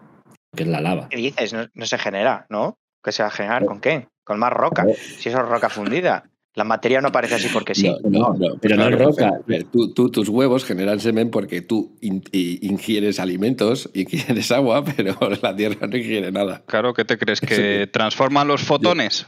que 0.56 0.64
es 0.64 0.68
la 0.68 0.80
lava. 0.80 1.08
¿Qué 1.08 1.16
dices? 1.16 1.52
No, 1.52 1.66
no 1.74 1.86
se 1.86 1.98
genera, 1.98 2.46
¿no? 2.48 2.78
¿Qué 3.02 3.12
se 3.12 3.22
va 3.22 3.28
a 3.28 3.32
generar? 3.32 3.64
¿Con 3.64 3.80
qué? 3.80 4.08
Con 4.24 4.38
más 4.38 4.52
roca. 4.52 4.86
Si 4.94 5.28
eso 5.28 5.38
es 5.38 5.48
roca 5.48 5.68
fundida. 5.68 6.24
La 6.54 6.64
materia 6.64 7.00
no 7.00 7.08
aparece 7.08 7.36
así 7.36 7.48
porque 7.50 7.74
sí. 7.74 7.90
No, 8.04 8.36
pero 8.60 8.76
no 8.76 8.86
es 8.88 8.98
roca. 8.98 9.40
Tú, 9.70 9.92
tú- 9.94 10.10
tus 10.10 10.28
huevos 10.28 10.64
generan 10.66 11.00
semen 11.00 11.30
porque 11.30 11.62
tú 11.62 11.96
in- 12.02 12.22
ingieres 12.32 13.18
alimentos, 13.20 13.88
ingieres 13.94 14.52
agua, 14.52 14.84
pero 14.84 15.16
la 15.42 15.56
Tierra 15.56 15.86
no 15.86 15.96
ingiere 15.96 16.30
nada. 16.30 16.62
Claro, 16.66 16.92
¿qué 16.92 17.04
te 17.06 17.16
crees? 17.16 17.40
¿Que 17.40 17.86
transforman 17.90 18.48
los 18.48 18.62
fotones? 18.62 19.26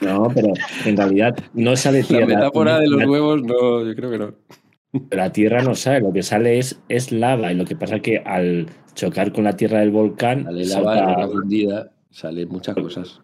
No, 0.00 0.30
pero 0.34 0.48
en 0.84 0.96
realidad 0.96 1.36
no 1.54 1.76
sale 1.76 2.02
La 2.02 2.08
tierra. 2.08 2.26
metáfora 2.26 2.78
de 2.80 2.88
los 2.88 3.00
La- 3.00 3.08
huevos, 3.10 3.42
no, 3.42 3.84
yo 3.84 3.94
creo 3.94 4.10
que 4.10 4.18
no. 4.18 4.34
La 5.10 5.32
tierra 5.32 5.62
no 5.62 5.74
sale, 5.74 6.00
lo 6.00 6.12
que 6.12 6.22
sale 6.22 6.58
es, 6.58 6.78
es 6.88 7.12
lava. 7.12 7.52
Y 7.52 7.56
lo 7.56 7.64
que 7.66 7.76
pasa 7.76 7.96
es 7.96 8.02
que 8.02 8.18
al 8.24 8.66
chocar 8.94 9.32
con 9.32 9.44
la 9.44 9.54
tierra 9.54 9.80
del 9.80 9.90
volcán. 9.90 10.44
Sale 10.44 10.64
lava, 10.66 10.94
salta- 10.96 11.90
sale 12.10 12.46
muchas 12.46 12.74
cosas. 12.74 13.20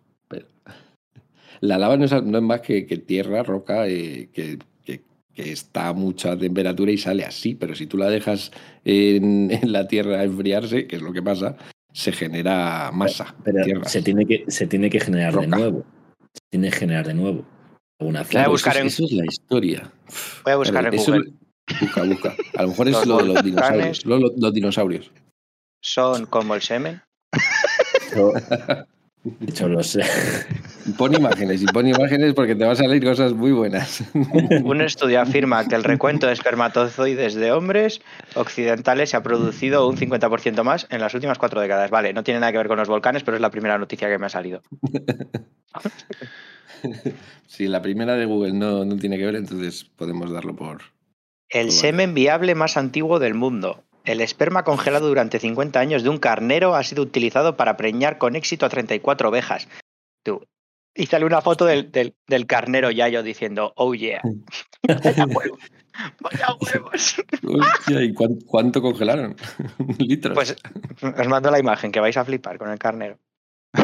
Pero- 1.62 1.68
La 1.68 1.78
lava 1.78 1.96
no 1.96 2.04
es, 2.04 2.12
no 2.22 2.38
es 2.38 2.44
más 2.44 2.60
que, 2.60 2.86
que 2.86 2.98
tierra, 2.98 3.42
roca, 3.42 3.86
eh, 3.88 4.28
que, 4.32 4.58
que- 4.84 5.02
que 5.32 5.52
está 5.52 5.88
a 5.88 5.92
mucha 5.94 6.36
temperatura 6.36 6.90
y 6.92 6.98
sale 6.98 7.24
así, 7.24 7.54
pero 7.54 7.74
si 7.74 7.86
tú 7.86 7.96
la 7.96 8.10
dejas 8.10 8.50
en, 8.84 9.50
en 9.62 9.72
la 9.72 9.86
tierra 9.88 10.20
a 10.20 10.24
enfriarse, 10.24 10.86
que 10.86 10.96
es 10.96 11.02
lo 11.02 11.12
que 11.12 11.22
pasa, 11.22 11.56
se 11.92 12.12
genera 12.12 12.90
masa. 12.92 13.34
pero 13.44 13.62
tierra. 13.64 13.84
se 13.88 14.02
tiene, 14.02 14.26
que, 14.26 14.44
se 14.48 14.66
tiene 14.66 14.90
que 14.90 15.00
generar 15.00 15.34
de 15.38 15.46
nuevo. 15.46 15.84
Se 16.34 16.40
tiene 16.50 16.70
que 16.70 16.76
generar 16.76 17.06
de 17.06 17.14
nuevo. 17.14 17.44
Alguna 18.00 18.24
Voy 18.32 18.40
a 18.42 18.48
buscar 18.48 18.76
en- 18.78 18.86
eso 18.86 19.04
es 19.04 19.12
la 19.12 19.24
historia. 19.26 19.92
Voy 20.44 20.52
a 20.52 20.56
buscar 20.56 20.86
en 20.86 20.94
Eso- 20.94 21.12
Google. 21.12 21.32
Busca, 21.80 22.02
busca. 22.04 22.36
A 22.56 22.62
lo 22.62 22.68
mejor 22.68 22.88
es 22.88 23.06
lo 23.06 23.16
de 23.18 23.24
los 23.26 23.44
dinosaurios. 23.44 24.04
Lo- 24.06 24.18
lo- 24.18 24.32
los 24.36 24.52
dinosaurios. 24.52 25.12
Son 25.80 26.26
como 26.26 26.54
el 26.56 26.62
semen. 26.62 27.00
De 29.24 29.50
hecho, 29.50 29.68
lo 29.68 29.82
sé. 29.82 30.02
Pon 30.98 31.14
imágenes 31.14 31.62
y 31.62 31.66
pon 31.66 31.86
imágenes 31.86 32.34
porque 32.34 32.56
te 32.56 32.64
van 32.64 32.72
a 32.72 32.76
salir 32.76 33.04
cosas 33.04 33.32
muy 33.34 33.52
buenas. 33.52 34.02
Un 34.64 34.80
estudio 34.80 35.20
afirma 35.20 35.64
que 35.68 35.76
el 35.76 35.84
recuento 35.84 36.26
de 36.26 36.32
espermatozoides 36.32 37.34
de 37.34 37.52
hombres 37.52 38.00
occidentales 38.34 39.10
se 39.10 39.16
ha 39.16 39.22
producido 39.22 39.86
un 39.86 39.96
50% 39.96 40.64
más 40.64 40.88
en 40.90 41.00
las 41.00 41.14
últimas 41.14 41.38
cuatro 41.38 41.60
décadas. 41.60 41.88
Vale, 41.90 42.12
no 42.12 42.24
tiene 42.24 42.40
nada 42.40 42.50
que 42.50 42.58
ver 42.58 42.66
con 42.66 42.78
los 42.78 42.88
volcanes, 42.88 43.22
pero 43.22 43.36
es 43.36 43.40
la 43.40 43.50
primera 43.50 43.78
noticia 43.78 44.08
que 44.08 44.18
me 44.18 44.26
ha 44.26 44.30
salido. 44.30 44.60
Si 47.46 47.68
la 47.68 47.80
primera 47.80 48.16
de 48.16 48.24
Google 48.24 48.54
no, 48.54 48.84
no 48.84 48.96
tiene 48.96 49.16
que 49.16 49.24
ver, 49.24 49.36
entonces 49.36 49.84
podemos 49.84 50.32
darlo 50.32 50.56
por. 50.56 50.82
El 51.48 51.70
semen 51.70 52.12
viable 52.12 52.56
más 52.56 52.76
antiguo 52.76 53.20
del 53.20 53.34
mundo. 53.34 53.84
El 54.04 54.20
esperma 54.20 54.64
congelado 54.64 55.08
durante 55.08 55.38
50 55.38 55.78
años 55.78 56.02
de 56.02 56.08
un 56.08 56.18
carnero 56.18 56.74
ha 56.74 56.82
sido 56.82 57.02
utilizado 57.02 57.56
para 57.56 57.76
preñar 57.76 58.18
con 58.18 58.34
éxito 58.36 58.66
a 58.66 58.68
34 58.68 59.28
ovejas. 59.28 59.68
Tú. 60.24 60.44
Y 60.94 61.06
sale 61.06 61.24
una 61.24 61.40
foto 61.40 61.64
del, 61.64 61.90
del, 61.90 62.14
del 62.26 62.46
carnero 62.46 62.90
Yayo 62.90 63.22
diciendo, 63.22 63.72
oh 63.76 63.94
yeah. 63.94 64.20
Vaya 64.86 65.24
huevos. 65.26 65.58
Vaya 66.20 66.46
huevos. 66.60 67.14
Hostia, 67.44 68.02
¿y 68.02 68.12
cuán- 68.12 68.40
cuánto 68.46 68.82
congelaron? 68.82 69.36
Litros. 69.98 70.34
Pues 70.34 70.56
os 71.18 71.28
mando 71.28 71.50
la 71.50 71.58
imagen 71.60 71.92
que 71.92 72.00
vais 72.00 72.16
a 72.16 72.24
flipar 72.24 72.58
con 72.58 72.70
el 72.70 72.78
carnero. 72.78 73.18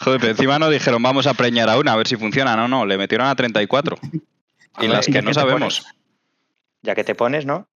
Joder, 0.00 0.20
pero 0.20 0.32
encima 0.32 0.58
no 0.58 0.68
dijeron 0.70 1.02
vamos 1.02 1.26
a 1.26 1.34
preñar 1.34 1.68
a 1.70 1.78
una 1.78 1.92
a 1.92 1.96
ver 1.96 2.06
si 2.08 2.16
funciona. 2.16 2.56
No, 2.56 2.66
no, 2.68 2.86
le 2.86 2.98
metieron 2.98 3.26
a 3.26 3.34
34. 3.34 3.96
Y 4.02 4.20
Joder, 4.74 4.90
las 4.90 5.08
¿y 5.08 5.12
que 5.12 5.22
no 5.22 5.32
sabemos. 5.34 5.80
pones? 5.80 5.96
Ya 6.82 6.94
que 6.94 7.04
te 7.04 7.14
pones, 7.14 7.46
¿no? 7.46 7.68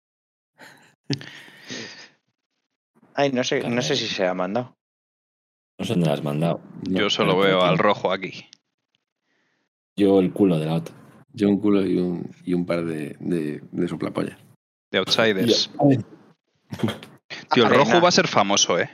Ay, 3.14 3.32
no 3.32 3.44
sé, 3.44 3.68
no 3.68 3.82
sé 3.82 3.96
si 3.96 4.06
se 4.06 4.26
ha 4.26 4.34
mandado. 4.34 4.76
No 5.78 5.84
sé 5.84 5.92
dónde 5.94 6.06
la 6.08 6.14
has 6.14 6.22
mandado. 6.22 6.60
No, 6.88 7.00
Yo 7.00 7.10
solo 7.10 7.38
veo 7.38 7.62
al 7.62 7.78
rojo 7.78 8.12
aquí. 8.12 8.46
Yo 9.96 10.20
el 10.20 10.32
culo 10.32 10.58
de 10.58 10.66
la 10.66 10.74
otra. 10.74 10.94
Yo 11.32 11.48
un 11.48 11.60
culo 11.60 11.84
y 11.86 11.98
un, 11.98 12.30
y 12.44 12.54
un 12.54 12.64
par 12.66 12.84
de, 12.84 13.16
de, 13.20 13.62
de 13.70 13.88
soplapollas. 13.88 14.38
De 14.90 14.98
Outsiders. 14.98 15.70
Tío, 17.52 17.64
el 17.64 17.70
rojo 17.70 18.00
va 18.00 18.08
a 18.08 18.12
ser 18.12 18.28
famoso, 18.28 18.78
¿eh? 18.78 18.88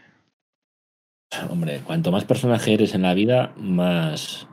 Hombre, 1.48 1.80
cuanto 1.84 2.12
más 2.12 2.24
personaje 2.24 2.74
eres 2.74 2.94
en 2.94 3.02
la 3.02 3.14
vida, 3.14 3.52
más, 3.56 4.46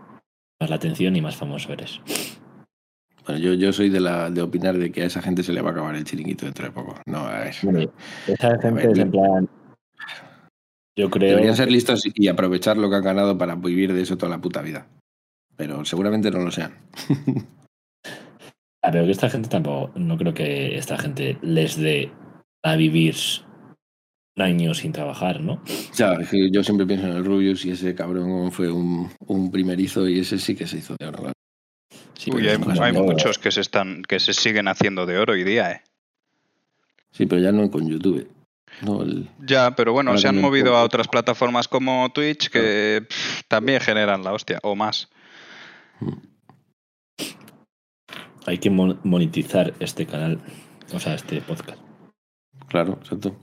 más 0.59 0.69
la 0.69 0.75
atención 0.75 1.15
y 1.15 1.21
más 1.21 1.35
famoso 1.35 1.73
eres. 1.73 1.99
Bueno, 3.29 3.43
yo, 3.43 3.53
yo 3.53 3.71
soy 3.71 3.89
de 3.89 3.99
la 3.99 4.31
de 4.31 4.41
opinar 4.41 4.75
de 4.75 4.91
que 4.91 5.03
a 5.03 5.05
esa 5.05 5.21
gente 5.21 5.43
se 5.43 5.53
le 5.53 5.61
va 5.61 5.69
a 5.69 5.73
acabar 5.73 5.95
el 5.95 6.03
chiringuito 6.03 6.45
dentro 6.45 6.65
de 6.65 6.71
poco. 6.71 6.95
No, 7.05 7.19
a 7.19 7.41
ver. 7.41 7.55
Hombre, 7.63 7.89
esa 8.25 8.57
gente 8.57 8.71
ver, 8.71 8.89
es 8.89 8.97
en 8.97 9.11
plan. 9.11 9.49
Yo 10.97 11.11
creo. 11.11 11.29
Deberían 11.29 11.55
ser 11.55 11.71
listos 11.71 12.09
y 12.11 12.27
aprovechar 12.27 12.77
lo 12.77 12.89
que 12.89 12.95
han 12.95 13.03
ganado 13.03 13.37
para 13.37 13.53
vivir 13.53 13.93
de 13.93 14.01
eso 14.01 14.17
toda 14.17 14.31
la 14.31 14.41
puta 14.41 14.63
vida. 14.63 14.87
Pero 15.55 15.85
seguramente 15.85 16.31
no 16.31 16.39
lo 16.39 16.49
sean. 16.49 16.73
Ah, 18.81 18.91
pero 18.93 19.03
que 19.03 19.11
esta 19.11 19.29
gente 19.29 19.49
tampoco. 19.49 19.91
No 19.99 20.17
creo 20.17 20.33
que 20.33 20.77
esta 20.77 20.97
gente 20.97 21.37
les 21.41 21.75
dé 21.75 22.13
a 22.63 22.77
vivir 22.77 23.13
años 24.37 24.77
sin 24.77 24.93
trabajar, 24.93 25.41
¿no? 25.41 25.55
O 25.55 25.93
sea, 25.93 26.13
es 26.13 26.29
que 26.29 26.49
yo 26.49 26.63
siempre 26.63 26.87
pienso 26.87 27.05
en 27.05 27.17
el 27.17 27.25
Rubius 27.25 27.65
y 27.65 27.71
ese 27.71 27.93
cabrón 27.93 28.53
fue 28.53 28.71
un, 28.71 29.09
un 29.27 29.51
primerizo 29.51 30.07
y 30.07 30.19
ese 30.19 30.39
sí 30.39 30.55
que 30.55 30.65
se 30.65 30.77
hizo 30.77 30.95
de 30.97 31.07
oro. 31.07 31.33
Sí, 32.19 32.31
Uy, 32.31 32.49
hay, 32.49 32.57
muchos 32.91 33.39
que 33.39 33.49
se 33.49 33.61
están, 33.61 34.03
que 34.03 34.19
se 34.19 34.33
siguen 34.33 34.67
haciendo 34.67 35.05
de 35.05 35.17
oro 35.17 35.31
hoy 35.33 35.45
día, 35.45 35.71
¿eh? 35.71 35.81
sí, 37.11 37.25
pero 37.25 37.41
ya 37.41 37.53
no 37.53 37.71
con 37.71 37.87
YouTube. 37.89 38.29
No, 38.81 39.03
el- 39.03 39.29
Ya, 39.39 39.73
pero 39.73 39.93
bueno, 39.93 40.09
Ahora 40.11 40.21
se 40.21 40.27
han 40.27 40.39
movido 40.41 40.65
poco. 40.67 40.77
a 40.77 40.83
otras 40.83 41.07
plataformas 41.07 41.69
como 41.69 42.09
Twitch 42.11 42.49
que 42.49 43.05
pff, 43.07 43.43
también 43.47 43.79
generan 43.79 44.23
la 44.25 44.33
hostia, 44.33 44.59
o 44.63 44.75
más. 44.75 45.07
Hay 48.45 48.57
que 48.57 48.69
mon- 48.69 48.99
monetizar 49.03 49.73
este 49.79 50.05
canal. 50.05 50.39
O 50.93 50.99
sea, 50.99 51.13
este 51.15 51.39
podcast. 51.41 51.79
claro, 52.67 52.97
exacto. 53.01 53.35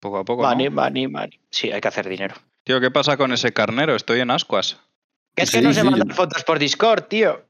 Poco 0.00 0.18
a 0.18 0.24
poco. 0.26 0.42
¿no? 0.42 0.48
Money, 0.50 0.68
money, 0.68 1.08
money. 1.08 1.40
Sí, 1.50 1.70
hay 1.72 1.80
que 1.80 1.88
hacer 1.88 2.06
dinero. 2.08 2.34
Tío, 2.64 2.80
¿qué 2.82 2.90
pasa 2.90 3.16
con 3.16 3.32
ese 3.32 3.52
carnero? 3.52 3.94
Estoy 3.96 4.20
en 4.20 4.30
ascuas. 4.30 4.78
Que 5.34 5.44
es 5.44 5.50
que 5.50 5.58
Sí, 5.58 5.64
no 5.64 5.72
se 5.72 5.82
mandan 5.84 6.08
yo- 6.08 6.14
fotos 6.14 6.44
por 6.44 6.58
Discord, 6.58 7.04
tío. 7.04 7.44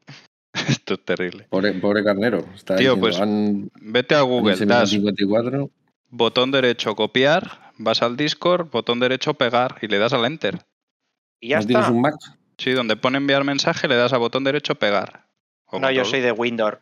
Esto 0.69 0.95
es 0.95 1.05
terrible. 1.05 1.47
Pobre, 1.51 1.73
pobre 1.75 2.03
carnero. 2.05 2.45
Está 2.55 2.77
Tío, 2.77 2.95
diciendo, 2.97 3.01
pues, 3.01 3.21
han- 3.21 3.71
Vete 3.81 4.15
a 4.15 4.23
Google, 4.23 4.53
enseñado 4.53 4.81
das 4.81 4.91
54. 4.91 5.71
botón 6.11 6.51
derecho 6.53 6.95
copiar, 6.95 7.73
vas 7.79 8.03
al 8.03 8.17
Discord, 8.17 8.71
botón 8.71 9.01
derecho 9.01 9.35
pegar 9.35 9.77
y 9.83 9.89
le 9.89 9.99
das 9.99 10.13
al 10.13 10.25
enter. 10.25 10.61
Y 11.41 11.49
ya 11.49 11.61
¿No 11.61 11.67
tienes 11.67 11.85
está. 11.87 11.93
un 11.95 12.01
Mac? 12.03 12.15
Sí, 12.57 12.71
donde 12.71 12.97
pone 12.97 13.19
enviar 13.19 13.43
mensaje 13.45 13.89
le 13.89 13.97
das 13.97 14.13
a 14.13 14.19
botón 14.19 14.45
derecho 14.45 14.77
pegar. 14.77 15.27
O 15.67 15.81
No, 15.81 15.91
yo 15.91 16.05
soy 16.05 16.21
de 16.21 16.31
Windows. 16.33 16.75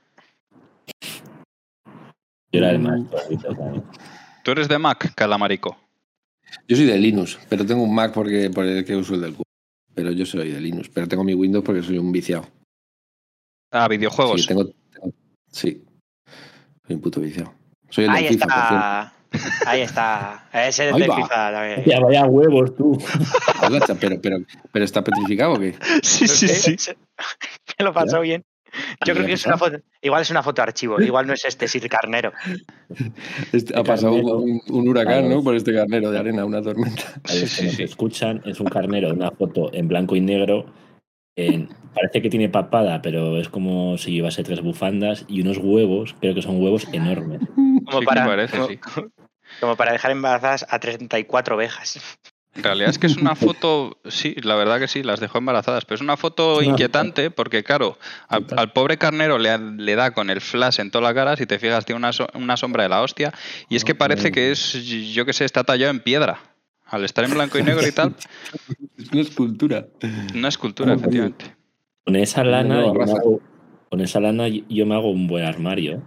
Yo 2.52 2.58
era 2.60 2.70
el 2.70 2.78
Mm. 2.80 2.84
también. 3.40 3.82
¿Tú 4.44 4.50
eres 4.50 4.68
de 4.68 4.78
Mac, 4.78 5.14
calamarico? 5.14 5.78
Yo 6.68 6.76
soy 6.76 6.84
de 6.84 6.98
Linux, 6.98 7.38
pero 7.48 7.64
tengo 7.64 7.82
un 7.82 7.94
Mac 7.94 8.12
porque 8.12 8.50
por 8.50 8.66
el 8.66 8.84
que 8.84 8.94
uso 8.96 9.14
el 9.14 9.22
del 9.22 9.32
cubo. 9.32 9.44
Pero 9.94 10.10
yo 10.10 10.26
soy 10.26 10.50
de 10.50 10.60
Linux, 10.60 10.90
pero 10.92 11.08
tengo 11.08 11.24
mi 11.24 11.32
Windows 11.32 11.64
porque 11.64 11.82
soy 11.82 11.96
un 11.98 12.12
viciado. 12.12 12.46
Ah, 13.72 13.88
videojuegos. 13.88 14.42
Sí, 14.42 14.46
tengo, 14.48 14.66
tengo- 14.66 15.12
sí. 15.50 15.82
soy 16.86 16.96
un 16.96 17.00
puto 17.02 17.20
viciado. 17.20 17.52
Soy 17.90 18.04
el 18.04 18.10
Ahí 18.10 18.28
FIFA, 18.28 18.44
está. 18.44 19.12
Ahí 19.66 19.80
está. 19.80 20.48
Ese 20.52 20.88
es 20.90 20.94
del 20.96 21.10
va. 21.10 21.16
FIFA 21.16 21.52
también. 21.52 21.82
Ya 21.86 22.00
vaya 22.00 22.24
huevos 22.26 22.76
tú. 22.76 22.98
Pero, 24.00 24.20
pero, 24.20 24.36
pero 24.72 24.84
está 24.84 25.02
petrificado 25.02 25.54
o 25.54 25.58
qué? 25.58 25.74
Sí, 26.02 26.28
sí, 26.28 26.48
sí. 26.48 26.92
Me 27.78 27.84
lo 27.84 27.92
pasó 27.94 28.20
bien. 28.20 28.42
Yo 29.06 29.12
creo 29.12 29.22
¿Ya 29.22 29.26
que 29.26 29.32
es 29.34 29.46
una 29.46 29.58
foto. 29.58 29.78
Igual 30.00 30.22
es 30.22 30.30
una 30.30 30.42
foto 30.42 30.62
de 30.62 30.68
archivo. 30.68 31.00
Igual 31.00 31.26
no 31.26 31.34
es 31.34 31.44
este, 31.44 31.66
es 31.66 31.74
el 31.74 31.88
carnero. 31.88 32.32
Este- 33.52 33.74
ha 33.74 33.80
El 33.80 33.84
pasado 33.86 34.14
carnero. 34.14 34.38
un, 34.38 34.60
un 34.70 34.88
huracán. 34.88 35.28
¿no? 35.28 35.42
Por 35.42 35.56
este 35.56 35.74
carnero 35.74 36.10
de 36.10 36.18
arena, 36.18 36.44
una 36.44 36.62
tormenta. 36.62 37.02
A 37.24 37.28
Sí, 37.28 37.40
nos 37.42 37.50
sí. 37.74 37.82
escuchan, 37.82 38.40
es 38.46 38.60
un 38.60 38.66
carnero 38.68 39.08
de 39.08 39.14
una 39.14 39.30
foto 39.30 39.72
en 39.74 39.88
blanco 39.88 40.16
y 40.16 40.20
negro. 40.22 40.66
En- 41.36 41.68
parece 41.94 42.22
que 42.22 42.30
tiene 42.30 42.48
papada, 42.48 43.02
pero 43.02 43.38
es 43.38 43.48
como 43.48 43.98
si 43.98 44.12
llevase 44.12 44.42
tres 44.44 44.60
bufandas 44.60 45.24
y 45.28 45.40
unos 45.42 45.58
huevos, 45.58 46.14
creo 46.20 46.34
que 46.34 46.42
son 46.42 46.62
huevos 46.62 46.86
enormes. 46.92 47.40
Como, 47.84 47.98
Sí 48.00 48.04
para, 48.06 48.24
parece, 48.26 48.56
como, 48.56 48.68
sí. 48.68 48.78
como 49.60 49.76
para 49.76 49.92
dejar 49.92 50.10
embarazadas 50.10 50.66
a 50.68 50.78
34 50.78 51.56
ovejas. 51.56 52.00
En 52.54 52.62
realidad 52.64 52.90
es 52.90 52.98
que 52.98 53.06
es 53.06 53.16
una 53.16 53.34
foto, 53.34 53.98
sí, 54.08 54.34
la 54.42 54.54
verdad 54.56 54.78
que 54.78 54.86
sí, 54.86 55.02
las 55.02 55.20
dejó 55.20 55.38
embarazadas, 55.38 55.86
pero 55.86 55.94
es 55.94 56.00
una 56.02 56.18
foto 56.18 56.62
inquietante 56.62 57.30
porque, 57.30 57.64
claro, 57.64 57.98
al, 58.28 58.72
pobre 58.74 58.98
carnero 58.98 59.38
le, 59.38 59.56
le 59.58 59.94
da 59.94 60.10
con 60.10 60.28
el 60.28 60.42
flash 60.42 60.78
en 60.78 60.90
toda 60.90 61.02
la 61.08 61.14
cara, 61.14 61.34
si 61.36 61.46
te 61.46 61.58
fijas, 61.58 61.86
tiene 61.86 61.96
una, 61.96 62.12
so- 62.12 62.28
una 62.34 62.58
sombra 62.58 62.82
de 62.82 62.90
la 62.90 63.00
hostia, 63.00 63.32
y 63.70 63.76
es 63.76 63.84
que 63.86 63.94
parece 63.94 64.32
que 64.32 64.50
es, 64.52 64.72
yo 65.14 65.24
que 65.24 65.32
sé, 65.32 65.46
está 65.46 65.64
tallado 65.64 65.90
en 65.92 66.00
piedra. 66.00 66.40
Al 66.92 67.04
estar 67.04 67.24
en 67.24 67.32
blanco 67.32 67.58
y 67.58 67.62
negro 67.62 67.86
y 67.86 67.90
tal, 67.92 68.14
Es 68.96 69.10
una 69.10 69.20
escultura. 69.22 69.86
una 70.34 70.48
escultura, 70.48 70.94
efectivamente. 70.94 71.56
Con 72.04 72.16
esa 72.16 72.44
lana, 72.44 72.84
yo 72.86 72.92
me 72.94 72.98
raza. 73.00 73.16
hago, 73.18 73.40
con 73.90 74.00
esa 74.00 74.20
lana 74.20 74.46
yo 74.48 74.86
me 74.86 74.94
hago 74.94 75.10
un 75.10 75.26
buen 75.26 75.44
armario. 75.44 76.02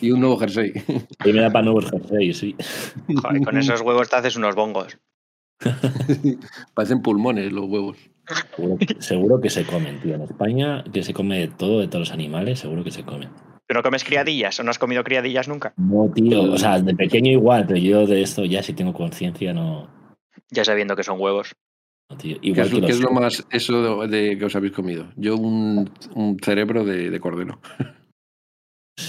Y 0.00 0.10
un 0.12 0.20
nuevo 0.20 0.38
jersey. 0.38 0.72
Y 1.24 1.32
me 1.32 1.40
da 1.40 1.50
para 1.50 1.64
nuevos 1.64 1.90
jerseys, 1.90 2.38
sí. 2.38 2.54
Joder, 3.14 3.42
con 3.42 3.56
esos 3.58 3.80
huevos 3.80 4.08
te 4.08 4.16
haces 4.16 4.36
unos 4.36 4.54
bongos. 4.54 4.98
Parecen 6.74 7.02
pulmones 7.02 7.52
los 7.52 7.64
huevos. 7.66 7.96
Seguro, 8.56 8.78
que- 8.78 8.96
seguro 9.02 9.40
que 9.40 9.50
se 9.50 9.64
comen, 9.64 10.00
tío. 10.00 10.14
En 10.14 10.22
España, 10.22 10.84
que 10.92 11.02
se 11.02 11.12
come 11.14 11.38
de 11.38 11.48
todo, 11.48 11.80
de 11.80 11.88
todos 11.88 12.00
los 12.08 12.12
animales, 12.12 12.60
seguro 12.60 12.84
que 12.84 12.90
se 12.90 13.02
comen. 13.04 13.28
¿Tú 13.66 13.74
no 13.74 13.82
comes 13.82 14.04
criadillas 14.04 14.58
o 14.60 14.64
no 14.64 14.70
has 14.70 14.78
comido 14.78 15.02
criadillas 15.04 15.48
nunca? 15.48 15.74
No, 15.76 16.10
tío. 16.14 16.42
O 16.52 16.58
sea, 16.58 16.80
de 16.80 16.94
pequeño 16.94 17.30
igual, 17.30 17.66
pero 17.66 17.78
yo 17.78 18.06
de 18.06 18.22
esto 18.22 18.44
ya 18.44 18.62
si 18.62 18.72
tengo 18.72 18.92
conciencia 18.92 19.52
no, 19.52 19.88
Ya 20.50 20.64
sabiendo 20.64 20.96
que 20.96 21.02
son 21.04 21.20
huevos. 21.20 21.54
¿Qué 22.18 22.38
Igual 22.42 22.66
es, 22.66 22.72
que 22.74 22.80
lo- 22.80 22.86
qué 22.86 22.92
los- 22.92 22.98
es 22.98 23.00
lo 23.00 23.10
más 23.12 23.46
eso 23.50 24.06
de, 24.06 24.36
que 24.36 24.44
os 24.44 24.56
habéis 24.56 24.72
comido? 24.72 25.12
Yo 25.16 25.36
un, 25.36 25.90
un 26.14 26.38
cerebro 26.42 26.84
de, 26.84 27.10
de 27.10 27.20
cordero. 27.20 27.60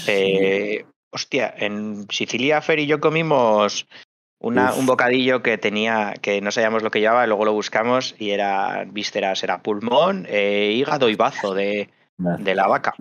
Eh, 0.08 0.84
hostia, 1.10 1.54
en 1.56 2.06
Sicilia 2.10 2.60
Fer 2.60 2.78
y 2.80 2.86
yo 2.86 3.00
comimos 3.00 3.86
una- 4.40 4.74
un 4.74 4.86
bocadillo 4.86 5.42
que 5.42 5.58
tenía, 5.58 6.14
que 6.20 6.40
no 6.40 6.50
sabíamos 6.50 6.82
lo 6.82 6.90
que 6.90 7.00
llevaba, 7.00 7.24
y 7.24 7.28
luego 7.28 7.44
lo 7.44 7.52
buscamos 7.52 8.14
y 8.18 8.30
era 8.30 8.84
vísceras, 8.90 9.42
era 9.44 9.62
pulmón, 9.62 10.26
eh, 10.28 10.72
hígado 10.74 11.08
y 11.08 11.14
bazo 11.14 11.54
de, 11.54 11.90
de 12.16 12.54
la 12.54 12.66
vaca. 12.66 12.94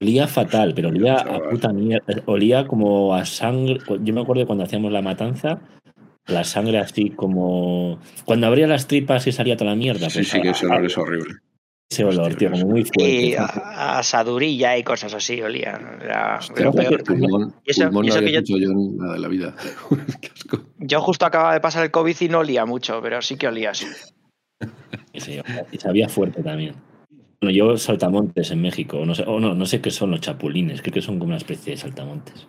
Olía 0.00 0.28
fatal, 0.28 0.74
pero 0.76 0.90
olía 0.90 1.14
a 1.16 1.50
puta 1.50 1.72
mierda. 1.72 2.22
Olía 2.26 2.66
como 2.68 3.14
a 3.14 3.24
sangre. 3.24 3.78
Yo 4.00 4.14
me 4.14 4.20
acuerdo 4.20 4.40
de 4.42 4.46
cuando 4.46 4.62
hacíamos 4.64 4.92
la 4.92 5.02
matanza, 5.02 5.60
la 6.28 6.44
sangre 6.44 6.78
así 6.78 7.10
como. 7.10 7.98
Cuando 8.24 8.46
abría 8.46 8.66
las 8.66 8.86
tripas 8.86 9.26
y 9.26 9.32
salía 9.32 9.56
toda 9.56 9.70
la 9.72 9.76
mierda. 9.76 10.08
Sí, 10.10 10.18
pues, 10.18 10.28
sí, 10.28 10.40
que 10.40 10.50
ese 10.50 10.66
olor 10.66 10.84
es 10.86 10.96
horrible. 10.98 11.34
Ese 11.90 12.04
olor, 12.04 12.34
tío, 12.34 12.50
como 12.50 12.66
muy 12.66 12.84
fuerte. 12.84 13.10
Y 13.10 13.34
a, 13.34 13.98
asadurilla 13.98 14.76
y 14.76 14.82
cosas 14.84 15.14
así 15.14 15.40
olía. 15.40 15.80
Era, 16.02 16.36
Hostia, 16.38 16.60
era 16.62 16.72
peor. 16.72 17.02
pulmón, 17.02 17.54
Y 17.64 17.70
eso- 17.70 17.84
pulmón 17.84 18.04
y 18.04 18.08
no 18.08 18.12
eso 18.14 18.18
había 18.18 18.28
que 18.28 18.34
yo- 18.34 18.40
hecho 18.40 18.58
yo 18.58 18.70
en 18.72 18.96
nada 18.98 19.14
de 19.14 19.18
la 19.20 19.28
vida. 19.28 19.54
Qué 20.20 20.28
asco. 20.34 20.64
Yo 20.78 21.00
justo 21.00 21.24
acababa 21.24 21.54
de 21.54 21.60
pasar 21.60 21.84
el 21.84 21.90
COVID 21.90 22.16
y 22.20 22.28
no 22.28 22.40
olía 22.40 22.66
mucho, 22.66 23.00
pero 23.02 23.22
sí 23.22 23.36
que 23.36 23.48
olía 23.48 23.70
así. 23.70 23.86
Y 25.72 25.78
sabía 25.78 26.08
fuerte 26.08 26.42
también. 26.42 26.74
Bueno, 27.40 27.56
yo 27.56 27.76
saltamontes 27.78 28.50
en 28.50 28.60
México, 28.60 29.04
no 29.06 29.14
sé, 29.14 29.22
o 29.26 29.38
no, 29.40 29.54
no 29.54 29.64
sé 29.64 29.80
qué 29.80 29.90
son 29.90 30.10
los 30.10 30.20
chapulines, 30.20 30.82
creo 30.82 30.92
que 30.92 31.00
son 31.02 31.18
como 31.18 31.28
una 31.28 31.36
especie 31.36 31.72
de 31.72 31.76
saltamontes. 31.78 32.46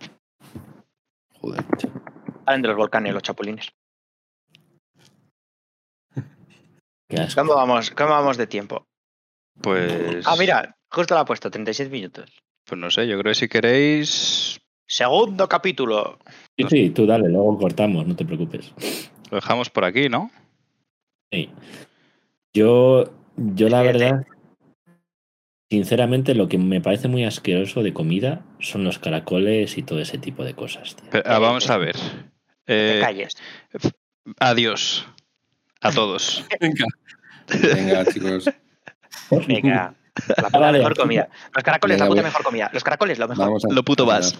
Joder. 1.40 1.64
Salen 2.44 2.62
de 2.62 2.68
los 2.68 2.76
volcanes 2.76 3.12
los 3.14 3.22
chapulines. 3.22 3.68
¿Cómo 7.34 7.54
vamos, 7.54 7.90
cómo 7.90 8.10
vamos 8.10 8.36
de 8.36 8.46
tiempo? 8.46 8.86
Pues, 9.60 10.26
Ah, 10.26 10.36
mira, 10.38 10.76
justo 10.90 11.14
lo 11.14 11.20
ha 11.20 11.24
puesto, 11.24 11.50
36 11.50 11.90
minutos. 11.90 12.30
pues 12.64 12.80
no 12.80 12.90
sé, 12.90 13.06
yo 13.06 13.18
creo 13.18 13.30
que 13.32 13.34
si 13.34 13.48
queréis 13.48 14.60
Segundo 14.86 15.48
capítulo. 15.48 16.18
Sí, 16.58 16.66
sí, 16.68 16.90
tú 16.90 17.06
dale, 17.06 17.28
luego 17.28 17.56
cortamos, 17.58 18.06
no 18.06 18.16
te 18.16 18.24
preocupes. 18.24 18.72
lo 19.30 19.36
dejamos 19.36 19.70
por 19.70 19.84
aquí, 19.84 20.08
¿no? 20.08 20.30
Sí. 21.32 21.48
Yo, 22.52 23.04
yo 23.36 23.68
la 23.68 23.82
verdad, 23.82 24.26
sinceramente, 25.70 26.34
lo 26.34 26.48
que 26.48 26.58
me 26.58 26.80
parece 26.80 27.06
muy 27.06 27.24
asqueroso 27.24 27.84
de 27.84 27.92
comida 27.92 28.44
son 28.58 28.82
los 28.82 28.98
caracoles 28.98 29.78
y 29.78 29.84
todo 29.84 30.00
ese 30.00 30.18
tipo 30.18 30.42
de 30.42 30.54
cosas. 30.54 30.96
Pero, 31.12 31.22
ah, 31.24 31.38
vamos 31.38 31.70
a 31.70 31.76
ver. 31.78 31.94
Te 32.70 32.98
Eh, 32.98 33.00
calles. 33.00 33.32
adiós 34.38 35.04
a 35.80 35.90
todos. 35.90 36.44
Venga. 36.60 36.84
Venga, 37.74 38.04
chicos. 38.06 38.44
Venga. 39.48 39.94
La 40.36 40.44
puta 40.44 40.58
vale. 40.58 40.78
mejor 40.78 40.96
comida. 40.96 41.28
Los 41.52 41.64
caracoles, 41.64 41.96
Venga, 41.96 42.04
la 42.04 42.08
puta 42.10 42.22
voy. 42.22 42.28
mejor 42.28 42.44
comida. 42.44 42.70
Los 42.72 42.84
caracoles, 42.84 43.18
lo 43.18 43.26
mejor. 43.26 43.44
Vamos 43.46 43.64
a 43.64 43.72
Lo 43.74 43.82
puto 43.84 44.06
vas. 44.06 44.38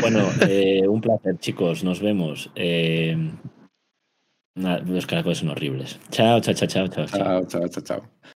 Bueno, 0.00 0.28
eh, 0.48 0.82
un 0.88 1.00
placer, 1.00 1.38
chicos. 1.38 1.84
Nos 1.84 2.00
vemos. 2.00 2.50
Eh, 2.56 3.16
nada, 4.56 4.78
los 4.80 5.06
caracoles 5.06 5.38
son 5.38 5.50
horribles. 5.50 6.00
Chao, 6.10 6.40
chao, 6.40 6.54
chao, 6.54 6.66
chao. 6.68 6.88
chao. 6.88 7.06
Chao, 7.06 7.44
chao, 7.46 7.68
chao, 7.68 7.82
chao. 7.84 8.10